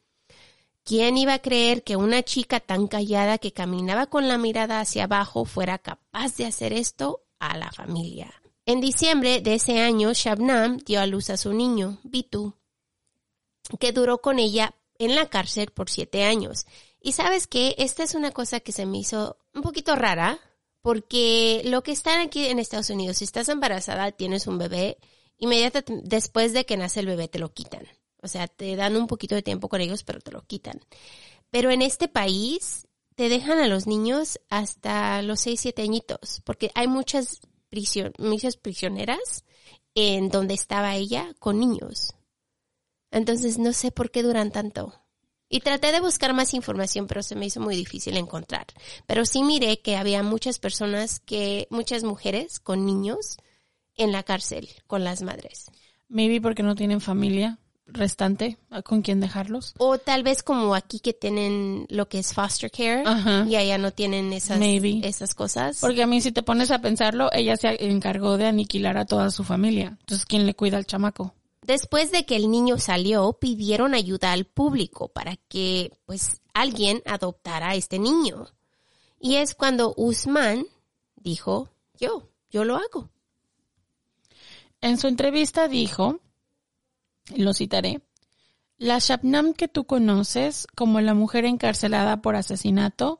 ¿Quién 0.82 1.18
iba 1.18 1.34
a 1.34 1.43
creer 1.43 1.84
que 1.84 1.97
una 1.97 2.22
chica 2.22 2.59
tan 2.59 2.86
callada 2.88 3.38
que 3.38 3.53
caminaba 3.53 4.07
con 4.07 4.28
la 4.28 4.38
mirada 4.38 4.80
hacia 4.80 5.05
abajo 5.05 5.45
fuera 5.45 5.78
capaz 5.78 6.36
de 6.36 6.47
hacer 6.47 6.72
esto 6.72 7.22
a 7.38 7.57
la 7.59 7.70
familia? 7.70 8.32
En 8.64 8.80
diciembre 8.80 9.41
de 9.41 9.55
ese 9.55 9.80
año, 9.80 10.12
Shabnam 10.14 10.78
dio 10.78 11.01
a 11.01 11.07
luz 11.07 11.28
a 11.30 11.36
su 11.36 11.53
niño, 11.53 11.99
Bitu, 12.03 12.55
que 13.78 13.93
duró 13.93 14.18
con 14.18 14.38
ella 14.38 14.74
en 14.99 15.14
la 15.14 15.26
cárcel 15.26 15.70
por 15.70 15.91
siete 15.91 16.24
años. 16.24 16.66
Y 17.01 17.12
sabes 17.12 17.47
que 17.47 17.74
esta 17.78 18.03
es 18.03 18.14
una 18.14 18.32
cosa 18.32 18.61
que 18.61 18.72
se 18.72 18.86
me 18.86 18.99
hizo 18.99 19.38
un 19.55 19.62
poquito 19.62 19.97
rara, 19.97 20.38
porque 20.83 21.62
lo 21.64 21.83
que 21.83 21.93
están 21.93 22.20
aquí 22.20 22.47
en 22.47 22.59
Estados 22.59 22.91
Unidos, 22.91 23.18
si 23.18 23.24
estás 23.24 23.49
embarazada, 23.49 24.12
tienes 24.12 24.47
un 24.47 24.59
bebé, 24.59 24.99
inmediatamente 25.39 26.03
después 26.05 26.53
de 26.53 26.64
que 26.64 26.76
nace 26.76 27.01
el 27.01 27.07
bebé 27.07 27.28
te 27.28 27.39
lo 27.39 27.53
quitan. 27.53 27.87
O 28.22 28.28
sea, 28.28 28.49
te 28.49 28.76
dan 28.76 28.97
un 28.97 29.07
poquito 29.07 29.35
de 29.35 29.43
tiempo 29.43 29.68
con 29.68 29.81
ellos, 29.81 30.05
pero 30.05 30.20
te 30.20 30.31
lo 30.31 30.43
quitan. 30.43 30.81
Pero 31.51 31.70
en 31.70 31.83
este 31.83 32.09
país 32.09 32.87
te 33.14 33.28
dejan 33.28 33.59
a 33.59 33.66
los 33.66 33.87
niños 33.87 34.41
hasta 34.49 35.22
los 35.22 35.41
seis, 35.41 35.61
siete 35.61 35.83
añitos, 35.83 36.43
porque 36.45 36.70
hay 36.74 36.87
muchas, 36.89 37.41
prisión, 37.68 38.12
muchas 38.18 38.57
prisioneras 38.57 39.45
en 39.95 40.28
donde 40.28 40.55
estaba 40.55 40.97
ella 40.97 41.35
con 41.39 41.59
niños. 41.59 42.14
Entonces 43.11 43.59
no 43.59 43.72
sé 43.72 43.91
por 43.91 44.11
qué 44.11 44.22
duran 44.22 44.53
tanto. 44.53 44.95
Y 45.53 45.61
traté 45.61 45.90
de 45.90 46.01
buscar 46.01 46.32
más 46.32 46.55
información, 46.55 47.09
pero 47.09 47.24
se 47.24 47.34
me 47.34 47.44
hizo 47.44 47.61
muy 47.61 47.74
difícil 47.74 48.16
encontrar. 48.16 48.66
Pero 49.07 49.26
sí 49.26 49.42
miré 49.42 49.80
que 49.80 49.96
había 49.96 50.22
muchas 50.22 50.61
personas 50.61 51.18
que, 51.18 51.66
muchas 51.70 52.05
mujeres 52.05 52.61
con 52.61 52.86
niños 52.86 53.36
en 53.96 54.12
la 54.12 54.22
cárcel 54.22 54.68
con 54.86 55.03
las 55.03 55.22
madres. 55.22 55.66
Maybe 56.09 56.40
porque 56.40 56.62
no 56.62 56.76
tienen 56.76 57.01
familia 57.01 57.59
restante 57.92 58.59
con 58.84 59.03
quien 59.03 59.18
dejarlos. 59.18 59.74
O 59.78 59.98
tal 59.98 60.22
vez 60.22 60.44
como 60.44 60.74
aquí 60.76 61.01
que 61.01 61.12
tienen 61.12 61.86
lo 61.88 62.09
que 62.09 62.20
es 62.20 62.32
foster 62.32 62.70
care 62.70 63.03
Ajá. 63.05 63.44
y 63.48 63.57
allá 63.57 63.78
no 63.78 63.90
tienen 63.92 64.32
esas, 64.32 64.59
Maybe. 64.59 65.01
esas 65.03 65.34
cosas. 65.34 65.78
Porque 65.80 66.03
a 66.03 66.07
mí 66.07 66.20
si 66.20 66.30
te 66.32 66.44
pones 66.44 66.70
a 66.70 66.80
pensarlo, 66.80 67.28
ella 67.32 67.57
se 67.57 67.84
encargó 67.90 68.36
de 68.36 68.46
aniquilar 68.46 68.96
a 68.96 69.05
toda 69.05 69.30
su 69.30 69.44
familia. 69.44 69.96
Entonces, 70.01 70.24
¿quién 70.26 70.46
le 70.46 70.55
cuida 70.55 70.76
al 70.76 70.86
chamaco? 70.86 71.34
Después 71.62 72.11
de 72.11 72.24
que 72.24 72.36
el 72.36 72.50
niño 72.50 72.78
salió, 72.78 73.34
pidieron 73.34 73.94
ayuda 73.94 74.32
al 74.32 74.46
público 74.46 75.08
para 75.08 75.36
que, 75.36 75.92
pues, 76.06 76.40
alguien 76.54 77.02
adoptara 77.06 77.70
a 77.70 77.74
este 77.74 77.98
niño. 77.98 78.46
Y 79.18 79.36
es 79.36 79.54
cuando 79.54 79.94
Usman 79.96 80.66
dijo, 81.16 81.68
yo, 81.98 82.28
yo 82.50 82.64
lo 82.64 82.76
hago. 82.76 83.11
En 84.80 84.96
su 84.96 85.08
entrevista 85.08 85.68
dijo, 85.68 86.20
lo 87.36 87.52
citaré, 87.52 88.00
la 88.78 88.98
Shabnam 88.98 89.52
que 89.52 89.68
tú 89.68 89.84
conoces 89.84 90.66
como 90.74 91.02
la 91.02 91.12
mujer 91.12 91.44
encarcelada 91.44 92.22
por 92.22 92.34
asesinato 92.34 93.18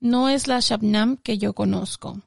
no 0.00 0.28
es 0.28 0.46
la 0.46 0.60
Shabnam 0.60 1.16
que 1.16 1.38
yo 1.38 1.54
conozco. 1.54 2.20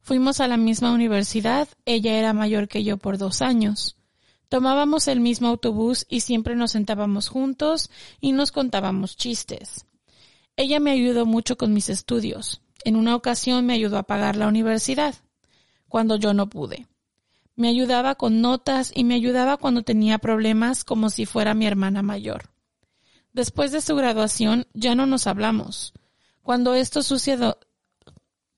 Fuimos 0.00 0.40
a 0.40 0.48
la 0.48 0.56
misma 0.56 0.92
universidad, 0.92 1.68
ella 1.84 2.14
era 2.14 2.32
mayor 2.32 2.66
que 2.66 2.82
yo 2.82 2.96
por 2.96 3.18
dos 3.18 3.42
años. 3.42 3.96
Tomábamos 4.54 5.08
el 5.08 5.18
mismo 5.18 5.48
autobús 5.48 6.06
y 6.08 6.20
siempre 6.20 6.54
nos 6.54 6.70
sentábamos 6.70 7.26
juntos 7.26 7.90
y 8.20 8.30
nos 8.30 8.52
contábamos 8.52 9.16
chistes. 9.16 9.84
Ella 10.54 10.78
me 10.78 10.92
ayudó 10.92 11.26
mucho 11.26 11.58
con 11.58 11.72
mis 11.72 11.88
estudios. 11.88 12.62
En 12.84 12.94
una 12.94 13.16
ocasión 13.16 13.66
me 13.66 13.72
ayudó 13.72 13.98
a 13.98 14.04
pagar 14.04 14.36
la 14.36 14.46
universidad, 14.46 15.16
cuando 15.88 16.14
yo 16.14 16.34
no 16.34 16.48
pude. 16.48 16.86
Me 17.56 17.66
ayudaba 17.66 18.14
con 18.14 18.42
notas 18.42 18.92
y 18.94 19.02
me 19.02 19.16
ayudaba 19.16 19.56
cuando 19.56 19.82
tenía 19.82 20.18
problemas 20.18 20.84
como 20.84 21.10
si 21.10 21.26
fuera 21.26 21.54
mi 21.54 21.66
hermana 21.66 22.02
mayor. 22.02 22.50
Después 23.32 23.72
de 23.72 23.80
su 23.80 23.96
graduación 23.96 24.68
ya 24.72 24.94
no 24.94 25.04
nos 25.04 25.26
hablamos. 25.26 25.94
Cuando 26.42 26.76
esto 26.76 27.02
sucedió, 27.02 27.58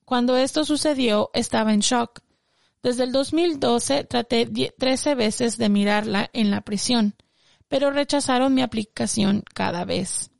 cuando 0.05 0.37
esto 0.37 0.63
sucedió 0.63 1.31
estaba 1.33 1.73
en 1.73 1.79
shock. 1.79 2.21
Desde 2.83 3.03
el 3.03 3.11
2012 3.11 4.03
traté 4.03 4.45
13 4.45 5.15
veces 5.15 5.57
de 5.57 5.69
mirarla 5.69 6.29
en 6.33 6.51
la 6.51 6.61
prisión, 6.61 7.15
pero 7.67 7.91
rechazaron 7.91 8.53
mi 8.53 8.61
aplicación 8.61 9.43
cada 9.53 9.83
vez. 9.83 10.31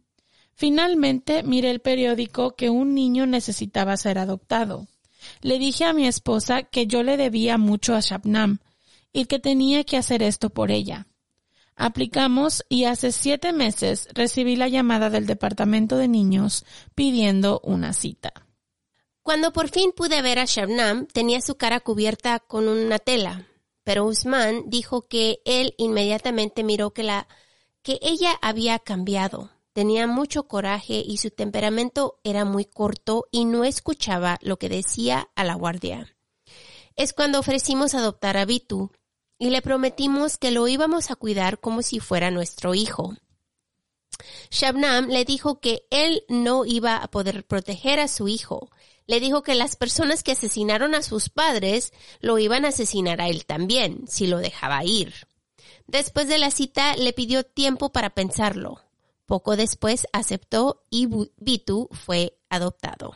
Finalmente 0.54 1.44
miré 1.44 1.72
el 1.72 1.82
periódico 1.82 2.56
que 2.56 2.70
un 2.70 2.96
niño 2.96 3.26
necesitaba 3.26 3.98
ser 3.98 4.18
adoptado. 4.18 4.88
Le 5.42 5.60
dije 5.60 5.86
a 5.86 5.94
mi 5.94 6.08
esposa 6.08 6.64
que 6.64 6.88
yo 6.88 7.04
le 7.04 7.18
debía 7.18 7.58
mucho 7.58 7.96
a 7.96 8.00
Shabnam 8.00 8.60
y 9.14 9.26
que 9.26 9.40
tenía 9.40 9.84
que 9.84 9.98
hacer 9.98 10.24
esto 10.24 10.50
por 10.50 10.72
ella. 10.72 11.08
Aplicamos 11.76 12.66
y 12.70 12.86
hace 12.86 13.12
siete 13.12 13.54
meses 13.54 14.08
recibí 14.14 14.56
la 14.56 14.68
llamada 14.68 15.12
del 15.12 15.28
departamento 15.28 15.98
de 15.98 16.08
niños 16.08 16.66
pidiendo 16.96 17.62
una 17.64 17.94
cita. 17.94 18.47
Cuando 19.28 19.52
por 19.52 19.68
fin 19.68 19.92
pude 19.92 20.22
ver 20.22 20.40
a 20.40 20.46
Shabnam, 20.46 21.06
tenía 21.06 21.42
su 21.42 21.56
cara 21.58 21.82
cubierta 21.82 22.40
con 22.40 22.70
una 22.70 22.98
tela, 22.98 23.46
pero 23.84 24.06
Usman 24.06 24.70
dijo 24.70 25.02
que 25.10 25.42
él 25.44 25.76
inmediatamente 25.78 26.64
miró 26.64 26.92
que 26.92 27.04
la 27.04 27.28
que 27.82 28.00
ella 28.02 28.40
había 28.42 28.80
cambiado. 28.80 29.50
Tenía 29.74 30.08
mucho 30.08 30.48
coraje 30.48 31.04
y 31.06 31.18
su 31.18 31.30
temperamento 31.30 32.22
era 32.24 32.46
muy 32.46 32.64
corto 32.64 33.28
y 33.30 33.44
no 33.44 33.66
escuchaba 33.66 34.40
lo 34.42 34.58
que 34.60 34.70
decía 34.70 35.28
a 35.36 35.44
la 35.44 35.56
guardia. 35.56 36.16
Es 36.96 37.12
cuando 37.12 37.38
ofrecimos 37.38 37.96
adoptar 37.96 38.38
a 38.38 38.46
Bitu 38.46 38.92
y 39.38 39.50
le 39.50 39.62
prometimos 39.62 40.38
que 40.38 40.52
lo 40.52 40.70
íbamos 40.70 41.12
a 41.12 41.18
cuidar 41.18 41.60
como 41.60 41.82
si 41.82 42.00
fuera 42.00 42.32
nuestro 42.32 42.76
hijo. 42.76 43.14
Shabnam 44.52 45.08
le 45.08 45.26
dijo 45.26 45.60
que 45.60 45.86
él 45.90 46.24
no 46.30 46.64
iba 46.66 46.96
a 46.96 47.10
poder 47.10 47.46
proteger 47.46 48.00
a 48.00 48.08
su 48.08 48.30
hijo. 48.30 48.70
Le 49.08 49.20
dijo 49.20 49.42
que 49.42 49.56
las 49.56 49.76
personas 49.76 50.22
que 50.22 50.34
asesinaron 50.34 50.94
a 50.94 51.02
sus 51.02 51.30
padres 51.30 51.94
lo 52.20 52.38
iban 52.38 52.66
a 52.66 52.70
asesinar 52.70 53.22
a 53.22 53.30
él 53.30 53.46
también, 53.46 54.06
si 54.08 54.28
lo 54.28 54.38
dejaba 54.38 54.84
ir. 54.84 55.14
Después 55.88 56.28
de 56.28 56.38
la 56.38 56.52
cita 56.52 56.96
le 56.98 57.14
pidió 57.14 57.44
tiempo 57.44 57.92
para 57.92 58.10
pensarlo. 58.12 58.82
Poco 59.26 59.56
después 59.56 60.08
aceptó 60.14 60.84
y 60.90 61.08
Bitu 61.38 61.90
fue 61.92 62.38
adoptado. 62.50 63.16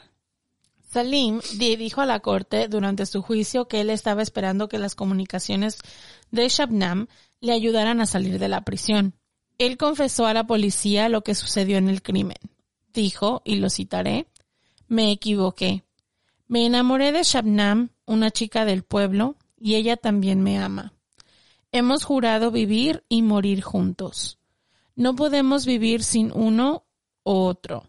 Salim 0.90 1.40
dijo 1.58 2.02
a 2.02 2.06
la 2.06 2.20
corte 2.20 2.68
durante 2.68 3.06
su 3.06 3.22
juicio 3.22 3.70
que 3.70 3.80
él 3.80 3.90
estaba 3.90 4.22
esperando 4.22 4.68
que 4.68 4.78
las 4.78 4.96
comunicaciones 4.96 5.78
de 6.32 6.50
Shabnam 6.50 7.08
le 7.40 7.54
ayudaran 7.54 8.02
a 8.02 8.06
salir 8.06 8.40
de 8.40 8.50
la 8.50 8.66
prisión. 8.66 9.14
Él 9.58 9.78
confesó 9.78 10.26
a 10.26 10.34
la 10.34 10.46
policía 10.48 11.08
lo 11.08 11.24
que 11.24 11.36
sucedió 11.36 11.78
en 11.78 11.88
el 11.88 12.02
crimen. 12.02 12.38
Dijo, 12.94 13.42
y 13.46 13.56
lo 13.56 13.70
citaré, 13.70 14.28
me 14.92 15.10
equivoqué. 15.10 15.86
Me 16.50 16.66
enamoré 16.66 17.14
de 17.14 17.24
Shabnam, 17.24 17.92
una 18.06 18.30
chica 18.30 18.66
del 18.66 18.84
pueblo, 18.84 19.38
y 19.58 19.76
ella 19.76 19.96
también 19.96 20.44
me 20.44 20.60
ama. 20.60 20.92
Hemos 21.72 22.04
jurado 22.04 22.52
vivir 22.52 23.06
y 23.08 23.22
morir 23.22 23.62
juntos. 23.62 24.38
No 24.98 25.16
podemos 25.16 25.66
vivir 25.66 26.04
sin 26.04 26.34
uno 26.36 26.84
u 27.24 27.32
otro. 27.32 27.86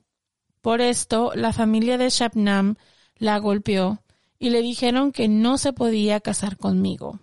Por 0.61 0.81
esto, 0.81 1.33
la 1.35 1.53
familia 1.53 1.99
de 1.99 2.09
Shabnam 2.09 2.77
la 3.17 3.39
golpeó 3.39 4.05
y 4.39 4.51
le 4.51 4.63
dijeron 4.63 5.11
que 5.11 5.27
no 5.27 5.59
se 5.59 5.73
podía 5.73 6.21
casar 6.21 6.57
conmigo. 6.57 7.19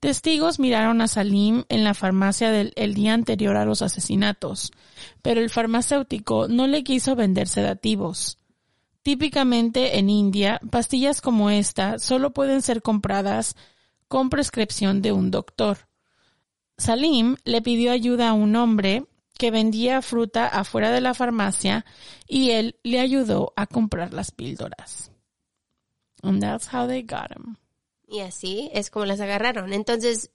Testigos 0.00 0.58
miraron 0.58 1.02
a 1.02 1.08
Salim 1.08 1.64
en 1.68 1.84
la 1.84 1.92
farmacia 1.92 2.58
el 2.58 2.94
día 2.94 3.12
anterior 3.12 3.54
a 3.56 3.66
los 3.66 3.82
asesinatos, 3.82 4.72
pero 5.20 5.42
el 5.42 5.50
farmacéutico 5.50 6.48
no 6.48 6.66
le 6.66 6.82
quiso 6.82 7.14
vender 7.14 7.48
sedativos. 7.48 8.38
Típicamente 9.02 9.98
en 9.98 10.10
India, 10.10 10.60
pastillas 10.70 11.20
como 11.20 11.50
esta 11.50 11.98
solo 11.98 12.32
pueden 12.32 12.62
ser 12.62 12.82
compradas 12.82 13.56
con 14.08 14.30
prescripción 14.30 15.02
de 15.02 15.12
un 15.12 15.30
doctor. 15.30 15.88
Salim 16.78 17.36
le 17.44 17.62
pidió 17.62 17.90
ayuda 17.92 18.28
a 18.28 18.32
un 18.32 18.54
hombre 18.56 19.06
que 19.38 19.50
vendía 19.50 20.02
fruta 20.02 20.46
afuera 20.46 20.90
de 20.90 21.00
la 21.00 21.14
farmacia 21.14 21.84
y 22.28 22.50
él 22.50 22.76
le 22.82 23.00
ayudó 23.00 23.52
a 23.56 23.66
comprar 23.66 24.12
las 24.12 24.30
píldoras. 24.30 25.10
And 26.22 26.40
that's 26.40 26.72
how 26.72 26.86
they 26.86 27.02
got 27.02 27.32
him. 27.34 27.56
Y 28.06 28.20
así 28.20 28.70
es 28.72 28.90
como 28.90 29.06
las 29.06 29.20
agarraron. 29.20 29.72
Entonces, 29.72 30.30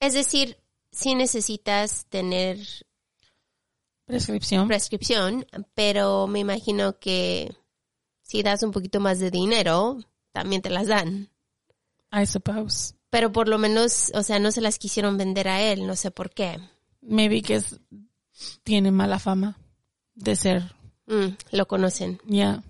es 0.00 0.14
decir, 0.14 0.58
sí 0.90 1.14
necesitas 1.14 2.06
tener 2.06 2.58
prescripción. 4.06 4.66
prescripción, 4.66 5.46
pero 5.74 6.26
me 6.26 6.40
imagino 6.40 6.98
que 6.98 7.54
si 8.28 8.42
das 8.42 8.62
un 8.62 8.70
poquito 8.70 9.00
más 9.00 9.18
de 9.18 9.32
dinero, 9.32 9.98
también 10.32 10.62
te 10.62 10.70
las 10.70 10.86
dan. 10.86 11.28
I 12.12 12.26
suppose. 12.26 12.94
Pero 13.10 13.32
por 13.32 13.48
lo 13.48 13.58
menos, 13.58 14.12
o 14.14 14.22
sea, 14.22 14.38
no 14.38 14.52
se 14.52 14.60
las 14.60 14.78
quisieron 14.78 15.16
vender 15.16 15.48
a 15.48 15.60
él, 15.62 15.86
no 15.86 15.96
sé 15.96 16.12
por 16.12 16.30
qué. 16.30 16.60
Maybe 17.00 17.42
que 17.42 17.56
es, 17.56 17.80
tiene 18.62 18.92
mala 18.92 19.18
fama 19.18 19.58
de 20.14 20.36
ser 20.36 20.78
Mm, 21.08 21.36
lo 21.52 21.66
conocen. 21.66 22.20
Ya. 22.26 22.62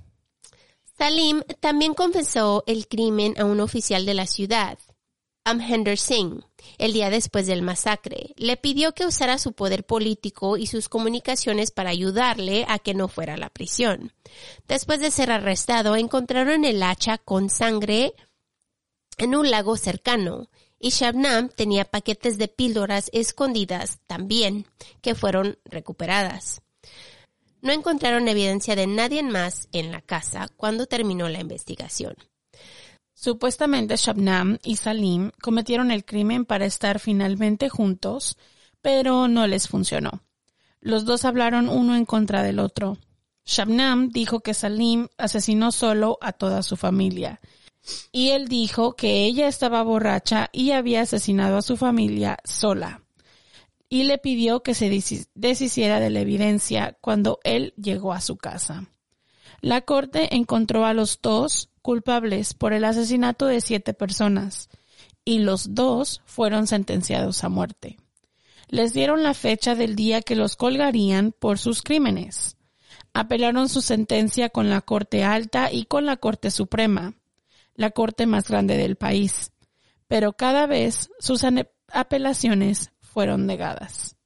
Salim 0.96 1.42
también 1.60 1.94
confesó 1.94 2.64
el 2.66 2.86
crimen 2.88 3.34
a 3.38 3.44
un 3.44 3.60
oficial 3.60 4.06
de 4.06 4.14
la 4.14 4.26
ciudad, 4.26 4.78
Amhender 5.48 5.96
Singh, 5.96 6.44
el 6.76 6.92
día 6.92 7.08
después 7.08 7.46
del 7.46 7.62
masacre. 7.62 8.34
Le 8.36 8.58
pidió 8.58 8.92
que 8.92 9.06
usara 9.06 9.38
su 9.38 9.54
poder 9.54 9.86
político 9.86 10.58
y 10.58 10.66
sus 10.66 10.90
comunicaciones 10.90 11.70
para 11.70 11.88
ayudarle 11.88 12.66
a 12.68 12.78
que 12.78 12.92
no 12.92 13.08
fuera 13.08 13.32
a 13.32 13.38
la 13.38 13.48
prisión. 13.48 14.12
Después 14.66 15.00
de 15.00 15.10
ser 15.10 15.30
arrestado, 15.30 15.96
encontraron 15.96 16.66
el 16.66 16.82
hacha 16.82 17.16
con 17.16 17.48
sangre 17.48 18.12
en 19.16 19.34
un 19.34 19.50
lago 19.50 19.78
cercano 19.78 20.50
y 20.78 20.90
Shabnam 20.90 21.48
tenía 21.48 21.86
paquetes 21.86 22.36
de 22.36 22.48
píldoras 22.48 23.08
escondidas 23.14 24.00
también, 24.06 24.66
que 25.00 25.14
fueron 25.14 25.58
recuperadas. 25.64 26.60
No 27.62 27.72
encontraron 27.72 28.28
evidencia 28.28 28.76
de 28.76 28.86
nadie 28.86 29.22
más 29.22 29.68
en 29.72 29.92
la 29.92 30.02
casa 30.02 30.48
cuando 30.58 30.84
terminó 30.84 31.26
la 31.30 31.40
investigación. 31.40 32.16
Supuestamente 33.20 33.96
Shabnam 33.96 34.58
y 34.62 34.76
Salim 34.76 35.32
cometieron 35.42 35.90
el 35.90 36.04
crimen 36.04 36.44
para 36.44 36.66
estar 36.66 37.00
finalmente 37.00 37.68
juntos, 37.68 38.38
pero 38.80 39.26
no 39.26 39.48
les 39.48 39.66
funcionó. 39.66 40.22
Los 40.80 41.04
dos 41.04 41.24
hablaron 41.24 41.68
uno 41.68 41.96
en 41.96 42.04
contra 42.04 42.44
del 42.44 42.60
otro. 42.60 42.96
Shabnam 43.44 44.10
dijo 44.10 44.38
que 44.38 44.54
Salim 44.54 45.08
asesinó 45.16 45.72
solo 45.72 46.18
a 46.20 46.30
toda 46.30 46.62
su 46.62 46.76
familia, 46.76 47.40
y 48.12 48.28
él 48.28 48.46
dijo 48.46 48.94
que 48.94 49.24
ella 49.24 49.48
estaba 49.48 49.82
borracha 49.82 50.48
y 50.52 50.70
había 50.70 51.00
asesinado 51.00 51.56
a 51.56 51.62
su 51.62 51.76
familia 51.76 52.38
sola, 52.44 53.02
y 53.88 54.04
le 54.04 54.18
pidió 54.18 54.62
que 54.62 54.74
se 54.74 54.88
deshiciera 55.34 55.98
de 55.98 56.10
la 56.10 56.20
evidencia 56.20 56.96
cuando 57.00 57.40
él 57.42 57.74
llegó 57.76 58.12
a 58.12 58.20
su 58.20 58.36
casa. 58.36 58.86
La 59.60 59.80
corte 59.80 60.36
encontró 60.36 60.84
a 60.84 60.94
los 60.94 61.20
dos 61.20 61.68
culpables 61.82 62.54
por 62.54 62.72
el 62.72 62.84
asesinato 62.84 63.46
de 63.46 63.60
siete 63.60 63.94
personas 63.94 64.68
y 65.24 65.40
los 65.40 65.74
dos 65.74 66.22
fueron 66.26 66.66
sentenciados 66.66 67.44
a 67.44 67.48
muerte. 67.48 67.98
Les 68.68 68.92
dieron 68.92 69.22
la 69.22 69.34
fecha 69.34 69.74
del 69.74 69.96
día 69.96 70.22
que 70.22 70.36
los 70.36 70.56
colgarían 70.56 71.32
por 71.32 71.58
sus 71.58 71.82
crímenes. 71.82 72.56
Apelaron 73.14 73.68
su 73.68 73.80
sentencia 73.80 74.50
con 74.50 74.70
la 74.70 74.80
Corte 74.80 75.24
Alta 75.24 75.72
y 75.72 75.86
con 75.86 76.06
la 76.06 76.18
Corte 76.18 76.50
Suprema, 76.50 77.14
la 77.74 77.90
corte 77.90 78.26
más 78.26 78.48
grande 78.48 78.76
del 78.76 78.96
país, 78.96 79.52
pero 80.06 80.34
cada 80.34 80.66
vez 80.66 81.10
sus 81.18 81.42
apelaciones 81.92 82.92
fueron 83.00 83.46
negadas. 83.46 84.16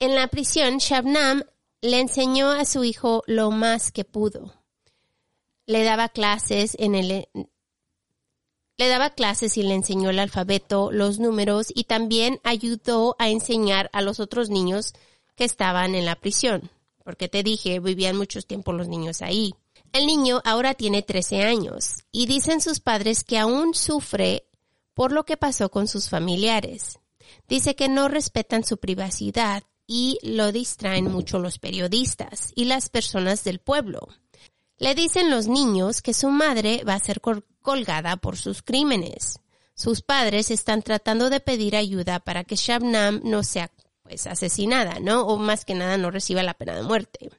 En 0.00 0.14
la 0.14 0.26
prisión, 0.28 0.78
Shabnam 0.78 1.44
le 1.84 2.00
enseñó 2.00 2.50
a 2.50 2.64
su 2.64 2.82
hijo 2.82 3.22
lo 3.26 3.50
más 3.50 3.92
que 3.92 4.04
pudo. 4.04 4.54
Le 5.66 5.84
daba 5.84 6.08
clases 6.08 6.78
en 6.80 6.94
el 6.94 7.28
le 8.78 8.88
daba 8.88 9.10
clases 9.10 9.58
y 9.58 9.62
le 9.62 9.74
enseñó 9.74 10.08
el 10.08 10.18
alfabeto, 10.18 10.90
los 10.90 11.18
números 11.18 11.66
y 11.74 11.84
también 11.84 12.40
ayudó 12.42 13.16
a 13.18 13.28
enseñar 13.28 13.90
a 13.92 14.00
los 14.00 14.18
otros 14.18 14.48
niños 14.48 14.94
que 15.36 15.44
estaban 15.44 15.94
en 15.94 16.06
la 16.06 16.16
prisión. 16.16 16.70
Porque 17.04 17.28
te 17.28 17.42
dije, 17.42 17.80
vivían 17.80 18.16
muchos 18.16 18.46
tiempos 18.46 18.74
los 18.74 18.88
niños 18.88 19.20
ahí. 19.20 19.54
El 19.92 20.06
niño 20.06 20.40
ahora 20.46 20.72
tiene 20.72 21.02
13 21.02 21.42
años 21.42 22.06
y 22.10 22.24
dicen 22.24 22.62
sus 22.62 22.80
padres 22.80 23.24
que 23.24 23.38
aún 23.38 23.74
sufre 23.74 24.46
por 24.94 25.12
lo 25.12 25.24
que 25.24 25.36
pasó 25.36 25.70
con 25.70 25.86
sus 25.86 26.08
familiares. 26.08 26.98
Dice 27.46 27.76
que 27.76 27.90
no 27.90 28.08
respetan 28.08 28.64
su 28.64 28.78
privacidad 28.78 29.64
y 29.86 30.18
lo 30.22 30.52
distraen 30.52 31.10
mucho 31.10 31.38
los 31.38 31.58
periodistas 31.58 32.52
y 32.54 32.64
las 32.64 32.88
personas 32.88 33.44
del 33.44 33.58
pueblo. 33.58 34.08
Le 34.78 34.94
dicen 34.94 35.30
los 35.30 35.46
niños 35.46 36.02
que 36.02 36.14
su 36.14 36.30
madre 36.30 36.82
va 36.84 36.94
a 36.94 37.00
ser 37.00 37.20
colgada 37.62 38.16
por 38.16 38.36
sus 38.36 38.62
crímenes. 38.62 39.38
Sus 39.74 40.02
padres 40.02 40.50
están 40.50 40.82
tratando 40.82 41.30
de 41.30 41.40
pedir 41.40 41.76
ayuda 41.76 42.20
para 42.20 42.44
que 42.44 42.56
Shabnam 42.56 43.20
no 43.24 43.42
sea 43.42 43.70
pues 44.02 44.26
asesinada, 44.26 45.00
¿no? 45.00 45.26
O 45.26 45.38
más 45.38 45.64
que 45.64 45.74
nada 45.74 45.96
no 45.96 46.10
reciba 46.10 46.42
la 46.42 46.54
pena 46.54 46.74
de 46.74 46.82
muerte. 46.82 47.30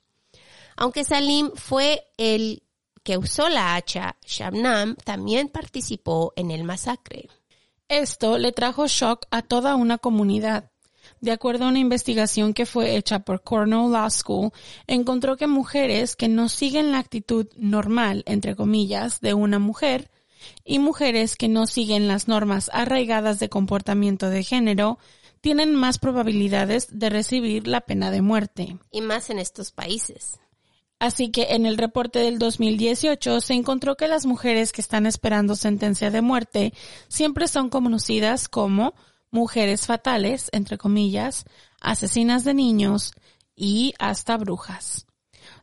Aunque 0.75 1.03
Salim 1.03 1.51
fue 1.55 2.07
el 2.17 2.63
que 3.03 3.17
usó 3.17 3.49
la 3.49 3.75
hacha, 3.75 4.17
Shabnam 4.25 4.95
también 4.95 5.47
participó 5.47 6.33
en 6.35 6.51
el 6.51 6.63
masacre. 6.63 7.29
Esto 7.87 8.39
le 8.39 8.51
trajo 8.51 8.87
shock 8.87 9.27
a 9.29 9.43
toda 9.43 9.75
una 9.75 9.99
comunidad. 9.99 10.71
De 11.21 11.31
acuerdo 11.31 11.65
a 11.65 11.69
una 11.69 11.79
investigación 11.79 12.53
que 12.53 12.65
fue 12.65 12.95
hecha 12.95 13.19
por 13.19 13.41
Cornell 13.41 13.91
Law 13.91 14.09
School, 14.09 14.51
encontró 14.87 15.37
que 15.37 15.47
mujeres 15.47 16.15
que 16.15 16.27
no 16.27 16.49
siguen 16.49 16.91
la 16.91 16.99
actitud 16.99 17.47
normal, 17.57 18.23
entre 18.27 18.55
comillas, 18.55 19.21
de 19.21 19.33
una 19.33 19.59
mujer, 19.59 20.11
y 20.63 20.79
mujeres 20.79 21.35
que 21.35 21.47
no 21.47 21.67
siguen 21.67 22.07
las 22.07 22.27
normas 22.27 22.69
arraigadas 22.73 23.39
de 23.39 23.49
comportamiento 23.49 24.29
de 24.29 24.43
género, 24.43 24.99
tienen 25.41 25.75
más 25.75 25.99
probabilidades 25.99 26.87
de 26.91 27.09
recibir 27.09 27.67
la 27.67 27.81
pena 27.81 28.11
de 28.11 28.21
muerte. 28.21 28.77
Y 28.91 29.01
más 29.01 29.29
en 29.29 29.39
estos 29.39 29.71
países. 29.71 30.39
Así 30.97 31.29
que 31.29 31.47
en 31.51 31.65
el 31.65 31.77
reporte 31.77 32.19
del 32.19 32.39
2018 32.39 33.41
se 33.41 33.53
encontró 33.53 33.95
que 33.95 34.07
las 34.07 34.25
mujeres 34.25 34.71
que 34.71 34.81
están 34.81 35.05
esperando 35.05 35.55
sentencia 35.55 36.09
de 36.09 36.21
muerte 36.21 36.73
siempre 37.09 37.47
son 37.47 37.69
conocidas 37.69 38.47
como 38.47 38.95
mujeres 39.31 39.85
fatales, 39.85 40.49
entre 40.51 40.77
comillas, 40.77 41.45
asesinas 41.81 42.43
de 42.43 42.53
niños 42.53 43.13
y 43.55 43.93
hasta 43.99 44.37
brujas. 44.37 45.05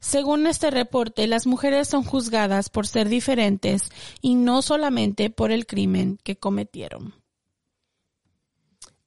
Según 0.00 0.46
este 0.46 0.70
reporte, 0.70 1.26
las 1.26 1.46
mujeres 1.46 1.88
son 1.88 2.04
juzgadas 2.04 2.70
por 2.70 2.86
ser 2.86 3.08
diferentes 3.08 3.90
y 4.20 4.34
no 4.34 4.62
solamente 4.62 5.30
por 5.30 5.52
el 5.52 5.66
crimen 5.66 6.18
que 6.22 6.36
cometieron. 6.36 7.14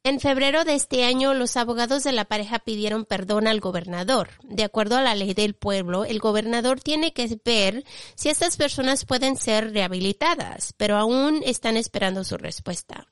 En 0.05 0.19
febrero 0.19 0.65
de 0.65 0.75
este 0.75 1.03
año, 1.03 1.33
los 1.33 1.57
abogados 1.57 2.03
de 2.03 2.11
la 2.11 2.25
pareja 2.25 2.59
pidieron 2.59 3.05
perdón 3.05 3.47
al 3.47 3.59
gobernador. 3.59 4.29
De 4.43 4.63
acuerdo 4.63 4.97
a 4.97 5.01
la 5.01 5.15
ley 5.15 5.33
del 5.33 5.55
pueblo, 5.55 6.05
el 6.05 6.19
gobernador 6.19 6.79
tiene 6.79 7.11
que 7.11 7.39
ver 7.43 7.83
si 8.13 8.29
estas 8.29 8.55
personas 8.55 9.03
pueden 9.05 9.35
ser 9.35 9.73
rehabilitadas, 9.73 10.73
pero 10.77 10.97
aún 10.97 11.41
están 11.43 11.75
esperando 11.75 12.23
su 12.23 12.37
respuesta. 12.37 13.07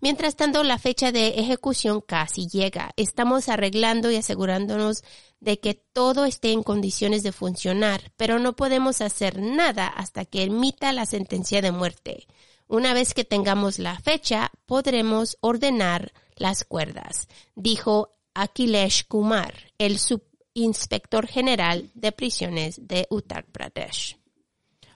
Mientras 0.00 0.36
tanto, 0.36 0.62
la 0.62 0.78
fecha 0.78 1.12
de 1.12 1.28
ejecución 1.40 2.00
casi 2.00 2.48
llega. 2.48 2.92
Estamos 2.96 3.48
arreglando 3.48 4.10
y 4.10 4.16
asegurándonos 4.16 5.02
de 5.40 5.60
que 5.60 5.74
todo 5.74 6.24
esté 6.24 6.52
en 6.52 6.62
condiciones 6.62 7.22
de 7.22 7.32
funcionar, 7.32 8.12
pero 8.16 8.38
no 8.38 8.56
podemos 8.56 9.00
hacer 9.00 9.38
nada 9.40 9.86
hasta 9.86 10.24
que 10.24 10.44
emita 10.44 10.92
la 10.92 11.06
sentencia 11.06 11.62
de 11.62 11.72
muerte. 11.72 12.26
Una 12.66 12.94
vez 12.94 13.14
que 13.14 13.24
tengamos 13.24 13.78
la 13.78 13.98
fecha, 13.98 14.50
podremos 14.66 15.36
ordenar 15.40 16.12
las 16.36 16.64
cuerdas, 16.64 17.28
dijo 17.54 18.16
Akhilesh 18.34 19.06
Kumar, 19.06 19.54
el 19.78 19.98
subinspector 19.98 21.26
general 21.26 21.90
de 21.94 22.12
prisiones 22.12 22.88
de 22.88 23.06
Uttar 23.10 23.44
Pradesh. 23.44 24.18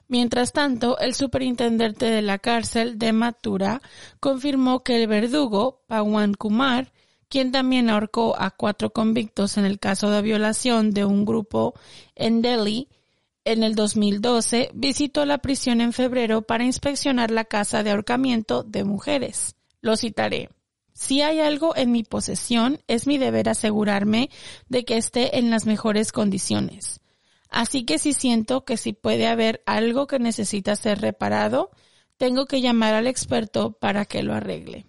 Mientras 0.09 0.53
tanto, 0.53 0.99
el 0.99 1.15
superintendente 1.15 2.07
de 2.07 2.23
la 2.23 2.39
cárcel 2.39 2.99
de 2.99 3.13
Mathura 3.13 3.83
confirmó 4.21 4.83
que 4.83 5.03
el 5.03 5.07
verdugo, 5.07 5.83
Pawan 5.87 6.33
Kumar, 6.33 6.93
quien 7.29 7.53
también 7.53 7.91
ahorcó 7.91 8.35
a 8.41 8.51
cuatro 8.51 8.91
convictos 8.91 9.59
en 9.59 9.67
el 9.67 9.79
caso 9.79 10.11
de 10.11 10.23
violación 10.23 10.93
de 10.93 11.05
un 11.05 11.27
grupo 11.27 11.75
en 12.15 12.41
Delhi 12.41 12.89
en 13.45 13.63
el 13.63 13.75
2012, 13.75 14.71
visitó 14.73 15.27
la 15.27 15.39
prisión 15.39 15.83
en 15.83 15.93
febrero 15.93 16.41
para 16.43 16.65
inspeccionar 16.65 17.31
la 17.31 17.45
casa 17.45 17.83
de 17.83 17.91
ahorcamiento 17.91 18.63
de 18.63 18.85
mujeres. 18.85 19.57
Lo 19.83 19.97
citaré. 19.97 20.49
Si 20.95 21.21
hay 21.21 21.41
algo 21.41 21.77
en 21.77 21.93
mi 21.93 22.03
posesión, 22.03 22.81
es 22.89 23.07
mi 23.07 23.19
deber 23.19 23.49
asegurarme 23.49 24.31
de 24.69 24.85
que 24.85 24.97
esté 24.97 25.39
en 25.39 25.51
las 25.51 25.67
mejores 25.67 26.13
condiciones. 26.13 27.01
Así 27.49 27.85
que 27.85 27.99
si 27.99 28.13
siento 28.13 28.65
que 28.65 28.77
si 28.77 28.93
puede 28.93 29.27
haber 29.27 29.63
algo 29.67 30.07
que 30.07 30.19
necesita 30.19 30.77
ser 30.77 31.01
reparado, 31.01 31.71
tengo 32.17 32.47
que 32.47 32.61
llamar 32.61 32.95
al 32.95 33.07
experto 33.07 33.73
para 33.73 34.05
que 34.05 34.23
lo 34.23 34.35
arregle, 34.35 34.87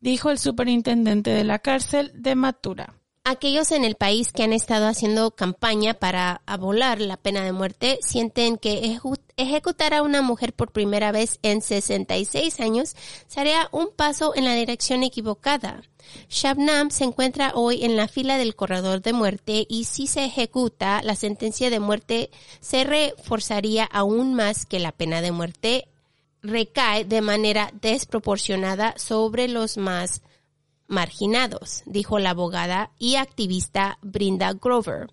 dijo 0.00 0.30
el 0.30 0.38
superintendente 0.38 1.30
de 1.30 1.44
la 1.44 1.58
cárcel 1.58 2.12
de 2.14 2.34
Matura. 2.34 2.94
Aquellos 3.30 3.72
en 3.72 3.84
el 3.84 3.94
país 3.94 4.32
que 4.32 4.42
han 4.42 4.54
estado 4.54 4.86
haciendo 4.86 5.32
campaña 5.32 5.92
para 5.92 6.40
abolar 6.46 6.98
la 6.98 7.18
pena 7.18 7.44
de 7.44 7.52
muerte 7.52 7.98
sienten 8.00 8.56
que 8.56 8.98
ejecutar 9.36 9.92
a 9.92 10.00
una 10.00 10.22
mujer 10.22 10.54
por 10.54 10.72
primera 10.72 11.12
vez 11.12 11.38
en 11.42 11.60
66 11.60 12.58
años 12.60 12.96
sería 13.26 13.68
un 13.70 13.90
paso 13.94 14.34
en 14.34 14.46
la 14.46 14.54
dirección 14.54 15.02
equivocada. 15.02 15.82
Shabnam 16.30 16.88
se 16.88 17.04
encuentra 17.04 17.52
hoy 17.54 17.84
en 17.84 17.98
la 17.98 18.08
fila 18.08 18.38
del 18.38 18.56
corredor 18.56 19.02
de 19.02 19.12
muerte 19.12 19.66
y 19.68 19.84
si 19.84 20.06
se 20.06 20.24
ejecuta, 20.24 21.02
la 21.02 21.14
sentencia 21.14 21.68
de 21.68 21.80
muerte 21.80 22.30
se 22.62 22.84
reforzaría 22.84 23.84
aún 23.84 24.32
más 24.32 24.64
que 24.64 24.78
la 24.78 24.92
pena 24.92 25.20
de 25.20 25.32
muerte 25.32 25.88
recae 26.42 27.04
de 27.04 27.20
manera 27.20 27.72
desproporcionada 27.82 28.94
sobre 28.96 29.48
los 29.48 29.76
más 29.76 30.22
marginados, 30.88 31.82
dijo 31.86 32.18
la 32.18 32.30
abogada 32.30 32.90
y 32.98 33.14
activista 33.16 33.98
Brinda 34.02 34.52
Grover. 34.54 35.08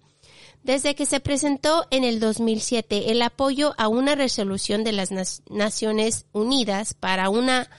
Desde 0.63 0.95
que 0.95 1.05
se 1.05 1.19
presentó 1.19 1.86
en 1.91 2.03
el 2.03 2.19
2007 2.19 3.11
el 3.11 3.21
apoyo 3.21 3.76
a 3.78 3.88
una 3.88 4.15
resolución 4.15 4.84
de 4.84 4.93
las 4.93 5.11
Naciones 5.47 6.26
Unidas 6.32 6.95
para 6.95 7.30
una 7.30 7.69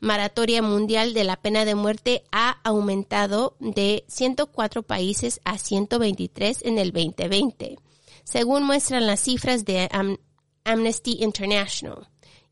moratoria 0.00 0.60
mundial 0.60 1.14
de 1.14 1.22
la 1.24 1.36
pena 1.36 1.64
de 1.64 1.76
muerte 1.76 2.24
ha 2.32 2.58
aumentado 2.64 3.56
de 3.60 4.04
104 4.08 4.82
países 4.82 5.40
a 5.44 5.58
123 5.58 6.62
en 6.64 6.78
el 6.78 6.90
2020, 6.92 7.78
según 8.24 8.64
muestran 8.64 9.06
las 9.06 9.20
cifras 9.20 9.64
de 9.64 9.88
Am- 9.92 10.18
Amnesty 10.64 11.18
International. 11.22 12.08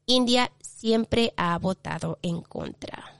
India 0.06 0.52
siempre 0.60 1.32
ha 1.36 1.58
votado 1.58 2.18
en 2.22 2.40
contra. 2.42 3.11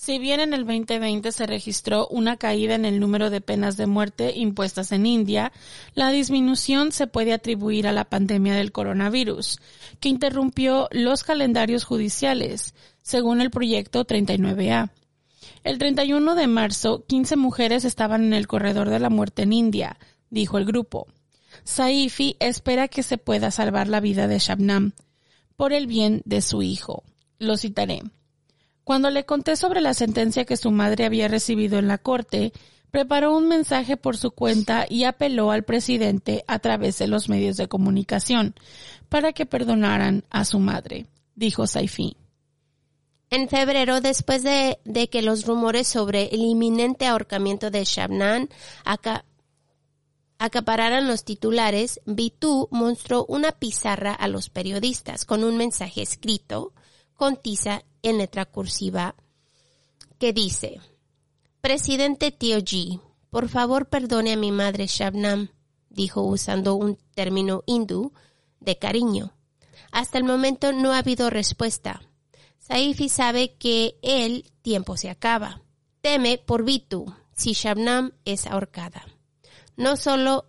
Si 0.00 0.20
bien 0.20 0.38
en 0.38 0.54
el 0.54 0.64
2020 0.64 1.32
se 1.32 1.44
registró 1.44 2.06
una 2.06 2.36
caída 2.36 2.76
en 2.76 2.84
el 2.84 3.00
número 3.00 3.30
de 3.30 3.40
penas 3.40 3.76
de 3.76 3.88
muerte 3.88 4.32
impuestas 4.36 4.92
en 4.92 5.06
India, 5.06 5.50
la 5.92 6.10
disminución 6.12 6.92
se 6.92 7.08
puede 7.08 7.32
atribuir 7.32 7.88
a 7.88 7.92
la 7.92 8.04
pandemia 8.04 8.54
del 8.54 8.70
coronavirus, 8.70 9.58
que 9.98 10.08
interrumpió 10.08 10.88
los 10.92 11.24
calendarios 11.24 11.82
judiciales, 11.82 12.76
según 13.02 13.40
el 13.40 13.50
proyecto 13.50 14.06
39A. 14.06 14.92
El 15.64 15.78
31 15.78 16.36
de 16.36 16.46
marzo, 16.46 17.04
15 17.04 17.34
mujeres 17.34 17.84
estaban 17.84 18.22
en 18.22 18.34
el 18.34 18.46
corredor 18.46 18.90
de 18.90 19.00
la 19.00 19.10
muerte 19.10 19.42
en 19.42 19.52
India, 19.52 19.98
dijo 20.30 20.58
el 20.58 20.64
grupo. 20.64 21.08
Saifi 21.64 22.36
espera 22.38 22.86
que 22.86 23.02
se 23.02 23.18
pueda 23.18 23.50
salvar 23.50 23.88
la 23.88 23.98
vida 23.98 24.28
de 24.28 24.38
Shabnam 24.38 24.92
por 25.56 25.72
el 25.72 25.88
bien 25.88 26.22
de 26.24 26.40
su 26.40 26.62
hijo. 26.62 27.02
Lo 27.40 27.56
citaré. 27.56 28.02
Cuando 28.88 29.10
le 29.10 29.26
conté 29.26 29.56
sobre 29.56 29.82
la 29.82 29.92
sentencia 29.92 30.46
que 30.46 30.56
su 30.56 30.70
madre 30.70 31.04
había 31.04 31.28
recibido 31.28 31.78
en 31.78 31.88
la 31.88 31.98
corte, 31.98 32.54
preparó 32.90 33.36
un 33.36 33.46
mensaje 33.46 33.98
por 33.98 34.16
su 34.16 34.30
cuenta 34.30 34.86
y 34.88 35.04
apeló 35.04 35.50
al 35.50 35.62
presidente 35.62 36.42
a 36.48 36.58
través 36.58 36.96
de 36.96 37.06
los 37.06 37.28
medios 37.28 37.58
de 37.58 37.68
comunicación 37.68 38.54
para 39.10 39.34
que 39.34 39.44
perdonaran 39.44 40.24
a 40.30 40.46
su 40.46 40.58
madre, 40.58 41.06
dijo 41.34 41.66
Saifi. 41.66 42.16
En 43.28 43.50
febrero, 43.50 44.00
después 44.00 44.42
de, 44.42 44.78
de 44.86 45.10
que 45.10 45.20
los 45.20 45.44
rumores 45.44 45.86
sobre 45.86 46.34
el 46.34 46.40
inminente 46.40 47.06
ahorcamiento 47.06 47.70
de 47.70 47.84
Shabnan 47.84 48.48
aca- 48.86 49.26
acapararan 50.38 51.06
los 51.06 51.24
titulares, 51.24 52.00
Bitu 52.06 52.68
mostró 52.70 53.26
una 53.26 53.52
pizarra 53.52 54.14
a 54.14 54.28
los 54.28 54.48
periodistas 54.48 55.26
con 55.26 55.44
un 55.44 55.58
mensaje 55.58 56.00
escrito 56.00 56.72
con 57.18 57.36
tiza 57.36 57.82
en 58.02 58.18
letra 58.18 58.46
cursiva 58.46 59.16
que 60.20 60.32
dice, 60.32 60.80
Presidente 61.60 62.30
Tío 62.30 62.58
G, 62.58 63.00
por 63.28 63.48
favor 63.48 63.88
perdone 63.88 64.34
a 64.34 64.36
mi 64.36 64.52
madre 64.52 64.86
Shabnam, 64.86 65.48
dijo 65.90 66.22
usando 66.22 66.76
un 66.76 66.96
término 67.16 67.64
hindú 67.66 68.12
de 68.60 68.78
cariño. 68.78 69.32
Hasta 69.90 70.16
el 70.16 70.22
momento 70.22 70.72
no 70.72 70.92
ha 70.92 70.98
habido 70.98 71.28
respuesta. 71.28 72.02
Saifi 72.60 73.08
sabe 73.08 73.56
que 73.56 73.98
el 74.02 74.48
tiempo 74.62 74.96
se 74.96 75.10
acaba. 75.10 75.62
Teme 76.00 76.38
por 76.38 76.64
Bitu 76.64 77.12
si 77.34 77.52
Shabnam 77.52 78.12
es 78.24 78.46
ahorcada. 78.46 79.04
No 79.76 79.96
solo 79.96 80.44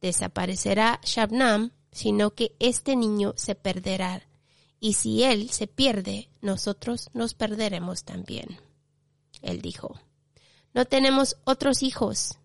desaparecerá 0.00 0.98
Shabnam, 1.04 1.72
sino 1.92 2.30
que 2.30 2.56
este 2.58 2.96
niño 2.96 3.34
se 3.36 3.54
perderá. 3.54 4.29
Y 4.80 4.94
si 4.94 5.22
él 5.22 5.50
se 5.50 5.66
pierde, 5.66 6.30
nosotros 6.40 7.10
nos 7.12 7.34
perderemos 7.34 8.02
también. 8.04 8.58
Él 9.42 9.60
dijo, 9.60 10.00
no 10.72 10.86
tenemos 10.86 11.36
otros 11.44 11.82
hijos. 11.82 12.38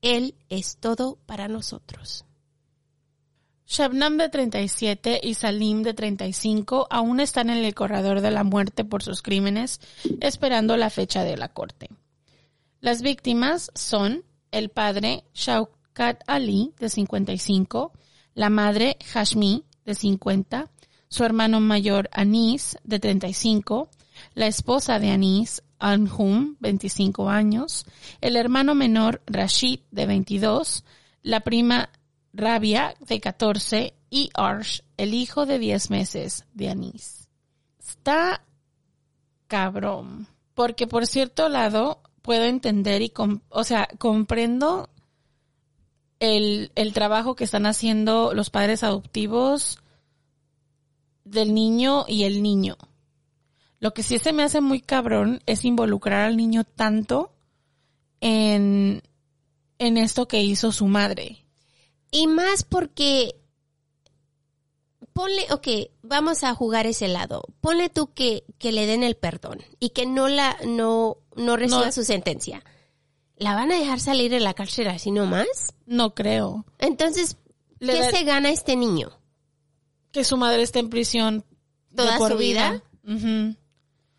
Él 0.00 0.34
es 0.48 0.76
todo 0.76 1.18
para 1.26 1.48
nosotros. 1.48 2.24
Shabnam 3.66 4.18
de 4.18 4.28
37 4.28 5.20
y 5.22 5.34
Salim 5.34 5.82
de 5.82 5.94
35 5.94 6.88
aún 6.90 7.20
están 7.20 7.48
en 7.48 7.64
el 7.64 7.74
corredor 7.74 8.20
de 8.20 8.30
la 8.30 8.44
muerte 8.44 8.84
por 8.84 9.02
sus 9.02 9.22
crímenes, 9.22 9.80
esperando 10.20 10.76
la 10.76 10.90
fecha 10.90 11.24
de 11.24 11.36
la 11.36 11.48
corte. 11.48 11.88
Las 12.80 13.00
víctimas 13.00 13.70
son 13.74 14.24
el 14.50 14.68
padre 14.68 15.24
Shaukat 15.32 16.22
Ali 16.26 16.74
de 16.78 16.90
55, 16.90 17.92
la 18.34 18.50
madre 18.50 18.98
Hashmi 19.12 19.64
de 19.84 19.94
50, 19.94 20.70
su 21.12 21.24
hermano 21.24 21.60
mayor 21.60 22.08
Anis 22.10 22.78
de 22.84 22.98
35, 22.98 23.90
la 24.34 24.46
esposa 24.46 24.98
de 24.98 25.10
Anis 25.10 25.62
Anhum 25.78 26.56
25 26.60 27.28
años, 27.28 27.84
el 28.22 28.34
hermano 28.36 28.74
menor 28.74 29.20
Rashid 29.26 29.80
de 29.90 30.06
22, 30.06 30.84
la 31.22 31.40
prima 31.40 31.90
Rabia 32.32 32.94
de 33.00 33.20
14 33.20 33.92
y 34.08 34.30
Arsh, 34.32 34.80
el 34.96 35.12
hijo 35.12 35.44
de 35.44 35.58
10 35.58 35.90
meses 35.90 36.46
de 36.54 36.70
Anis. 36.70 37.28
Está 37.78 38.42
cabrón, 39.48 40.28
porque 40.54 40.86
por 40.86 41.06
cierto 41.06 41.50
lado 41.50 42.00
puedo 42.22 42.44
entender 42.44 43.02
y, 43.02 43.10
com- 43.10 43.40
o 43.50 43.64
sea, 43.64 43.86
comprendo 43.98 44.88
el, 46.20 46.72
el 46.74 46.94
trabajo 46.94 47.34
que 47.34 47.44
están 47.44 47.66
haciendo 47.66 48.32
los 48.32 48.48
padres 48.48 48.82
adoptivos 48.82 49.81
del 51.24 51.54
niño 51.54 52.04
y 52.08 52.24
el 52.24 52.42
niño. 52.42 52.76
Lo 53.78 53.94
que 53.94 54.02
sí 54.02 54.18
se 54.18 54.32
me 54.32 54.42
hace 54.42 54.60
muy 54.60 54.80
cabrón 54.80 55.40
es 55.46 55.64
involucrar 55.64 56.20
al 56.22 56.36
niño 56.36 56.64
tanto 56.64 57.32
en, 58.20 59.02
en 59.78 59.96
esto 59.98 60.28
que 60.28 60.42
hizo 60.42 60.70
su 60.72 60.86
madre. 60.86 61.44
Y 62.10 62.26
más 62.26 62.62
porque 62.62 63.36
ponle, 65.12 65.42
ok, 65.50 65.68
vamos 66.02 66.44
a 66.44 66.54
jugar 66.54 66.86
ese 66.86 67.08
lado. 67.08 67.42
Ponle 67.60 67.88
tú 67.90 68.12
que, 68.12 68.44
que 68.58 68.72
le 68.72 68.86
den 68.86 69.02
el 69.02 69.16
perdón 69.16 69.60
y 69.80 69.90
que 69.90 70.06
no 70.06 70.28
la, 70.28 70.56
no, 70.66 71.18
no 71.36 71.56
reciba 71.56 71.86
No. 71.86 71.92
su 71.92 72.04
sentencia. 72.04 72.62
¿La 73.36 73.54
van 73.54 73.72
a 73.72 73.78
dejar 73.78 73.98
salir 73.98 74.30
de 74.30 74.38
la 74.40 74.54
cárcel 74.54 74.86
así 74.88 75.10
nomás? 75.10 75.74
No 75.86 76.14
creo. 76.14 76.64
Entonces, 76.78 77.36
¿qué 77.80 78.10
se 78.10 78.22
gana 78.24 78.50
este 78.50 78.76
niño? 78.76 79.10
Que 80.12 80.24
su 80.24 80.36
madre 80.36 80.62
esté 80.62 80.78
en 80.78 80.90
prisión 80.90 81.44
¿Toda 81.94 82.18
su 82.18 82.36
vida? 82.36 82.82
Ujú. 83.06 83.56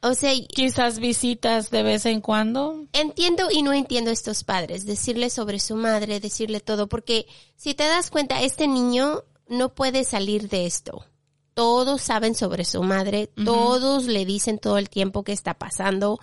O 0.01 0.13
sea, 0.15 0.33
Quizás 0.49 0.99
visitas 0.99 1.71
de 1.71 1.81
vez 1.81 2.05
en 2.05 2.19
cuando. 2.19 2.85
entiendo 2.91 3.49
y 3.49 3.61
no 3.63 3.71
entiendo 3.71 4.11
estos 4.11 4.43
padres, 4.43 4.85
decirle 4.85 5.29
sobre 5.29 5.59
su 5.59 5.75
madre, 5.75 6.19
decirle 6.19 6.59
todo, 6.59 6.87
porque 6.87 7.25
si 7.55 7.73
te 7.73 7.85
das 7.85 8.11
cuenta, 8.11 8.41
este 8.41 8.67
niño 8.67 9.23
no 9.47 9.73
puede 9.73 10.03
salir 10.03 10.49
de 10.49 10.65
esto. 10.65 11.05
Todos 11.53 12.01
saben 12.01 12.35
sobre 12.35 12.65
su 12.65 12.83
madre, 12.83 13.27
todos 13.45 14.05
le 14.05 14.25
dicen 14.25 14.59
todo 14.59 14.77
el 14.77 14.89
tiempo 14.89 15.23
qué 15.23 15.31
está 15.31 15.53
pasando, 15.53 16.19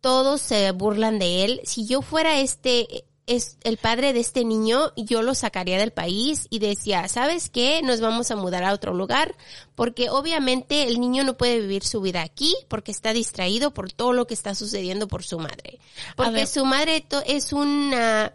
todos 0.00 0.40
se 0.40 0.70
burlan 0.72 1.20
de 1.20 1.44
él. 1.44 1.60
Si 1.64 1.86
yo 1.86 2.02
fuera 2.02 2.40
este, 2.40 3.04
es 3.26 3.56
el 3.62 3.76
padre 3.76 4.12
de 4.12 4.20
este 4.20 4.44
niño, 4.44 4.92
yo 4.96 5.22
lo 5.22 5.34
sacaría 5.34 5.78
del 5.78 5.92
país 5.92 6.48
y 6.50 6.58
decía, 6.58 7.06
¿sabes 7.08 7.50
qué? 7.50 7.80
Nos 7.82 8.00
vamos 8.00 8.30
a 8.30 8.36
mudar 8.36 8.64
a 8.64 8.72
otro 8.72 8.94
lugar, 8.94 9.36
porque 9.74 10.10
obviamente 10.10 10.88
el 10.88 11.00
niño 11.00 11.22
no 11.22 11.36
puede 11.36 11.60
vivir 11.60 11.84
su 11.84 12.00
vida 12.00 12.22
aquí 12.22 12.54
porque 12.68 12.90
está 12.90 13.12
distraído 13.12 13.72
por 13.72 13.92
todo 13.92 14.12
lo 14.12 14.26
que 14.26 14.34
está 14.34 14.54
sucediendo 14.54 15.06
por 15.06 15.22
su 15.22 15.38
madre. 15.38 15.78
Porque 16.16 16.46
su 16.46 16.64
madre 16.64 17.06
es 17.26 17.52
una, 17.52 18.32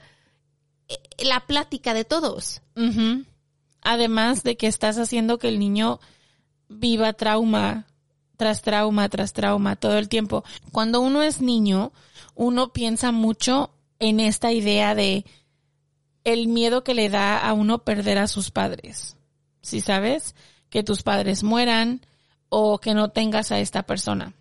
eh, 0.88 0.98
la 1.20 1.46
plática 1.46 1.94
de 1.94 2.06
todos. 2.06 2.62
Además 3.82 4.44
de 4.44 4.56
que 4.56 4.68
estás 4.68 4.98
haciendo 4.98 5.38
que 5.38 5.50
el 5.50 5.60
niño 5.60 6.00
viva 6.70 7.14
trauma 7.14 7.88
tras 8.38 8.62
trauma 8.62 9.10
tras 9.10 9.34
trauma 9.34 9.76
todo 9.76 9.98
el 9.98 10.08
tiempo. 10.08 10.44
Cuando 10.72 11.02
uno 11.02 11.24
es 11.24 11.42
niño, 11.42 11.92
uno 12.36 12.72
piensa 12.72 13.12
mucho 13.12 13.72
en 14.00 14.20
esta 14.20 14.52
idea 14.52 14.95
de 14.95 15.26
el 16.24 16.48
miedo 16.48 16.84
que 16.84 16.93
le 16.93 17.10
da 17.10 17.39
a 17.39 17.54
uno 17.54 17.80
perder 17.80 18.18
a 18.18 18.28
sus 18.28 18.52
padres. 18.52 19.18
Si 19.62 19.82
sabes 19.82 20.36
que 20.70 20.84
tus 20.84 21.04
padres 21.04 21.43
mueran 21.43 22.06
o 22.50 22.80
que 22.80 22.93
no 22.93 23.10
tengas 23.10 23.52
a 23.52 23.60
esta 23.60 23.84
persona 23.84 24.34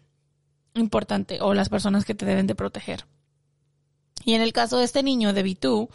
importante 0.74 1.38
o 1.40 1.54
las 1.54 1.68
personas 1.68 2.04
que 2.04 2.14
te 2.14 2.26
deben 2.26 2.46
de 2.46 2.54
proteger. 2.54 3.06
Y 4.24 4.34
en 4.34 4.42
el 4.42 4.52
caso 4.52 4.78
de 4.78 4.84
este 4.84 5.02
niño 5.02 5.32
de 5.32 5.42
Bitú, 5.42 5.88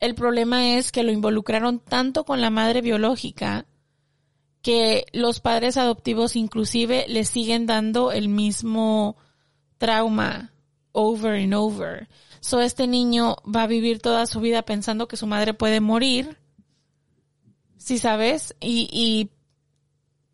el 0.00 0.14
problema 0.14 0.76
es 0.76 0.92
que 0.92 1.02
lo 1.02 1.12
involucraron 1.12 1.78
tanto 1.78 2.24
con 2.24 2.40
la 2.40 2.50
madre 2.50 2.82
biológica 2.82 3.66
que 4.62 5.06
los 5.12 5.40
padres 5.40 5.76
adoptivos 5.76 6.36
inclusive 6.36 7.06
le 7.08 7.24
siguen 7.24 7.66
dando 7.66 8.12
el 8.12 8.28
mismo 8.28 9.16
trauma 9.78 10.52
over 10.92 11.34
and 11.34 11.54
over. 11.54 12.08
So 12.44 12.60
este 12.60 12.86
niño 12.86 13.36
va 13.42 13.62
a 13.62 13.66
vivir 13.66 14.00
toda 14.00 14.26
su 14.26 14.38
vida 14.38 14.60
pensando 14.60 15.08
que 15.08 15.16
su 15.16 15.26
madre 15.26 15.54
puede 15.54 15.80
morir, 15.80 16.36
si 17.78 17.96
sabes, 17.96 18.54
y, 18.60 18.86
y 18.92 19.30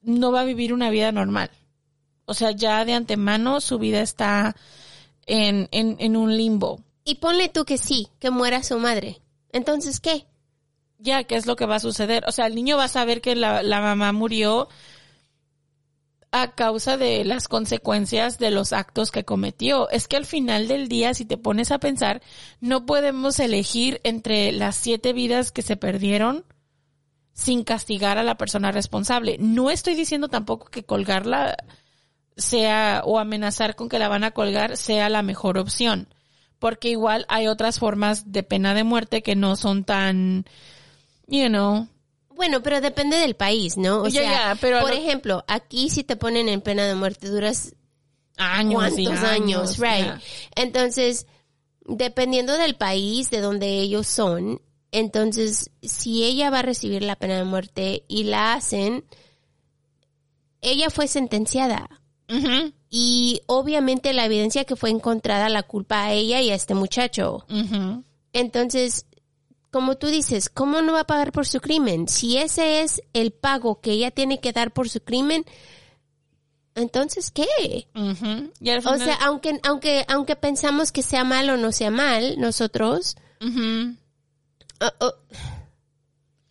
no 0.03 0.33
va 0.33 0.41
a 0.41 0.45
vivir 0.45 0.73
una 0.73 0.91
vida 0.91 1.13
normal. 1.13 1.53
O 2.25 2.35
sea, 2.35 2.51
ya 2.51 2.85
de 2.85 2.95
antemano 2.95 3.61
su 3.61 3.79
vida 3.79 4.01
está 4.01 4.57
en, 5.27 5.69
en, 5.71 5.99
en 6.01 6.17
un 6.17 6.37
limbo. 6.37 6.83
Y 7.05 7.15
ponle 7.15 7.49
tú 7.49 7.65
que 7.65 7.79
sí, 7.79 8.09
que 8.19 8.33
muera 8.33 8.65
su 8.65 8.81
madre. 8.81 9.23
Entonces, 9.53 10.01
¿qué? 10.01 10.27
ya, 11.01 11.25
¿qué 11.25 11.37
es 11.37 11.47
lo 11.47 11.57
que 11.57 11.67
va 11.67 11.77
a 11.77 11.81
suceder? 11.81 12.25
O 12.27 12.33
sea, 12.33 12.47
el 12.47 12.55
niño 12.55 12.77
va 12.77 12.85
a 12.85 12.89
saber 12.89 13.21
que 13.21 13.35
la, 13.35 13.63
la 13.63 13.81
mamá 13.81 14.13
murió 14.13 14.69
a 16.33 16.53
causa 16.53 16.97
de 16.97 17.25
las 17.25 17.49
consecuencias 17.49 18.39
de 18.39 18.51
los 18.51 18.73
actos 18.73 19.11
que 19.11 19.25
cometió. 19.25 19.91
Es 19.91 20.07
que 20.07 20.17
al 20.17 20.27
final 20.27 20.69
del 20.69 20.89
día, 20.89 21.15
si 21.15 21.25
te 21.25 21.37
pones 21.37 21.73
a 21.73 21.79
pensar, 21.79 22.23
no 22.61 22.87
podemos 22.87 23.41
elegir 23.41 24.01
entre 24.05 24.53
las 24.53 24.77
siete 24.77 25.13
vidas 25.13 25.51
que 25.51 25.63
se 25.63 25.77
perdieron 25.77 26.45
sin 27.33 27.65
castigar 27.65 28.19
a 28.19 28.23
la 28.23 28.37
persona 28.37 28.71
responsable. 28.71 29.37
No 29.41 29.71
estoy 29.71 29.95
diciendo 29.95 30.29
tampoco 30.29 30.67
que 30.67 30.85
colgarla 30.85 31.57
sea 32.37 33.03
o 33.05 33.19
amenazar 33.19 33.75
con 33.75 33.89
que 33.89 33.99
la 33.99 34.09
van 34.09 34.25
a 34.25 34.31
colgar 34.33 34.77
sea 34.77 35.09
la 35.09 35.23
mejor 35.23 35.59
opción, 35.59 36.09
porque 36.59 36.91
igual 36.91 37.27
hay 37.29 37.49
otras 37.49 37.79
formas 37.79 38.33
de 38.33 38.43
pena 38.43 38.75
de 38.75 38.85
muerte 38.85 39.23
que 39.23 39.37
no 39.37 39.57
son 39.57 39.85
tan, 39.85 40.45
you 41.27 41.49
know, 41.49 41.89
Bueno, 42.41 42.63
pero 42.63 42.81
depende 42.81 43.19
del 43.19 43.37
país, 43.37 43.77
¿no? 43.77 44.01
O 44.01 44.09
Ya, 44.09 44.23
sea, 44.23 44.33
ya, 44.33 44.59
pero 44.59 44.81
por 44.81 44.89
lo- 44.93 44.97
ejemplo, 44.97 45.45
aquí 45.47 45.91
si 45.91 46.05
te 46.05 46.17
ponen 46.17 46.49
en 46.49 46.63
pena 46.63 46.87
de 46.87 46.95
muerte 46.95 47.29
duras 47.29 47.75
años 48.39 48.99
y 48.99 49.05
cuántos 49.05 49.23
años, 49.25 49.79
años, 49.79 49.79
right? 49.79 50.23
Entonces, 50.57 51.27
dependiendo 51.85 52.57
del 52.57 52.77
país 52.77 53.29
de 53.29 53.41
donde 53.43 53.81
ellos 53.81 54.07
son, 54.07 54.63
entonces 54.91 55.71
si 55.83 56.25
ella 56.25 56.49
va 56.49 56.61
a 56.61 56.63
recibir 56.63 57.03
la 57.03 57.17
pena 57.17 57.37
de 57.37 57.45
muerte 57.45 58.05
y 58.09 58.25
la 58.25 58.55
hacen, 58.55 59.05
ella 60.63 60.89
fue 60.89 61.09
sentenciada. 61.09 61.89
Y 62.89 63.43
obviamente 63.47 64.13
la 64.13 64.25
evidencia 64.25 64.65
que 64.65 64.77
fue 64.77 64.89
encontrada 64.91 65.49
la 65.49 65.63
culpa 65.65 66.05
a 66.05 66.13
ella 66.13 66.41
y 66.41 66.51
a 66.51 66.55
este 66.55 66.75
muchacho. 66.75 67.45
Entonces, 68.33 69.05
como 69.71 69.97
tú 69.97 70.09
dices, 70.09 70.49
¿cómo 70.49 70.83
no 70.83 70.95
va 70.95 71.01
a 71.01 71.07
pagar 71.07 71.33
por 71.33 71.47
su 71.47 71.61
crimen? 71.61 72.09
Si 72.09 72.37
ese 72.39 72.83
es 72.83 73.03
el 73.13 73.33
pago 73.33 73.81
que 73.81 73.93
ella 73.93 74.11
tiene 74.11 74.41
que 74.41 74.53
dar 74.53 74.73
por 74.73 74.89
su 74.89 75.01
crimen, 75.01 75.45
entonces 76.75 77.31
¿qué? 77.31 77.89
Ujú. 77.95 78.53
Y 78.61 78.71
al 78.71 78.87
O 78.87 78.97
sea, 78.97 79.15
aunque 79.23 79.61
aunque 79.63 80.05
aunque 80.09 80.37
pensamos 80.37 80.93
que 80.93 81.03
sea 81.03 81.25
mal 81.25 81.49
o 81.51 81.57
no 81.57 81.73
sea 81.73 81.91
mal, 81.91 82.39
nosotros 82.39 83.17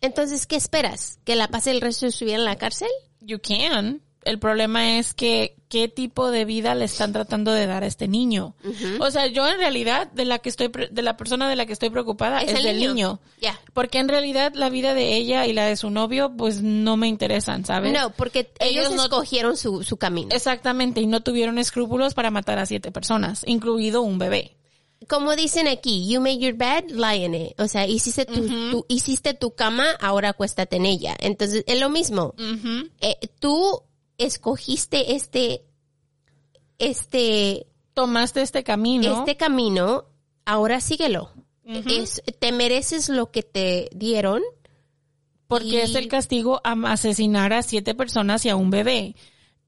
entonces 0.00 0.46
¿qué 0.46 0.56
esperas? 0.56 1.18
¿Que 1.24 1.36
la 1.36 1.48
pase 1.48 1.70
el 1.70 1.80
resto 1.80 2.06
de 2.06 2.12
su 2.12 2.24
vida 2.24 2.36
en 2.36 2.44
la 2.44 2.56
cárcel? 2.56 2.88
You 3.20 3.38
can. 3.40 4.00
El 4.24 4.38
problema 4.38 4.98
es 4.98 5.14
que 5.14 5.56
qué 5.70 5.88
tipo 5.88 6.30
de 6.30 6.44
vida 6.44 6.74
le 6.74 6.84
están 6.84 7.12
tratando 7.12 7.52
de 7.52 7.66
dar 7.66 7.84
a 7.84 7.86
este 7.86 8.06
niño. 8.08 8.54
O 8.98 9.10
sea, 9.10 9.26
yo 9.28 9.48
en 9.48 9.56
realidad 9.58 10.08
de 10.12 10.24
la 10.26 10.40
que 10.40 10.48
estoy 10.50 10.70
de 10.90 11.02
la 11.02 11.16
persona 11.16 11.48
de 11.48 11.56
la 11.56 11.64
que 11.64 11.72
estoy 11.72 11.88
preocupada 11.90 12.42
es, 12.42 12.52
el 12.52 12.62
del 12.64 12.80
niño. 12.80 13.20
Ya. 13.40 13.58
Porque 13.72 13.98
en 13.98 14.08
realidad 14.08 14.52
la 14.54 14.68
vida 14.68 14.92
de 14.94 15.16
ella 15.16 15.46
y 15.46 15.52
la 15.54 15.64
de 15.64 15.76
su 15.76 15.88
novio 15.90 16.32
pues 16.36 16.60
no 16.60 16.96
me 16.98 17.08
interesan, 17.08 17.64
¿sabes? 17.64 17.92
No, 17.92 18.10
porque 18.10 18.50
ellos, 18.58 18.86
Ellos 18.86 18.96
no- 18.96 19.04
escogieron 19.04 19.56
su, 19.56 19.82
su 19.84 19.96
camino. 19.96 20.34
Exactamente, 20.34 21.00
y 21.00 21.06
no 21.06 21.22
tuvieron 21.22 21.58
escrúpulos 21.58 22.12
para 22.14 22.30
matar 22.30 22.58
a 22.58 22.66
siete 22.66 22.90
personas, 22.92 23.42
incluido 23.46 24.02
un 24.02 24.18
bebé. 24.18 24.56
Como 25.08 25.34
dicen 25.34 25.66
aquí, 25.66 26.06
you 26.12 26.20
made 26.20 26.38
your 26.40 26.52
bed, 26.54 26.90
lie 26.90 27.24
in 27.24 27.34
it. 27.34 27.58
O 27.60 27.66
sea, 27.68 27.86
hiciste 27.86 28.26
tu, 28.26 28.46
tu- 28.70 28.84
hiciste 28.88 29.32
tu 29.32 29.52
cama, 29.54 29.86
ahora 29.98 30.28
acuéstate 30.28 30.76
en 30.76 30.84
ella. 30.84 31.16
Entonces, 31.20 31.64
es 31.66 31.80
lo 31.80 31.88
mismo. 31.88 32.34
Eh, 33.00 33.16
tú 33.38 33.82
escogiste 34.24 35.14
este, 35.14 35.64
este, 36.78 37.66
Tomaste 37.94 38.42
este 38.42 38.62
camino. 38.64 39.18
este 39.20 39.36
camino, 39.36 40.04
ahora 40.44 40.80
síguelo. 40.80 41.30
Es- 41.64 42.22
te 42.40 42.52
mereces 42.52 43.08
lo 43.08 43.30
que 43.30 43.42
te 43.42 43.88
dieron. 43.94 44.42
Porque 45.46 45.66
Y- 45.66 45.76
es 45.76 45.94
el 45.94 46.08
castigo 46.08 46.60
a 46.64 46.72
asesinar 46.92 47.52
a 47.52 47.62
siete 47.62 47.94
personas 47.94 48.44
y 48.46 48.48
a 48.50 48.56
un 48.56 48.70
bebé. 48.70 49.14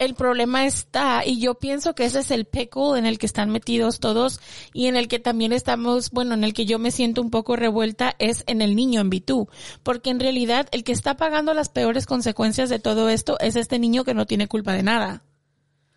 El 0.04 0.14
problema 0.14 0.66
está, 0.66 1.22
y 1.24 1.38
yo 1.40 1.54
pienso 1.54 1.94
que 1.94 2.04
ese 2.04 2.18
es 2.20 2.32
el 2.32 2.44
pickle 2.44 2.98
en 2.98 3.06
el 3.06 3.18
que 3.18 3.26
están 3.26 3.50
metidos 3.50 4.00
todos 4.00 4.40
y 4.72 4.86
en 4.86 4.96
el 4.96 5.06
que 5.06 5.20
también 5.20 5.52
estamos, 5.52 6.10
bueno, 6.10 6.34
en 6.34 6.42
el 6.42 6.54
que 6.54 6.66
yo 6.66 6.80
me 6.80 6.90
siento 6.90 7.22
un 7.22 7.30
poco 7.30 7.54
revuelta 7.54 8.16
es 8.18 8.42
en 8.48 8.62
el 8.62 8.74
niño 8.74 9.00
en 9.00 9.10
Bitú. 9.10 9.48
Porque 9.84 10.10
en 10.10 10.18
realidad 10.18 10.66
el 10.72 10.82
que 10.82 10.90
está 10.90 11.16
pagando 11.16 11.54
las 11.54 11.68
peores 11.68 12.06
consecuencias 12.06 12.68
de 12.68 12.80
todo 12.80 13.08
esto 13.08 13.38
es 13.38 13.54
este 13.54 13.78
niño 13.78 14.02
que 14.02 14.12
no 14.14 14.26
tiene 14.26 14.48
culpa 14.48 14.72
de 14.72 14.82
nada. 14.82 15.22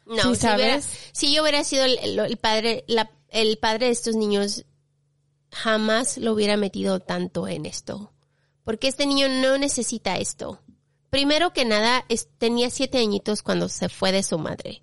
No, 0.05 0.15
Sí, 0.17 0.21
si, 0.21 0.27
hubiera- 0.45 0.81
¿sabes? 0.81 0.99
si 1.11 1.33
yo 1.33 1.41
hubiera 1.41 1.63
sido 1.63 1.85
el, 1.85 1.97
el- 2.03 2.19
el 2.19 2.37
padre, 2.37 2.83
la- 2.87 3.09
el 3.29 3.57
padre 3.57 3.87
de 3.87 3.91
estos 3.93 4.15
niños, 4.15 4.65
jamás 5.51 6.17
lo 6.19 6.33
hubiera 6.33 6.57
metido 6.57 6.99
tanto 6.99 7.47
en 7.47 7.65
esto. 7.65 8.11
Porque 8.63 8.87
este 8.87 9.05
niño 9.07 9.27
no 9.29 9.57
necesita 9.57 10.17
esto. 10.17 10.59
Primero 11.15 11.53
que 11.53 11.63
nada, 11.63 12.03
es- 12.09 12.27
tenía 12.37 12.69
siete 12.69 12.97
añitos 12.97 13.41
cuando 13.41 13.69
se 13.69 13.87
fue 13.87 14.11
de 14.11 14.21
su 14.21 14.37
madre. 14.37 14.81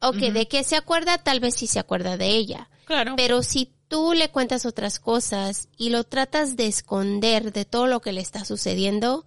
Ok, 0.00 0.14
¿de 0.16 0.46
qué 0.46 0.62
se 0.62 0.76
acuerda? 0.76 1.18
Tal 1.18 1.40
vez 1.40 1.56
sí 1.56 1.66
se 1.66 1.80
acuerda 1.80 2.16
de 2.16 2.28
ella. 2.28 2.70
Claro. 2.84 3.14
Pero 3.16 3.42
si 3.42 3.72
tú 3.88 4.12
le 4.14 4.30
cuentas 4.30 4.64
otras 4.64 5.00
cosas 5.00 5.68
y 5.76 5.90
lo 5.90 6.04
tratas 6.04 6.54
de 6.56 6.66
esconder 6.68 7.52
de 7.52 7.64
todo 7.64 7.88
lo 7.88 8.00
que 8.00 8.12
le 8.12 8.20
está 8.20 8.44
sucediendo, 8.44 9.26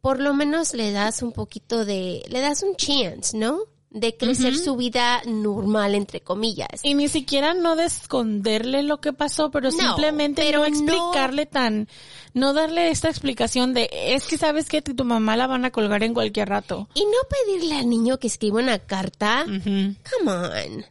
por 0.00 0.18
lo 0.18 0.32
menos 0.34 0.72
le 0.72 0.92
das 0.92 1.20
un 1.22 1.32
poquito 1.32 1.84
de, 1.84 2.22
le 2.28 2.40
das 2.40 2.62
un 2.62 2.74
chance, 2.76 3.36
¿no? 3.36 3.58
De 3.94 4.16
crecer 4.16 4.56
su 4.56 4.74
vida 4.76 5.20
normal, 5.26 5.94
entre 5.94 6.20
comillas. 6.22 6.80
Y 6.82 6.94
ni 6.94 7.08
siquiera 7.08 7.52
no 7.52 7.76
de 7.76 7.84
esconderle 7.84 8.82
lo 8.82 9.00
que 9.02 9.12
pasó, 9.12 9.50
pero 9.50 9.70
No, 9.70 9.76
simplemente 9.78 10.42
pero 10.42 10.60
no 10.60 10.68
no- 10.68 10.74
explicarle 10.74 11.44
tan, 11.44 11.88
no 12.32 12.54
darle 12.54 12.90
esta 12.90 13.10
explicación 13.10 13.74
de, 13.74 13.90
es 13.92 14.26
que 14.26 14.38
sabes 14.38 14.70
que 14.70 14.80
tu 14.80 15.04
mamá 15.04 15.36
la 15.36 15.46
van 15.46 15.66
a 15.66 15.70
colgar 15.70 16.02
en 16.04 16.14
cualquier 16.14 16.48
rato. 16.48 16.88
Y 16.94 17.04
no 17.04 17.18
pedirle 17.28 17.76
al 17.76 17.90
niño 17.90 18.18
que 18.18 18.28
escriba 18.28 18.60
una 18.60 18.78
carta. 18.78 19.44
Come 19.46 20.32
on. 20.32 20.84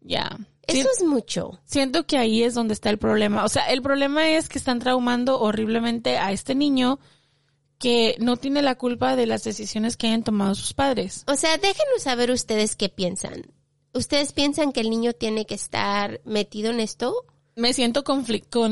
Ya. 0.00 0.38
Eso 0.66 0.88
es 0.98 1.04
mucho. 1.04 1.60
Siento 1.64 2.06
que 2.06 2.18
ahí 2.18 2.42
es 2.42 2.54
donde 2.54 2.74
está 2.74 2.90
el 2.90 2.98
problema. 2.98 3.44
O 3.44 3.48
sea, 3.48 3.70
el 3.70 3.82
problema 3.82 4.30
es 4.30 4.48
que 4.48 4.58
están 4.58 4.78
traumando 4.80 5.38
horriblemente 5.40 6.18
a 6.18 6.32
este 6.32 6.54
niño 6.54 6.98
que 7.78 8.16
no 8.18 8.36
tiene 8.36 8.62
la 8.62 8.76
culpa 8.76 9.16
de 9.16 9.26
las 9.26 9.44
decisiones 9.44 9.96
que 9.96 10.06
hayan 10.06 10.22
tomado 10.24 10.54
sus 10.54 10.72
padres. 10.72 11.24
O 11.26 11.34
sea, 11.36 11.56
déjenos 11.58 12.02
saber 12.02 12.30
ustedes 12.30 12.76
qué 12.76 12.88
piensan. 12.88 13.46
¿Ustedes 13.92 14.32
piensan 14.32 14.72
que 14.72 14.80
el 14.80 14.90
niño 14.90 15.12
tiene 15.12 15.46
que 15.46 15.54
estar 15.54 16.20
metido 16.24 16.70
en 16.70 16.80
esto? 16.80 17.14
Me 17.54 17.72
siento 17.72 18.04
con, 18.04 18.24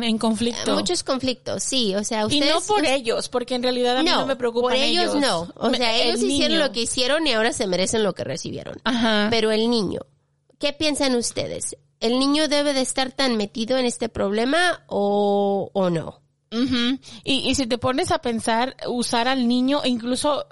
en 0.03 0.19
conflicto. 0.19 0.75
Muchos 0.75 1.03
conflictos, 1.03 1.63
sí. 1.63 1.95
O 1.95 2.05
sea, 2.05 2.23
y 2.23 2.25
ustedes... 2.27 2.51
no 2.55 2.61
por 2.61 2.85
ellos, 2.85 3.31
porque 3.31 3.55
en 3.55 3.63
realidad 3.63 3.97
a 3.97 4.03
mí 4.03 4.11
no, 4.11 4.27
me 4.27 4.37
preocupan 4.37 4.73
por 4.75 4.77
ellos, 4.83 5.15
no. 5.15 5.49
O 5.57 5.71
Me- 5.71 5.79
sea, 5.79 5.97
ellos 6.03 6.21
el 6.21 6.31
hicieron 6.31 6.59
niño. 6.59 6.67
lo 6.67 6.73
que 6.73 6.83
hicieron 6.83 7.27
y 7.27 7.33
ahora 7.33 7.55
se 7.55 7.67
merecen 7.67 8.03
lo 8.03 8.15
que 8.15 8.25
recibieron. 8.25 8.77
Ajá. 8.85 9.29
Pero 9.31 9.51
el 9.53 9.71
niño, 9.71 10.01
¿qué 10.59 10.75
piensan 10.75 11.15
ustedes? 11.17 11.77
¿El 12.01 12.19
niño 12.19 12.49
debe 12.49 12.75
de 12.75 12.83
estar 12.83 13.11
tan 13.13 13.39
metido 13.39 13.79
en 13.79 13.87
este 13.87 14.11
problema 14.11 14.85
o, 14.89 15.71
o 15.73 15.89
no? 15.89 16.21
Ujú. 16.55 16.99
y, 17.25 17.51
y 17.51 17.55
si 17.55 17.67
te 17.67 17.79
pones 17.79 18.11
a 18.13 18.19
pensar, 18.21 18.77
usar 18.87 19.29
al 19.29 19.47
niño, 19.49 19.81
incluso... 19.85 20.47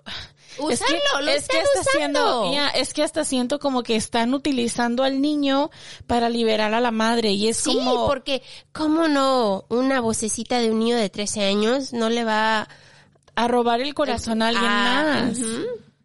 Usarlo, 0.59 0.99
lo 1.23 1.31
es 1.31 1.49
que 1.49 1.57
están 1.59 1.79
hasta 1.79 1.81
usando. 1.99 2.43
siento, 2.43 2.53
ya, 2.53 2.69
es 2.69 2.93
que 2.93 3.03
hasta 3.03 3.25
siento 3.25 3.59
como 3.59 3.83
que 3.83 3.97
están 3.97 4.35
utilizando 4.35 5.03
al 5.03 5.23
niño 5.23 5.71
para 6.07 6.29
liberar 6.29 6.75
a 6.75 6.81
la 6.81 6.91
madre 6.91 7.31
y 7.33 7.49
es 7.49 7.57
Sí, 7.57 7.73
como 7.73 8.07
porque, 8.07 8.43
¿cómo 8.73 9.09
no? 9.09 9.65
Una 9.71 10.03
vocecita 10.03 10.59
de 10.61 10.71
un 10.71 10.81
niño 10.81 10.97
de 10.99 11.09
13 11.09 11.47
años 11.47 11.95
no 11.95 12.11
le 12.11 12.25
va 12.25 12.69
a 13.35 13.49
robar 13.49 13.81
el 13.81 13.95
corazón 13.95 14.43
a 14.43 14.49
alguien 14.49 14.67
Ah, 14.67 15.25
más. 15.31 15.39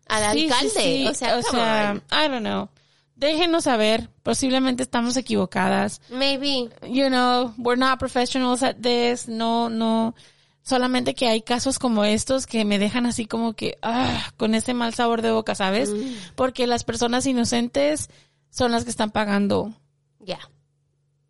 al 0.08 0.34
Sí, 0.38 0.44
alcalde. 0.46 0.70
sí. 0.70 1.08
O 1.10 1.14
sea, 1.14 1.42
come 1.42 1.62
on. 1.62 1.98
I 2.10 2.30
don't 2.30 2.40
know. 2.40 2.70
Déjenos 3.18 3.64
saber, 3.64 4.10
posiblemente 4.22 4.84
estamos 4.84 5.18
equivocadas. 5.18 6.02
Maybe. 6.12 6.70
You 6.88 7.10
know, 7.10 7.54
we're 7.58 7.76
not 7.78 7.98
professionals 8.00 8.62
at 8.64 8.76
this. 8.82 9.28
No, 9.28 9.70
no. 9.70 10.14
Solamente 10.62 11.16
que 11.16 11.28
hay 11.28 11.42
casos 11.42 11.80
como 11.80 12.04
estos 12.04 12.46
que 12.46 12.64
me 12.64 12.78
dejan 12.78 13.06
así 13.06 13.26
como 13.26 13.54
que, 13.54 13.78
ah, 13.82 14.32
con 14.38 14.54
ese 14.54 14.74
mal 14.74 14.94
sabor 14.94 15.22
de 15.22 15.32
boca, 15.32 15.56
¿sabes? 15.56 15.90
Mm. 15.92 16.12
Porque 16.36 16.68
las 16.68 16.84
personas 16.84 17.26
inocentes 17.26 18.10
son 18.52 18.72
las 18.72 18.84
que 18.84 18.90
están 18.92 19.10
pagando. 19.12 19.74
Ya. 20.20 20.40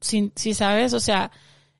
Si, 0.01 0.31
si 0.35 0.53
sabes, 0.53 0.93
o 0.93 0.99
sea, 0.99 1.31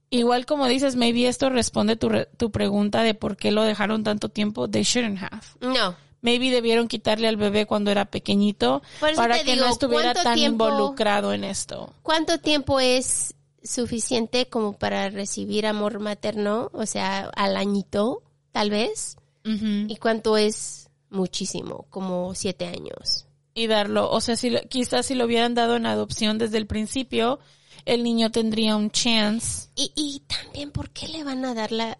igual 0.10 0.46
como 0.46 0.68
dices, 0.68 0.96
maybe 0.96 1.28
esto 1.28 1.50
responde 1.50 1.96
tu, 1.98 2.10
re- 2.10 2.30
tu 2.38 2.52
pregunta 2.52 3.02
de 3.04 3.14
por 3.14 3.36
qué 3.38 3.52
lo 3.52 3.64
dejaron 3.64 4.04
tanto 4.04 4.30
tiempo. 4.30 4.70
They 4.70 4.84
shouldn't 4.84 5.22
have. 5.22 5.42
No. 5.60 5.96
Maybe 6.22 6.50
debieron 6.52 6.88
quitarle 6.88 7.28
al 7.28 7.38
bebé 7.38 7.66
cuando 7.66 7.92
era 7.92 8.06
pequeñito 8.06 8.82
para 9.16 9.38
que 9.44 9.54
digo, 9.54 9.66
no 9.66 9.72
estuviera 9.72 10.14
¿cuánto 10.14 10.24
tan 10.24 10.36
tiempo- 10.36 10.68
involucrado 10.68 11.32
en 11.34 11.44
esto. 11.44 11.94
¿Cuánto 12.04 12.40
tiempo 12.40 12.80
es 12.80 13.36
suficiente 13.64 14.48
como 14.50 14.74
para 14.74 15.10
recibir 15.10 15.66
amor 15.68 16.00
materno? 16.00 16.70
O 16.74 16.86
sea, 16.86 17.30
al 17.36 17.56
añito, 17.56 18.24
tal 18.52 18.70
vez. 18.72 19.16
¿Y 19.44 19.96
cuánto 19.98 20.36
es 20.36 20.90
muchísimo? 21.10 21.86
Como 21.90 22.36
siete 22.36 22.66
años. 22.68 23.28
Y 23.54 23.68
darlo, 23.68 24.12
o 24.12 24.20
sea, 24.20 24.36
si 24.36 24.50
lo- 24.50 24.62
quizás 24.68 25.06
si 25.06 25.16
lo 25.16 25.24
hubieran 25.26 25.54
dado 25.56 25.78
en 25.78 25.86
adopción 25.86 26.38
desde 26.38 26.58
el 26.58 26.68
principio, 26.68 27.40
el 27.86 28.04
niño 28.04 28.30
tendría 28.32 28.76
un 28.76 28.92
chance. 28.92 29.70
Y, 29.76 29.92
y 29.96 30.20
también, 30.28 30.72
¿por 30.72 30.90
qué 30.90 31.08
le 31.08 31.24
van 31.24 31.46
a 31.46 31.54
dar 31.54 31.72
la, 31.72 31.98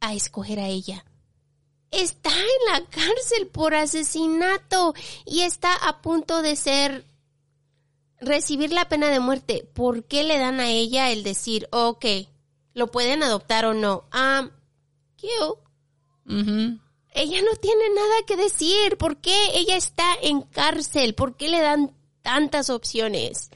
a 0.00 0.14
escoger 0.14 0.58
a 0.60 0.66
ella. 0.68 1.04
Está 1.94 2.30
en 2.30 2.72
la 2.72 2.84
cárcel 2.86 3.46
por 3.52 3.74
asesinato 3.74 4.94
y 5.24 5.42
está 5.42 5.74
a 5.74 6.02
punto 6.02 6.42
de 6.42 6.56
ser 6.56 7.06
recibir 8.20 8.72
la 8.72 8.88
pena 8.88 9.10
de 9.10 9.20
muerte. 9.20 9.68
¿Por 9.74 10.04
qué 10.04 10.24
le 10.24 10.38
dan 10.38 10.60
a 10.60 10.70
ella 10.70 11.10
el 11.10 11.22
decir, 11.22 11.68
ok, 11.70 12.04
lo 12.72 12.90
pueden 12.90 13.22
adoptar 13.22 13.64
o 13.64 13.74
no? 13.74 14.04
Ah, 14.10 14.50
¿qué? 15.16 15.28
Ella 17.16 17.42
no 17.42 17.56
tiene 17.60 17.90
nada 17.94 18.14
que 18.26 18.36
decir. 18.36 18.96
¿Por 18.98 19.18
qué 19.18 19.36
ella 19.54 19.76
está 19.76 20.04
en 20.20 20.42
cárcel? 20.42 21.14
¿Por 21.14 21.36
qué 21.36 21.48
le 21.48 21.60
dan 21.60 21.94
tantas 22.22 22.70
opciones? 22.70 23.50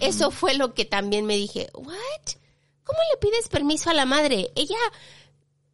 Eso 0.00 0.30
fue 0.30 0.54
lo 0.54 0.74
que 0.74 0.84
también 0.84 1.24
me 1.26 1.36
dije, 1.36 1.70
¿what? 1.74 2.36
¿Cómo 2.84 2.98
le 3.10 3.18
pides 3.18 3.48
permiso 3.48 3.90
a 3.90 3.94
la 3.94 4.04
madre? 4.04 4.50
Ella 4.54 4.76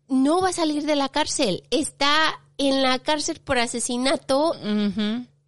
no 0.09 0.41
va 0.41 0.51
a 0.51 0.53
salir 0.53 0.85
de 0.85 0.97
la 0.97 1.09
cárcel. 1.09 1.63
Está 1.71 2.41
en 2.57 2.83
la 2.83 2.99
cárcel 2.99 3.41
por 3.43 3.59
asesinato 3.59 4.55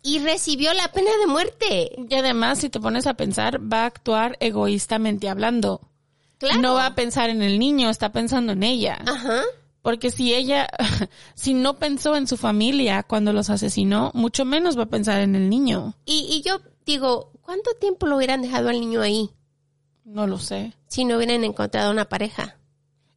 y 0.02 0.18
recibió 0.20 0.72
la 0.74 0.88
pena 0.92 1.10
de 1.18 1.26
muerte. 1.26 1.92
Y 2.08 2.14
además, 2.14 2.58
si 2.58 2.70
te 2.70 2.80
pones 2.80 3.06
a 3.06 3.14
pensar, 3.14 3.60
va 3.60 3.82
a 3.82 3.86
actuar 3.86 4.36
egoístamente 4.40 5.28
hablando. 5.28 5.80
Claro. 6.38 6.60
No 6.60 6.74
va 6.74 6.86
a 6.86 6.94
pensar 6.94 7.28
en 7.28 7.42
el 7.42 7.58
niño, 7.58 7.90
está 7.90 8.12
pensando 8.12 8.52
en 8.52 8.62
ella. 8.62 8.98
Ajá. 9.06 9.42
Porque 9.82 10.10
si 10.10 10.34
ella, 10.34 10.68
si 11.34 11.54
no 11.54 11.78
pensó 11.78 12.16
en 12.16 12.26
su 12.26 12.36
familia 12.36 13.02
cuando 13.02 13.32
los 13.32 13.50
asesinó, 13.50 14.10
mucho 14.14 14.44
menos 14.44 14.78
va 14.78 14.84
a 14.84 14.90
pensar 14.90 15.20
en 15.20 15.34
el 15.34 15.50
niño. 15.50 15.94
Y, 16.04 16.26
y 16.30 16.42
yo 16.42 16.60
digo, 16.86 17.32
¿cuánto 17.42 17.72
tiempo 17.74 18.06
lo 18.06 18.16
hubieran 18.16 18.42
dejado 18.42 18.68
al 18.68 18.80
niño 18.80 19.00
ahí? 19.02 19.30
No 20.04 20.26
lo 20.26 20.38
sé. 20.38 20.74
Si 20.88 21.04
no 21.04 21.16
hubieran 21.16 21.44
encontrado 21.44 21.90
una 21.90 22.08
pareja. 22.08 22.56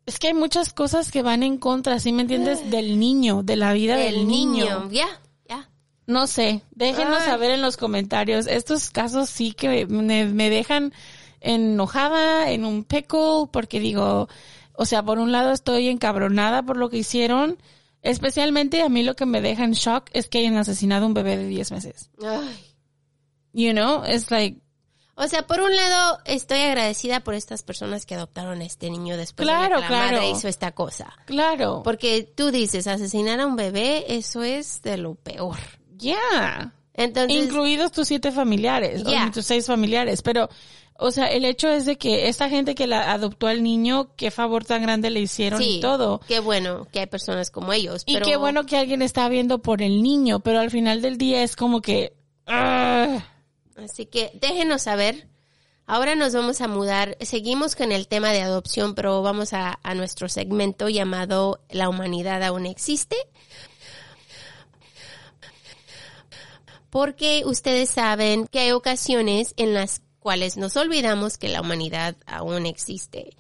Es 0.06 0.20
que 0.20 0.28
hay 0.28 0.34
muchas 0.34 0.74
cosas 0.74 1.12
que 1.12 1.22
van 1.22 1.44
en 1.44 1.58
contra, 1.58 2.00
¿sí 2.00 2.12
me 2.12 2.24
entiendes? 2.24 2.70
Del 2.70 3.00
niño, 3.00 3.42
de 3.44 3.56
la 3.56 3.74
vida 3.74 3.96
del, 3.96 4.16
El 4.16 4.28
niño. 4.28 4.90
Ya, 4.92 5.08
ya. 5.48 5.70
No 6.08 6.28
sé, 6.28 6.64
déjenos 6.72 7.20
Ay. 7.22 7.26
saber 7.26 7.52
en 7.52 7.62
los 7.62 7.78
comentarios. 7.78 8.48
Estos 8.48 8.90
casos 8.90 9.30
sí 9.30 9.54
que 9.54 9.86
me, 9.86 10.26
me 10.26 10.50
dejan 10.50 10.94
enojada, 11.44 12.52
en 12.52 12.66
un 12.66 12.84
pickle, 12.84 13.48
porque 13.52 13.80
digo, 13.80 14.28
o 14.74 14.86
sea, 14.86 15.04
por 15.04 15.20
un 15.20 15.32
lado 15.32 15.52
estoy 15.52 15.90
encabronada 15.90 16.64
por 16.64 16.78
lo 16.78 16.90
que 16.90 16.98
hicieron, 16.98 17.58
especialmente 18.02 18.82
a 18.82 18.90
mí 18.90 19.04
lo 19.04 19.16
que 19.16 19.26
me 19.26 19.42
deja 19.42 19.64
en 19.64 19.74
shock 19.74 20.10
es 20.14 20.28
que 20.28 20.40
hayan 20.40 20.58
asesinado 20.58 21.04
a 21.04 21.08
un 21.08 21.14
bebé 21.14 21.38
de 21.38 21.48
10 21.48 21.72
meses. 21.72 22.10
Ay. 22.22 22.74
You 23.54 23.74
know, 23.74 24.04
it's 24.06 24.32
like, 24.32 24.63
O 25.16 25.28
sea, 25.28 25.46
por 25.46 25.62
un 25.62 25.76
lado, 25.76 26.18
estoy 26.26 26.60
agradecida 26.62 27.20
por 27.20 27.36
estas 27.36 27.62
personas 27.62 28.06
que 28.08 28.16
adoptaron 28.16 28.62
a 28.62 28.66
este 28.66 28.90
niño 28.90 29.16
después 29.16 29.48
Claro, 29.48 29.76
de 29.80 29.86
que 29.86 29.94
la 29.94 30.00
claro. 30.00 30.18
madre 30.18 30.30
hizo 30.32 30.48
esta 30.48 30.72
cosa. 30.72 31.14
claro, 31.26 31.82
Porque 31.84 32.24
tú 32.24 32.50
dices, 32.50 32.88
asesinar 32.88 33.40
a 33.40 33.46
un 33.46 33.56
bebé, 33.56 34.06
eso 34.16 34.42
es 34.42 34.82
de 34.82 34.98
lo 34.98 35.14
peor. 35.16 35.58
yeah. 36.00 36.74
Entonces, 36.96 37.36
incluidos 37.44 37.92
tus 37.92 38.08
siete 38.08 38.32
familiares, 38.32 39.04
Ya. 39.04 39.28
o 39.28 39.32
tus 39.32 39.46
seis 39.46 39.66
familiares, 39.68 40.22
pero, 40.22 40.48
o 40.98 41.10
sea, 41.12 41.26
el 41.28 41.44
hecho 41.46 41.68
es 41.70 41.86
de 41.86 41.98
que 41.98 42.28
esta 42.28 42.50
gente 42.50 42.76
que 42.76 42.86
la 42.88 43.12
adoptó 43.12 43.48
al 43.48 43.64
niño, 43.64 44.10
qué 44.16 44.30
favor 44.32 44.64
tan 44.66 44.82
grande 44.84 45.10
le 45.10 45.20
hicieron 45.20 45.60
sí, 45.60 45.78
y 45.78 45.80
todo. 45.82 46.22
qué 46.28 46.40
bueno 46.40 46.88
que 46.92 47.00
hay 47.00 47.06
personas 47.08 47.50
como 47.52 47.74
ellos. 47.74 48.04
Y 48.06 48.14
pero- 48.14 48.26
qué 48.28 48.36
bueno 48.38 48.66
que 48.68 48.78
alguien 48.78 49.02
está 49.02 49.28
viendo 49.30 49.60
por 49.60 49.82
el 49.82 50.04
niño, 50.04 50.40
pero 50.42 50.60
al 50.60 50.70
final 50.72 51.02
del 51.02 51.18
día 51.18 51.42
es 51.44 51.56
como 51.56 51.82
que, 51.82 52.14
ah, 52.46 53.26
Así 53.78 54.06
que 54.06 54.32
déjenos 54.34 54.84
saber. 54.84 55.28
Ahora 55.86 56.16
nos 56.16 56.34
vamos 56.34 56.62
a 56.62 56.68
mudar. 56.68 57.18
Seguimos 57.22 57.76
con 57.76 57.92
el 57.92 58.08
tema 58.08 58.32
de 58.32 58.42
adopción, 58.42 58.96
pero 58.96 59.22
vamos 59.22 59.54
a, 59.54 59.80
a 59.84 59.96
nuestro 59.96 60.30
segmento 60.30 60.88
llamado 60.90 61.60
La 61.70 61.90
humanidad 61.90 62.42
aún 62.44 62.66
existe. 62.66 63.18
Porque 66.90 67.44
ustedes 67.46 67.90
saben 67.90 68.48
que 68.48 68.60
hay 68.60 68.72
ocasiones 68.72 69.54
en 69.58 69.74
las 69.74 70.02
cuales 70.20 70.58
nos 70.58 70.78
olvidamos 70.78 71.38
que 71.38 71.50
la 71.50 71.62
humanidad 71.62 72.16
aún 72.26 72.66
existe. 72.66 73.36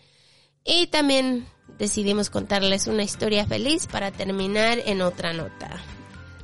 Y 0.65 0.87
también 0.87 1.47
decidimos 1.77 2.29
contarles 2.29 2.87
una 2.87 3.03
historia 3.03 3.45
feliz 3.45 3.87
para 3.87 4.11
terminar 4.11 4.79
en 4.85 5.01
otra 5.01 5.33
nota. 5.33 5.81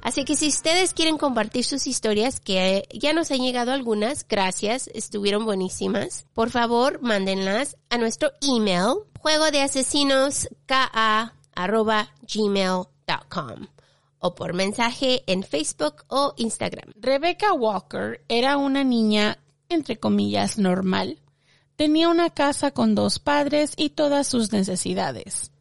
Así 0.02 0.24
que 0.26 0.36
si 0.36 0.48
ustedes 0.48 0.94
quieren 0.94 1.18
compartir 1.18 1.66
sus 1.66 1.86
historias, 1.86 2.40
que 2.40 2.88
ya 2.94 3.14
nos 3.14 3.32
han 3.32 3.40
llegado 3.40 3.72
algunas, 3.72 4.26
gracias, 4.28 4.90
estuvieron 4.94 5.46
buenísimas, 5.46 6.26
por 6.34 6.50
favor 6.50 7.02
mándenlas 7.02 7.78
a 7.90 7.98
nuestro 7.98 8.32
email, 8.42 9.04
juego 9.20 9.52
de 9.52 9.62
asesinos 9.62 10.48
gmail.com 12.28 13.68
o 14.20 14.36
por 14.36 14.54
mensaje 14.54 15.24
en 15.28 15.44
Facebook 15.44 16.04
o 16.08 16.34
Instagram. 16.38 16.94
Rebecca 16.96 17.54
Walker 17.54 18.24
era 18.28 18.58
una 18.58 18.84
niña, 18.84 19.40
entre 19.70 19.98
comillas, 19.98 20.58
normal. 20.58 21.20
Tenía 21.76 22.10
una 22.10 22.30
casa 22.30 22.72
con 22.72 22.96
dos 22.96 23.20
padres 23.20 23.74
y 23.78 23.92
todas 23.92 24.28
sus 24.28 24.52
necesidades. 24.52 25.52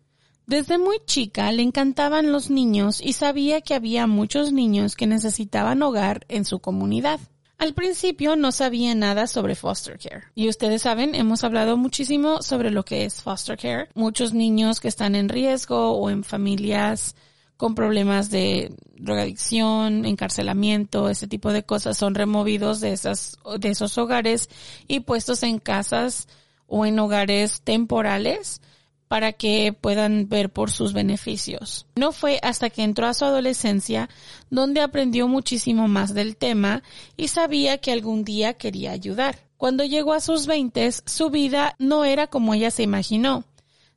Desde 0.49 0.79
muy 0.79 0.97
chica 1.05 1.53
le 1.53 1.63
encantaban 1.63 2.33
los 2.33 2.49
niños 2.49 3.03
y 3.03 3.13
sabía 3.13 3.61
que 3.61 3.75
había 3.75 4.07
muchos 4.07 4.51
niños 4.51 4.97
que 4.97 5.07
necesitaban 5.07 5.83
hogar 5.83 6.25
en 6.31 6.47
su 6.47 6.59
comunidad. 6.61 7.21
Al 7.59 7.75
principio 7.75 8.35
no 8.35 8.51
sabía 8.51 8.95
nada 8.95 9.27
sobre 9.27 9.55
foster 9.55 9.99
care. 9.99 10.23
Y 10.35 10.49
ustedes 10.49 10.81
saben, 10.81 11.15
hemos 11.15 11.45
hablado 11.45 11.77
muchísimo 11.77 12.41
sobre 12.41 12.71
lo 12.71 12.83
que 12.83 13.05
es 13.05 13.21
foster 13.21 13.59
care. 13.59 13.89
Muchos 13.95 14.33
niños 14.33 14.81
que 14.81 14.89
están 14.89 15.17
en 15.17 15.29
riesgo 15.29 15.91
o 15.91 16.09
en 16.09 16.25
familias 16.25 17.15
con 17.59 17.75
problemas 17.75 18.31
de 18.31 18.75
drogadicción, 18.97 20.07
encarcelamiento, 20.07 21.11
ese 21.11 21.27
tipo 21.27 21.53
de 21.53 21.65
cosas 21.65 21.99
son 21.99 22.15
removidos 22.15 22.81
de 22.81 22.95
esas, 22.95 23.37
de 23.59 23.69
esos 23.69 23.99
hogares 23.99 24.49
y 24.87 25.01
puestos 25.01 25.43
en 25.43 25.59
casas 25.59 26.27
o 26.67 26.87
en 26.87 26.99
hogares 26.99 27.61
temporales 27.61 28.63
para 29.09 29.33
que 29.33 29.73
puedan 29.73 30.29
ver 30.29 30.51
por 30.51 30.71
sus 30.71 30.93
beneficios. 30.93 31.87
No 31.97 32.13
fue 32.13 32.39
hasta 32.43 32.71
que 32.71 32.83
entró 32.83 33.07
a 33.07 33.15
su 33.15 33.25
adolescencia 33.25 34.09
donde 34.51 34.83
aprendió 34.83 35.27
muchísimo 35.27 35.89
más 35.89 36.15
del 36.15 36.37
tema 36.37 36.83
y 37.17 37.29
sabía 37.29 37.79
que 37.79 37.91
algún 37.91 38.25
día 38.25 38.55
quería 38.55 38.93
ayudar. 38.93 39.41
Cuando 39.57 39.85
llegó 39.85 40.13
a 40.13 40.21
sus 40.21 40.47
veintes, 40.47 41.03
su 41.07 41.31
vida 41.31 41.75
no 41.79 42.05
era 42.05 42.29
como 42.29 42.55
ella 42.55 42.71
se 42.71 42.85
imaginó. 42.85 43.45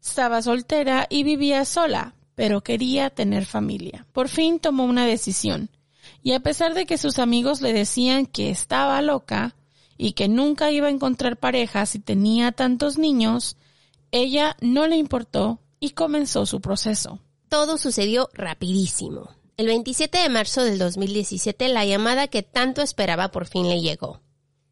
Estaba 0.01 0.41
soltera 0.41 1.05
y 1.09 1.23
vivía 1.23 1.63
sola, 1.65 2.15
pero 2.33 2.61
quería 2.61 3.11
tener 3.11 3.45
familia. 3.45 4.07
Por 4.13 4.29
fin 4.29 4.59
tomó 4.59 4.85
una 4.85 5.05
decisión. 5.05 5.69
Y 6.23 6.33
a 6.33 6.39
pesar 6.39 6.73
de 6.73 6.85
que 6.85 6.97
sus 6.97 7.19
amigos 7.19 7.61
le 7.61 7.73
decían 7.73 8.25
que 8.25 8.49
estaba 8.49 9.01
loca 9.01 9.55
y 9.97 10.13
que 10.13 10.27
nunca 10.27 10.71
iba 10.71 10.87
a 10.87 10.91
encontrar 10.91 11.37
pareja 11.37 11.85
si 11.85 11.99
tenía 11.99 12.51
tantos 12.51 12.97
niños, 12.97 13.57
ella 14.11 14.57
no 14.59 14.87
le 14.87 14.97
importó 14.97 15.59
y 15.79 15.91
comenzó 15.91 16.45
su 16.45 16.59
proceso. 16.61 17.19
Todo 17.49 17.77
sucedió 17.77 18.29
rapidísimo. 18.33 19.29
El 19.57 19.67
27 19.67 20.17
de 20.17 20.29
marzo 20.29 20.63
del 20.63 20.77
2017 20.79 21.69
la 21.69 21.85
llamada 21.85 22.27
que 22.27 22.43
tanto 22.43 22.81
esperaba 22.81 23.29
por 23.29 23.45
fin 23.45 23.69
le 23.69 23.81
llegó. 23.81 24.21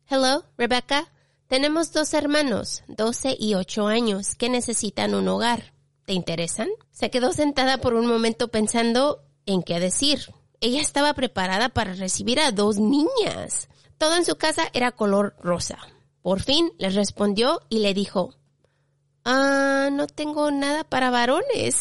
Hello, 0.09 0.43
Rebecca. 0.57 1.11
Tenemos 1.47 1.93
dos 1.93 2.13
hermanos, 2.13 2.83
12 2.87 3.37
y 3.39 3.55
8 3.55 3.87
años, 3.87 4.35
que 4.35 4.49
necesitan 4.49 5.15
un 5.15 5.27
hogar. 5.27 5.73
¿Te 6.05 6.13
interesan? 6.13 6.67
Se 6.91 7.09
quedó 7.09 7.31
sentada 7.33 7.77
por 7.79 7.93
un 7.93 8.07
momento 8.07 8.49
pensando 8.49 9.23
en 9.45 9.63
qué 9.63 9.79
decir. 9.79 10.33
Ella 10.61 10.81
estaba 10.81 11.13
preparada 11.13 11.69
para 11.69 11.93
recibir 11.93 12.39
a 12.39 12.51
dos 12.51 12.77
niñas. 12.77 13.69
Todo 13.97 14.15
en 14.15 14.25
su 14.25 14.35
casa 14.35 14.69
era 14.73 14.91
color 14.91 15.35
rosa. 15.41 15.77
Por 16.21 16.41
fin 16.41 16.71
les 16.77 16.95
respondió 16.95 17.61
y 17.69 17.79
le 17.79 17.93
dijo, 17.93 18.35
Ah, 19.25 19.89
no 19.91 20.07
tengo 20.07 20.51
nada 20.51 20.83
para 20.83 21.09
varones. 21.09 21.77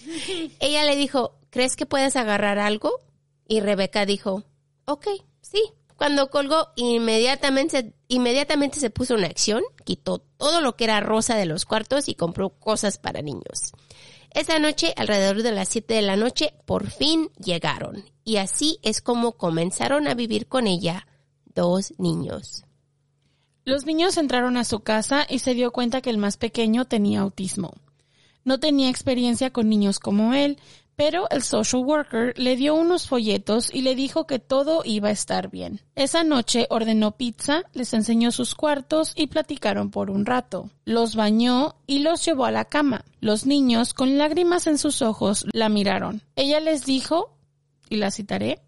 Ella 0.60 0.84
le 0.84 0.96
dijo, 0.96 1.38
¿crees 1.50 1.76
que 1.76 1.86
puedes 1.86 2.16
agarrar 2.16 2.58
algo? 2.58 3.00
Y 3.46 3.60
Rebeca 3.60 4.06
dijo, 4.06 4.44
ok, 4.86 5.06
sí. 5.40 5.62
Cuando 5.96 6.28
colgó, 6.28 6.68
inmediatamente, 6.76 7.94
inmediatamente 8.08 8.80
se 8.80 8.90
puso 8.90 9.16
en 9.16 9.24
acción, 9.24 9.62
quitó 9.84 10.18
todo 10.18 10.60
lo 10.60 10.76
que 10.76 10.84
era 10.84 11.00
rosa 11.00 11.36
de 11.36 11.46
los 11.46 11.64
cuartos 11.64 12.08
y 12.08 12.14
compró 12.14 12.50
cosas 12.50 12.98
para 12.98 13.22
niños. 13.22 13.72
Esa 14.30 14.58
noche, 14.58 14.92
alrededor 14.96 15.42
de 15.44 15.52
las 15.52 15.68
7 15.68 15.94
de 15.94 16.02
la 16.02 16.16
noche, 16.16 16.54
por 16.64 16.90
fin 16.90 17.30
llegaron. 17.38 18.04
Y 18.24 18.36
así 18.38 18.80
es 18.82 19.00
como 19.00 19.32
comenzaron 19.32 20.08
a 20.08 20.14
vivir 20.14 20.48
con 20.48 20.66
ella 20.66 21.06
dos 21.54 21.94
niños. 21.98 22.64
Los 23.64 23.86
niños 23.86 24.16
entraron 24.16 24.56
a 24.56 24.64
su 24.64 24.80
casa 24.80 25.26
y 25.28 25.38
se 25.38 25.54
dio 25.54 25.72
cuenta 25.72 26.00
que 26.00 26.10
el 26.10 26.18
más 26.18 26.36
pequeño 26.36 26.84
tenía 26.84 27.20
autismo. 27.20 27.72
No 28.44 28.60
tenía 28.60 28.90
experiencia 28.90 29.50
con 29.50 29.68
niños 29.68 29.98
como 29.98 30.34
él, 30.34 30.58
Pero 30.96 31.28
el 31.30 31.42
social 31.42 31.82
worker 31.84 32.38
le 32.38 32.56
dio 32.56 32.74
unos 32.76 33.08
folletos 33.08 33.72
y 33.74 33.82
le 33.82 33.96
dijo 33.96 34.26
que 34.26 34.38
todo 34.38 34.82
iba 34.84 35.08
a 35.08 35.12
estar 35.12 35.50
bien. 35.50 35.80
Esa 35.96 36.22
noche 36.22 36.66
ordenó 36.70 37.16
pizza, 37.16 37.64
les 37.72 37.92
enseñó 37.94 38.30
sus 38.30 38.54
cuartos 38.54 39.12
y 39.16 39.26
platicaron 39.26 39.90
por 39.90 40.10
un 40.10 40.24
rato. 40.24 40.70
Los 40.84 41.16
bañó 41.16 41.74
y 41.86 42.00
los 42.00 42.24
llevó 42.24 42.44
a 42.44 42.52
la 42.52 42.66
cama. 42.66 43.04
Los 43.20 43.44
niños, 43.44 43.92
con 43.92 44.18
lágrimas 44.18 44.68
en 44.68 44.78
sus 44.78 45.02
ojos, 45.02 45.46
la 45.52 45.68
miraron. 45.68 46.22
Ella 46.36 46.60
les 46.60 46.84
dijo, 46.84 47.36
y 47.88 47.96
la 47.96 48.12
citaré, 48.12 48.60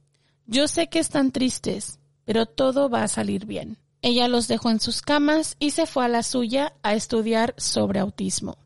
yo 0.47 0.67
sé 0.67 0.89
que 0.89 0.99
están 0.99 1.31
tristes, 1.31 2.01
pero 2.25 2.47
todo 2.47 2.89
va 2.89 3.05
a 3.05 3.09
salir 3.09 3.47
bien. 3.47 3.79
Ella 4.07 4.29
los 4.29 4.47
dejó 4.47 4.71
en 4.71 4.79
sus 4.79 5.03
camas 5.03 5.57
y 5.59 5.73
se 5.73 5.85
fue 5.85 6.05
a 6.05 6.09
la 6.09 6.23
suya 6.23 6.75
a 6.85 6.95
estudiar 6.95 7.55
sobre 7.57 7.99
autismo. 7.99 8.57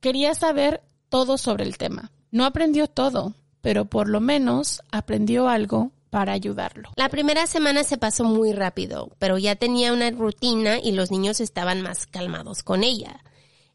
Quería 0.00 0.34
saber 0.34 0.82
todo 1.08 1.38
sobre 1.38 1.62
el 1.62 1.78
tema. 1.78 2.10
No 2.32 2.44
aprendió 2.44 2.88
todo, 2.88 3.34
pero 3.60 3.84
por 3.84 4.08
lo 4.08 4.20
menos 4.20 4.82
aprendió 4.90 5.48
algo 5.48 5.92
para 6.10 6.32
ayudarlo. 6.32 6.90
La 6.96 7.08
primera 7.10 7.46
semana 7.46 7.84
se 7.84 7.96
pasó 7.96 8.24
muy 8.24 8.52
rápido, 8.52 9.12
pero 9.20 9.38
ya 9.38 9.54
tenía 9.54 9.92
una 9.92 10.10
rutina 10.10 10.80
y 10.80 10.90
los 10.90 11.12
niños 11.12 11.38
estaban 11.40 11.80
más 11.80 12.08
calmados 12.08 12.64
con 12.64 12.82
ella. 12.82 13.22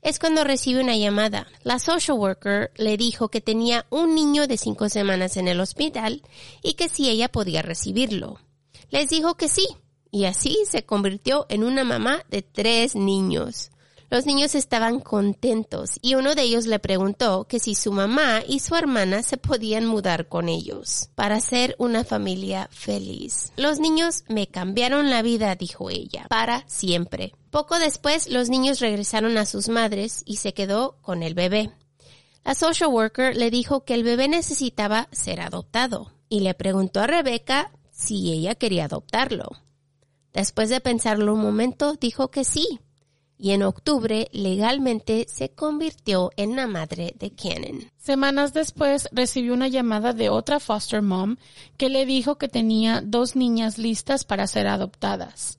Es 0.02 0.20
cuando 0.20 0.44
recibe 0.44 0.82
una 0.82 0.98
llamada. 0.98 1.48
La 1.64 1.80
social 1.80 2.18
worker 2.18 2.70
le 2.76 2.98
dijo 2.98 3.30
que 3.30 3.40
tenía 3.40 3.86
un 3.92 4.14
niño 4.14 4.46
de 4.46 4.58
cinco 4.58 4.90
semanas 4.90 5.38
en 5.38 5.48
el 5.48 5.62
hospital 5.62 6.22
y 6.62 6.74
que 6.74 6.90
si 6.90 7.10
ella 7.10 7.30
podía 7.32 7.62
recibirlo. 7.62 8.42
Les 8.90 9.08
dijo 9.08 9.36
que 9.36 9.48
sí, 9.48 9.66
y 10.12 10.26
así 10.26 10.58
se 10.70 10.84
convirtió 10.84 11.46
en 11.50 11.64
una 11.64 11.84
mamá 11.84 12.24
de 12.30 12.42
tres 12.42 12.96
niños. 12.96 13.72
Los 14.12 14.26
niños 14.26 14.56
estaban 14.56 15.00
contentos 15.00 15.92
y 16.02 16.16
uno 16.16 16.36
de 16.36 16.42
ellos 16.42 16.66
le 16.66 16.80
preguntó 16.80 17.46
que 17.46 17.60
si 17.60 17.76
su 17.76 17.94
mamá 17.94 18.42
y 18.46 18.60
su 18.60 18.76
hermana 18.76 19.24
se 19.24 19.38
podían 19.38 19.86
mudar 19.86 20.28
con 20.28 20.50
ellos 20.50 21.10
para 21.16 21.40
ser 21.40 21.78
una 21.80 22.04
familia 22.04 22.68
feliz. 22.74 23.54
Los 23.56 23.80
niños 23.80 24.26
me 24.28 24.48
cambiaron 24.48 25.10
la 25.10 25.22
vida, 25.22 25.56
dijo 25.56 25.90
ella, 25.90 26.26
para 26.28 26.66
siempre. 26.68 27.34
Poco 27.52 27.80
después 27.80 28.28
los 28.30 28.50
niños 28.50 28.82
regresaron 28.82 29.38
a 29.38 29.46
sus 29.46 29.70
madres 29.70 30.24
y 30.26 30.36
se 30.38 30.54
quedó 30.54 30.98
con 31.02 31.24
el 31.24 31.34
bebé. 31.34 31.72
La 32.44 32.54
social 32.54 32.90
worker 32.90 33.38
le 33.38 33.50
dijo 33.50 33.86
que 33.86 33.94
el 33.94 34.04
bebé 34.04 34.28
necesitaba 34.28 35.08
ser 35.14 35.40
adoptado 35.40 36.12
y 36.28 36.42
le 36.42 36.54
preguntó 36.54 37.00
a 37.00 37.08
Rebeca 37.08 37.72
si 37.92 38.34
ella 38.34 38.56
quería 38.56 38.86
adoptarlo. 38.86 39.52
Después 40.34 40.70
de 40.70 40.82
pensarlo 40.82 41.34
un 41.34 41.42
momento, 41.42 41.96
dijo 42.00 42.30
que 42.32 42.44
sí 42.44 42.80
y 43.42 43.52
en 43.54 43.64
octubre 43.64 44.30
legalmente 44.34 45.26
se 45.28 45.50
convirtió 45.50 46.30
en 46.38 46.56
la 46.56 46.68
madre 46.68 47.16
de 47.18 47.32
Cannon. 47.32 47.90
Semanas 47.98 48.54
después 48.54 49.10
recibió 49.12 49.56
una 49.56 49.68
llamada 49.68 50.14
de 50.14 50.30
otra 50.30 50.60
foster 50.60 51.02
mom 51.02 51.38
que 51.76 51.90
le 51.90 52.06
dijo 52.06 52.38
que 52.38 52.48
tenía 52.48 53.02
dos 53.04 53.36
niñas 53.36 53.80
listas 53.80 54.26
para 54.26 54.46
ser 54.46 54.68
adoptadas. 54.68 55.58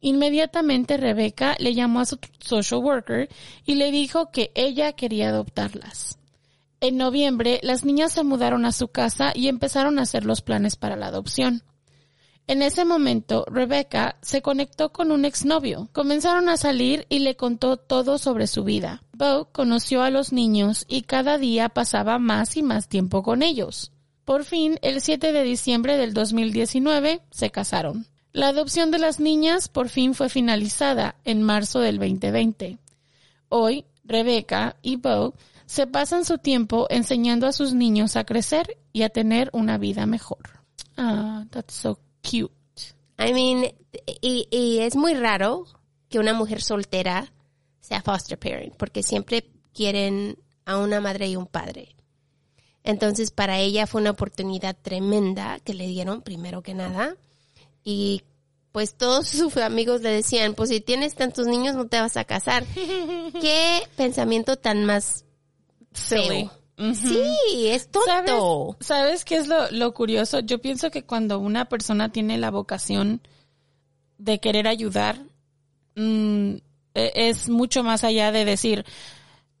Inmediatamente 0.00 0.96
Rebecca 0.96 1.54
le 1.58 1.74
llamó 1.74 2.00
a 2.00 2.06
su 2.06 2.18
social 2.38 2.82
worker 2.82 3.28
y 3.66 3.74
le 3.74 3.90
dijo 3.90 4.30
que 4.30 4.50
ella 4.54 4.94
quería 4.94 5.28
adoptarlas. 5.28 6.18
En 6.80 6.96
noviembre 6.96 7.60
las 7.62 7.84
niñas 7.84 8.12
se 8.12 8.24
mudaron 8.24 8.64
a 8.64 8.72
su 8.72 8.88
casa 8.88 9.32
y 9.34 9.48
empezaron 9.48 9.98
a 9.98 10.02
hacer 10.02 10.24
los 10.24 10.40
planes 10.40 10.76
para 10.76 10.96
la 10.96 11.08
adopción. 11.08 11.62
En 12.48 12.62
ese 12.62 12.86
momento, 12.86 13.44
Rebecca 13.46 14.16
se 14.22 14.40
conectó 14.40 14.90
con 14.90 15.12
un 15.12 15.26
exnovio. 15.26 15.90
Comenzaron 15.92 16.48
a 16.48 16.56
salir 16.56 17.04
y 17.10 17.18
le 17.18 17.36
contó 17.36 17.76
todo 17.76 18.16
sobre 18.16 18.46
su 18.46 18.64
vida. 18.64 19.02
Bo 19.12 19.50
conoció 19.52 20.02
a 20.02 20.08
los 20.08 20.32
niños 20.32 20.86
y 20.88 21.02
cada 21.02 21.36
día 21.36 21.68
pasaba 21.68 22.18
más 22.18 22.56
y 22.56 22.62
más 22.62 22.88
tiempo 22.88 23.22
con 23.22 23.42
ellos. 23.42 23.92
Por 24.24 24.44
fin, 24.44 24.78
el 24.80 25.02
7 25.02 25.32
de 25.32 25.42
diciembre 25.42 25.98
del 25.98 26.14
2019, 26.14 27.20
se 27.30 27.50
casaron. 27.50 28.06
La 28.32 28.48
adopción 28.48 28.90
de 28.90 28.98
las 28.98 29.20
niñas 29.20 29.68
por 29.68 29.90
fin 29.90 30.14
fue 30.14 30.30
finalizada 30.30 31.16
en 31.26 31.42
marzo 31.42 31.80
del 31.80 31.98
2020. 31.98 32.78
Hoy, 33.50 33.84
Rebecca 34.04 34.76
y 34.80 34.96
Bo 34.96 35.34
se 35.66 35.86
pasan 35.86 36.24
su 36.24 36.38
tiempo 36.38 36.86
enseñando 36.88 37.46
a 37.46 37.52
sus 37.52 37.74
niños 37.74 38.16
a 38.16 38.24
crecer 38.24 38.78
y 38.94 39.02
a 39.02 39.10
tener 39.10 39.50
una 39.52 39.76
vida 39.76 40.06
mejor. 40.06 40.62
Ah, 40.96 41.44
that's 41.50 41.74
so 41.74 41.98
cute. 42.28 42.54
I 43.18 43.32
mean, 43.32 43.72
y, 44.20 44.46
y 44.50 44.78
es 44.80 44.96
muy 44.96 45.14
raro 45.14 45.66
que 46.08 46.18
una 46.18 46.34
mujer 46.34 46.62
soltera 46.62 47.32
sea 47.80 48.02
foster 48.02 48.38
parent, 48.38 48.74
porque 48.76 49.02
siempre 49.02 49.50
quieren 49.72 50.38
a 50.64 50.78
una 50.78 51.00
madre 51.00 51.28
y 51.28 51.36
un 51.36 51.46
padre. 51.46 51.94
Entonces, 52.84 53.30
para 53.30 53.58
ella 53.58 53.86
fue 53.86 54.00
una 54.00 54.10
oportunidad 54.10 54.76
tremenda 54.80 55.58
que 55.60 55.74
le 55.74 55.86
dieron, 55.86 56.22
primero 56.22 56.62
que 56.62 56.74
nada. 56.74 57.16
Y 57.84 58.22
pues 58.72 58.94
todos 58.94 59.28
sus 59.28 59.56
amigos 59.56 60.02
le 60.02 60.10
decían, 60.10 60.54
pues 60.54 60.70
si 60.70 60.80
tienes 60.80 61.14
tantos 61.14 61.46
niños 61.46 61.74
no 61.74 61.86
te 61.86 62.00
vas 62.00 62.16
a 62.16 62.24
casar. 62.24 62.64
Qué 62.74 63.82
pensamiento 63.96 64.56
tan 64.56 64.84
más 64.84 65.24
feo. 65.92 66.50
Sí, 66.94 67.66
es 67.68 67.88
tonto. 67.90 68.06
¿Sabes, 68.80 68.86
¿Sabes 68.86 69.24
qué 69.24 69.36
es 69.36 69.48
lo, 69.48 69.70
lo 69.72 69.92
curioso? 69.94 70.40
Yo 70.40 70.60
pienso 70.60 70.90
que 70.90 71.04
cuando 71.04 71.38
una 71.38 71.64
persona 71.68 72.10
tiene 72.12 72.38
la 72.38 72.50
vocación 72.50 73.20
de 74.18 74.38
querer 74.38 74.68
ayudar, 74.68 75.18
mm, 75.96 76.54
e- 76.94 77.12
es 77.14 77.48
mucho 77.48 77.82
más 77.82 78.04
allá 78.04 78.30
de 78.32 78.44
decir, 78.44 78.84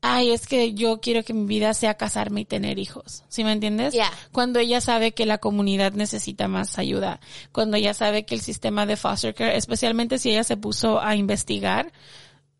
ay, 0.00 0.30
es 0.30 0.46
que 0.46 0.74
yo 0.74 1.00
quiero 1.00 1.24
que 1.24 1.34
mi 1.34 1.46
vida 1.46 1.74
sea 1.74 1.94
casarme 1.94 2.42
y 2.42 2.44
tener 2.44 2.78
hijos. 2.78 3.24
¿Sí 3.28 3.42
me 3.42 3.52
entiendes? 3.52 3.94
Ya. 3.94 4.10
Cuando 4.30 4.60
ella 4.60 4.80
sabe 4.80 5.12
que 5.12 5.26
la 5.26 5.38
comunidad 5.38 5.92
necesita 5.94 6.46
más 6.46 6.78
ayuda, 6.78 7.18
cuando 7.50 7.76
ella 7.76 7.94
sabe 7.94 8.24
que 8.24 8.36
el 8.36 8.40
sistema 8.40 8.86
de 8.86 8.96
foster 8.96 9.34
care, 9.34 9.56
especialmente 9.56 10.18
si 10.18 10.30
ella 10.30 10.44
se 10.44 10.56
puso 10.56 11.00
a 11.00 11.16
investigar, 11.16 11.92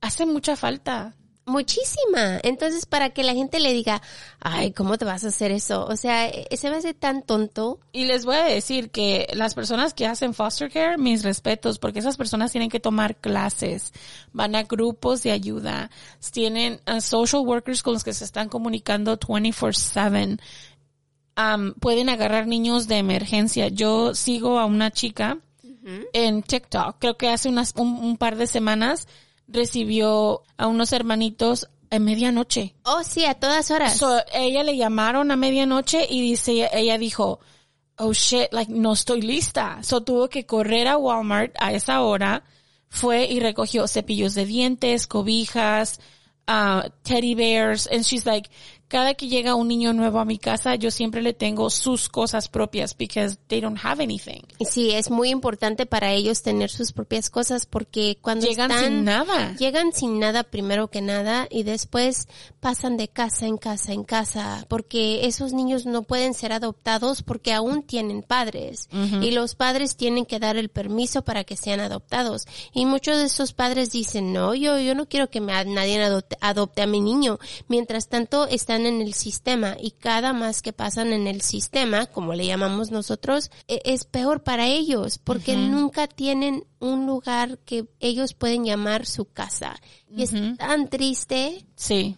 hace 0.01 0.27
mucha 0.27 0.57
falta. 0.57 1.15
Muchísima. 1.49 2.39
Entonces, 2.43 2.85
para 2.85 3.11
que 3.11 3.23
la 3.23 3.33
gente 3.33 3.59
le 3.59 3.73
diga, 3.73 4.03
ay, 4.39 4.73
¿cómo 4.73 4.99
te 4.99 5.07
vas 5.07 5.25
a 5.25 5.29
hacer 5.29 5.51
eso? 5.51 5.87
O 5.87 5.97
sea, 5.97 6.29
e- 6.29 6.47
se 6.57 6.71
me 6.71 6.77
hace 6.77 6.93
tan 6.93 7.23
tonto. 7.23 7.81
Y 7.93 8.05
les 8.05 8.27
voy 8.27 8.37
a 8.37 8.45
decir 8.45 8.91
que 8.91 9.27
las 9.33 9.55
personas 9.55 9.95
que 9.95 10.07
hacen 10.07 10.35
foster 10.35 10.71
care, 10.71 10.99
mis 10.99 11.25
respetos, 11.25 11.79
porque 11.79 12.01
esas 12.01 12.19
personas 12.19 12.53
tienen 12.53 12.69
que 12.69 12.81
tomar 12.81 13.17
clases, 13.17 13.95
van 14.33 14.55
a 14.57 14.65
grupos 14.65 15.23
de 15.23 15.33
ayuda, 15.33 15.91
tienen 16.33 16.81
uh, 16.87 17.01
social 17.01 17.43
workers 17.43 17.83
con 17.83 17.95
los 17.95 18.05
que 18.05 18.13
se 18.13 18.25
están 18.25 18.51
comunicando 18.51 19.19
24/7. 19.19 20.39
Um, 21.39 21.73
pueden 21.75 22.11
agarrar 22.11 22.47
niños 22.47 22.89
de 22.89 22.99
emergencia. 22.99 23.69
Yo 23.69 24.15
sigo 24.15 24.59
a 24.59 24.67
una 24.67 24.91
chica 24.91 25.39
en 26.13 26.43
TikTok, 26.43 26.97
creo 26.99 27.17
que 27.17 27.31
hace 27.31 27.49
unas, 27.49 27.73
un, 27.77 27.95
un 27.95 28.19
par 28.19 28.37
de 28.37 28.47
semanas 28.47 29.09
recibió 29.49 30.43
a 30.57 30.67
unos 30.67 30.93
hermanitos 30.93 31.69
en 31.91 32.05
medianoche. 32.05 32.75
Oh, 32.85 33.03
sí, 33.03 33.25
a 33.25 33.35
todas 33.35 33.71
horas. 33.71 33.97
So, 33.97 34.21
ella 34.33 34.63
le 34.63 34.77
llamaron 34.77 35.31
a 35.31 35.37
medianoche 35.37 36.07
y 36.09 36.21
dice, 36.21 36.69
ella 36.73 36.99
dijo, 36.99 37.41
oh 37.99 38.13
shit, 38.13 38.53
like, 38.53 38.73
no 38.73 38.93
estoy 38.93 39.23
lista. 39.23 39.83
So 39.83 40.03
tuvo 40.03 40.29
que 40.29 40.47
correr 40.47 40.89
a 40.89 40.97
Walmart 40.97 41.55
a 41.59 41.73
esa 41.73 42.03
hora, 42.03 42.45
fue 42.89 43.27
y 43.27 43.41
recogió 43.41 43.87
cepillos 43.87 44.35
de 44.35 44.47
dientes, 44.47 45.07
cobijas, 45.07 46.01
uh, 46.47 46.89
teddy 47.03 47.35
bears, 47.35 47.87
and 47.87 48.05
she's 48.05 48.25
like, 48.25 48.49
cada 48.89 49.15
que 49.15 49.29
llega 49.29 49.55
un 49.55 49.69
niño 49.69 49.93
nuevo 49.93 50.19
a 50.19 50.25
mi 50.25 50.39
casa, 50.39 50.75
yo 50.75 50.91
siempre 50.91 51.23
le 51.23 51.35
tengo 51.35 51.71
sus 51.71 52.09
cosas 52.09 52.49
propias 52.49 52.97
because 52.97 53.37
they 53.49 53.61
don't 53.61 53.79
have 53.83 54.03
anything. 54.03 54.41
Sí, 54.69 54.91
es 54.93 55.11
muy 55.11 55.29
importante 55.31 55.87
para 55.87 56.13
ellos 56.13 56.43
tener 56.43 56.71
sus 56.71 56.93
propias 56.93 57.31
cosas 57.31 57.67
porque 57.67 58.19
cuando 58.21 58.47
Llegan 58.47 58.71
están- 58.71 58.85
sin 58.87 59.05
nada. 59.05 59.55
Llegan 59.59 59.93
sin 59.93 60.19
nada 60.19 60.43
primero 60.43 60.89
que 60.89 61.03
nada 61.03 61.47
y 61.51 61.63
después 61.65 62.29
pasan 62.61 62.97
de 62.97 63.09
casa 63.09 63.47
en 63.47 63.59
casa 63.59 63.93
en 63.93 64.05
casa 64.05 64.65
porque 64.69 65.27
esos 65.27 65.53
niños 65.53 65.85
no 65.87 66.03
pueden 66.03 66.35
ser 66.35 66.53
adoptados 66.53 67.23
porque 67.23 67.53
aún 67.53 67.83
tienen 67.83 68.23
padres 68.23 68.89
y 69.21 69.31
los 69.33 69.55
padres 69.55 69.97
tienen 69.97 70.25
que 70.25 70.39
dar 70.39 70.57
el 70.57 70.69
permiso 70.71 71.23
para 71.23 71.45
que 71.45 71.57
sean 71.57 71.81
adoptados 71.81 72.47
y 72.73 72.87
muchos 72.87 73.17
de 73.19 73.25
esos 73.25 73.53
padres 73.53 73.91
dicen 73.93 74.33
no 74.33 74.55
yo 74.55 74.79
yo 74.79 74.95
no 74.95 75.07
quiero 75.07 75.29
que 75.31 75.41
me, 75.41 75.53
nadie 75.67 76.03
adopte, 76.03 76.37
adopte 76.41 76.83
a 76.83 76.87
mi 76.87 77.01
niño 77.01 77.39
mientras 77.69 78.09
tanto 78.09 78.47
están 78.47 78.78
en 78.87 79.01
el 79.01 79.15
sistema 79.15 79.77
y 79.81 79.93
cada 79.93 80.33
más 80.33 80.63
que 80.63 80.73
pasan 80.73 81.13
en 81.13 81.27
el 81.27 81.41
sistema 81.43 82.07
como 82.07 82.35
le 82.35 82.47
llamamos 82.47 82.91
nosotros 82.91 83.51
e- 83.69 83.81
es 83.85 84.05
peor 84.05 84.43
para 84.43 84.67
ellos 84.67 85.19
porque 85.19 85.57
nunca 85.57 86.07
tienen 86.07 86.65
un 86.81 87.07
lugar 87.07 87.59
que 87.65 87.87
ellos 88.01 88.35
pueden 88.35 88.65
llamar 88.65 89.07
su 89.07 89.25
casa 89.27 89.77
y 90.11 90.23
es 90.23 90.33
tan 90.59 90.89
triste 90.89 91.65
Sí, 91.77 92.17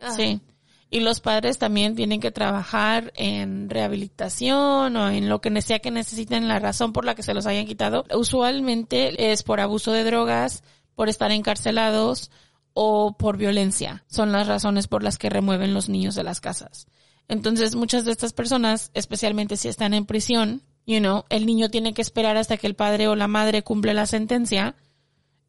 Ah. 0.00 0.12
sí. 0.12 0.40
Y 0.88 1.00
los 1.00 1.20
padres 1.20 1.58
también 1.58 1.96
tienen 1.96 2.20
que 2.20 2.30
trabajar 2.30 3.12
en 3.16 3.68
rehabilitación 3.68 4.96
o 4.96 5.10
en 5.10 5.28
lo 5.28 5.40
que 5.40 5.60
sea 5.62 5.80
que 5.80 5.90
necesiten, 5.90 6.46
la 6.48 6.58
razón 6.60 6.92
por 6.92 7.04
la 7.04 7.14
que 7.14 7.22
se 7.24 7.34
los 7.34 7.46
hayan 7.46 7.66
quitado. 7.66 8.04
Usualmente 8.14 9.32
es 9.32 9.42
por 9.42 9.60
abuso 9.60 9.92
de 9.92 10.04
drogas, 10.04 10.62
por 10.94 11.08
estar 11.08 11.32
encarcelados 11.32 12.30
o 12.78 13.16
por 13.16 13.38
violencia. 13.38 14.04
Son 14.06 14.32
las 14.32 14.46
razones 14.46 14.86
por 14.86 15.02
las 15.02 15.16
que 15.16 15.30
remueven 15.30 15.72
los 15.72 15.88
niños 15.88 16.14
de 16.14 16.22
las 16.22 16.42
casas. 16.42 16.86
Entonces, 17.26 17.74
muchas 17.74 18.04
de 18.04 18.12
estas 18.12 18.34
personas, 18.34 18.90
especialmente 18.92 19.56
si 19.56 19.68
están 19.68 19.94
en 19.94 20.04
prisión, 20.04 20.62
you 20.86 20.98
know, 20.98 21.24
el 21.30 21.46
niño 21.46 21.70
tiene 21.70 21.94
que 21.94 22.02
esperar 22.02 22.36
hasta 22.36 22.58
que 22.58 22.66
el 22.66 22.74
padre 22.74 23.08
o 23.08 23.16
la 23.16 23.28
madre 23.28 23.62
cumple 23.62 23.94
la 23.94 24.04
sentencia 24.04 24.76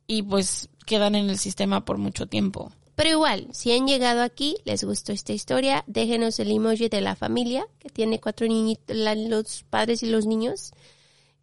y 0.08 0.24
pues 0.24 0.70
quedan 0.86 1.16
en 1.16 1.30
el 1.30 1.38
sistema 1.38 1.84
por 1.84 1.98
mucho 1.98 2.28
tiempo. 2.28 2.72
Pero 2.96 3.10
igual, 3.10 3.50
si 3.52 3.74
han 3.74 3.88
llegado 3.88 4.22
aquí, 4.22 4.56
les 4.64 4.86
gustó 4.86 5.12
esta 5.12 5.34
historia, 5.34 5.84
déjenos 5.86 6.40
el 6.40 6.50
emoji 6.50 6.88
de 6.88 7.02
la 7.02 7.18
familia, 7.18 7.68
que 7.78 7.90
tiene 7.90 8.22
cuatro 8.22 8.48
niñitos, 8.48 8.96
los 8.96 9.64
padres 9.70 10.02
y 10.02 10.06
los 10.06 10.26
niños, 10.26 10.72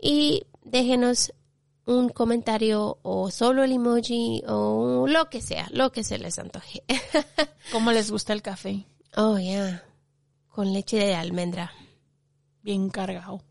y 0.01 0.47
déjenos 0.65 1.35
un 1.87 2.09
comentario 2.09 2.99
o 3.03 3.31
solo 3.31 3.63
el 3.63 3.73
emoji 3.73 4.43
o 4.47 5.07
lo 5.09 5.29
que 5.29 5.41
sea, 5.41 5.69
lo 5.71 5.93
que 5.93 6.05
se 6.05 6.19
les 6.19 6.39
antoje. 6.39 6.83
¿Cómo 7.73 7.93
les 7.93 8.11
gusta 8.11 8.33
el 8.33 8.43
café? 8.43 8.87
oh, 9.17 9.39
yeah. 9.39 9.85
Con 10.49 10.73
leche 10.73 10.99
de 10.99 11.15
almendra. 11.15 11.73
Bien 12.63 12.89
cargado. 12.89 13.43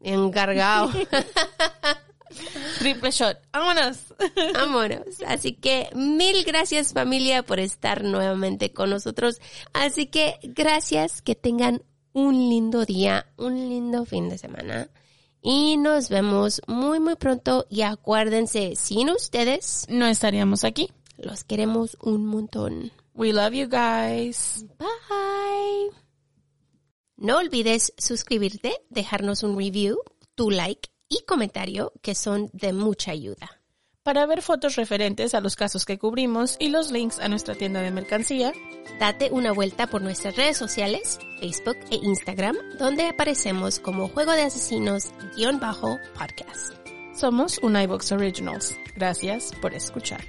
Bien 0.00 0.30
cargado. 0.30 0.90
Triple 2.78 3.10
shot. 3.10 3.38
¡Vámonos! 3.52 3.98
Vámonos. 4.54 5.22
Así 5.26 5.52
que 5.52 5.90
mil 5.94 6.44
gracias 6.44 6.92
familia 6.92 7.42
por 7.42 7.60
estar 7.60 8.02
nuevamente 8.02 8.72
con 8.72 8.90
nosotros. 8.90 9.40
Así 9.72 10.06
que 10.06 10.38
gracias, 10.42 11.22
que 11.22 11.34
tengan 11.34 11.82
un 12.12 12.34
lindo 12.34 12.84
día, 12.84 13.26
un 13.36 13.54
lindo 13.68 14.04
fin 14.04 14.28
de 14.28 14.38
semana. 14.38 14.88
Y 15.42 15.76
nos 15.76 16.08
vemos 16.08 16.62
muy 16.68 17.00
muy 17.00 17.16
pronto 17.16 17.66
y 17.68 17.82
acuérdense, 17.82 18.76
sin 18.76 19.10
ustedes 19.10 19.86
No 19.88 20.06
estaríamos 20.06 20.62
aquí. 20.64 20.90
los 21.18 21.42
queremos 21.44 21.96
un 22.00 22.26
montón. 22.26 22.92
We 23.14 23.32
love 23.32 23.52
you 23.52 23.68
guys. 23.68 24.64
Bye. 24.78 25.90
No 27.16 27.38
olvides 27.38 27.92
suscribirte, 27.98 28.72
dejarnos 28.88 29.42
un 29.42 29.56
review, 29.58 29.98
tu 30.34 30.50
like 30.50 30.90
y 31.08 31.24
comentario 31.26 31.92
que 32.02 32.14
son 32.14 32.48
de 32.52 32.72
mucha 32.72 33.10
ayuda. 33.12 33.61
Para 34.04 34.26
ver 34.26 34.42
fotos 34.42 34.74
referentes 34.74 35.32
a 35.32 35.40
los 35.40 35.54
casos 35.54 35.84
que 35.84 35.96
cubrimos 35.96 36.56
y 36.58 36.70
los 36.70 36.90
links 36.90 37.20
a 37.20 37.28
nuestra 37.28 37.54
tienda 37.54 37.82
de 37.82 37.92
mercancía, 37.92 38.52
Date 38.98 39.30
una 39.30 39.52
vuelta 39.52 39.86
por 39.86 40.02
nuestras 40.02 40.34
redes 40.36 40.56
sociales, 40.56 41.20
Facebook 41.40 41.76
e 41.90 41.96
Instagram, 41.96 42.56
donde 42.78 43.08
aparecemos 43.08 43.78
como 43.78 44.08
Juego 44.08 44.32
de 44.32 44.42
Asesinos-podcast. 44.42 46.72
somos 47.14 47.58
un 47.58 47.76
iBox 47.76 48.12
Originals. 48.12 48.74
Gracias 48.96 49.52
por 49.60 49.74
escuchar. 49.74 50.22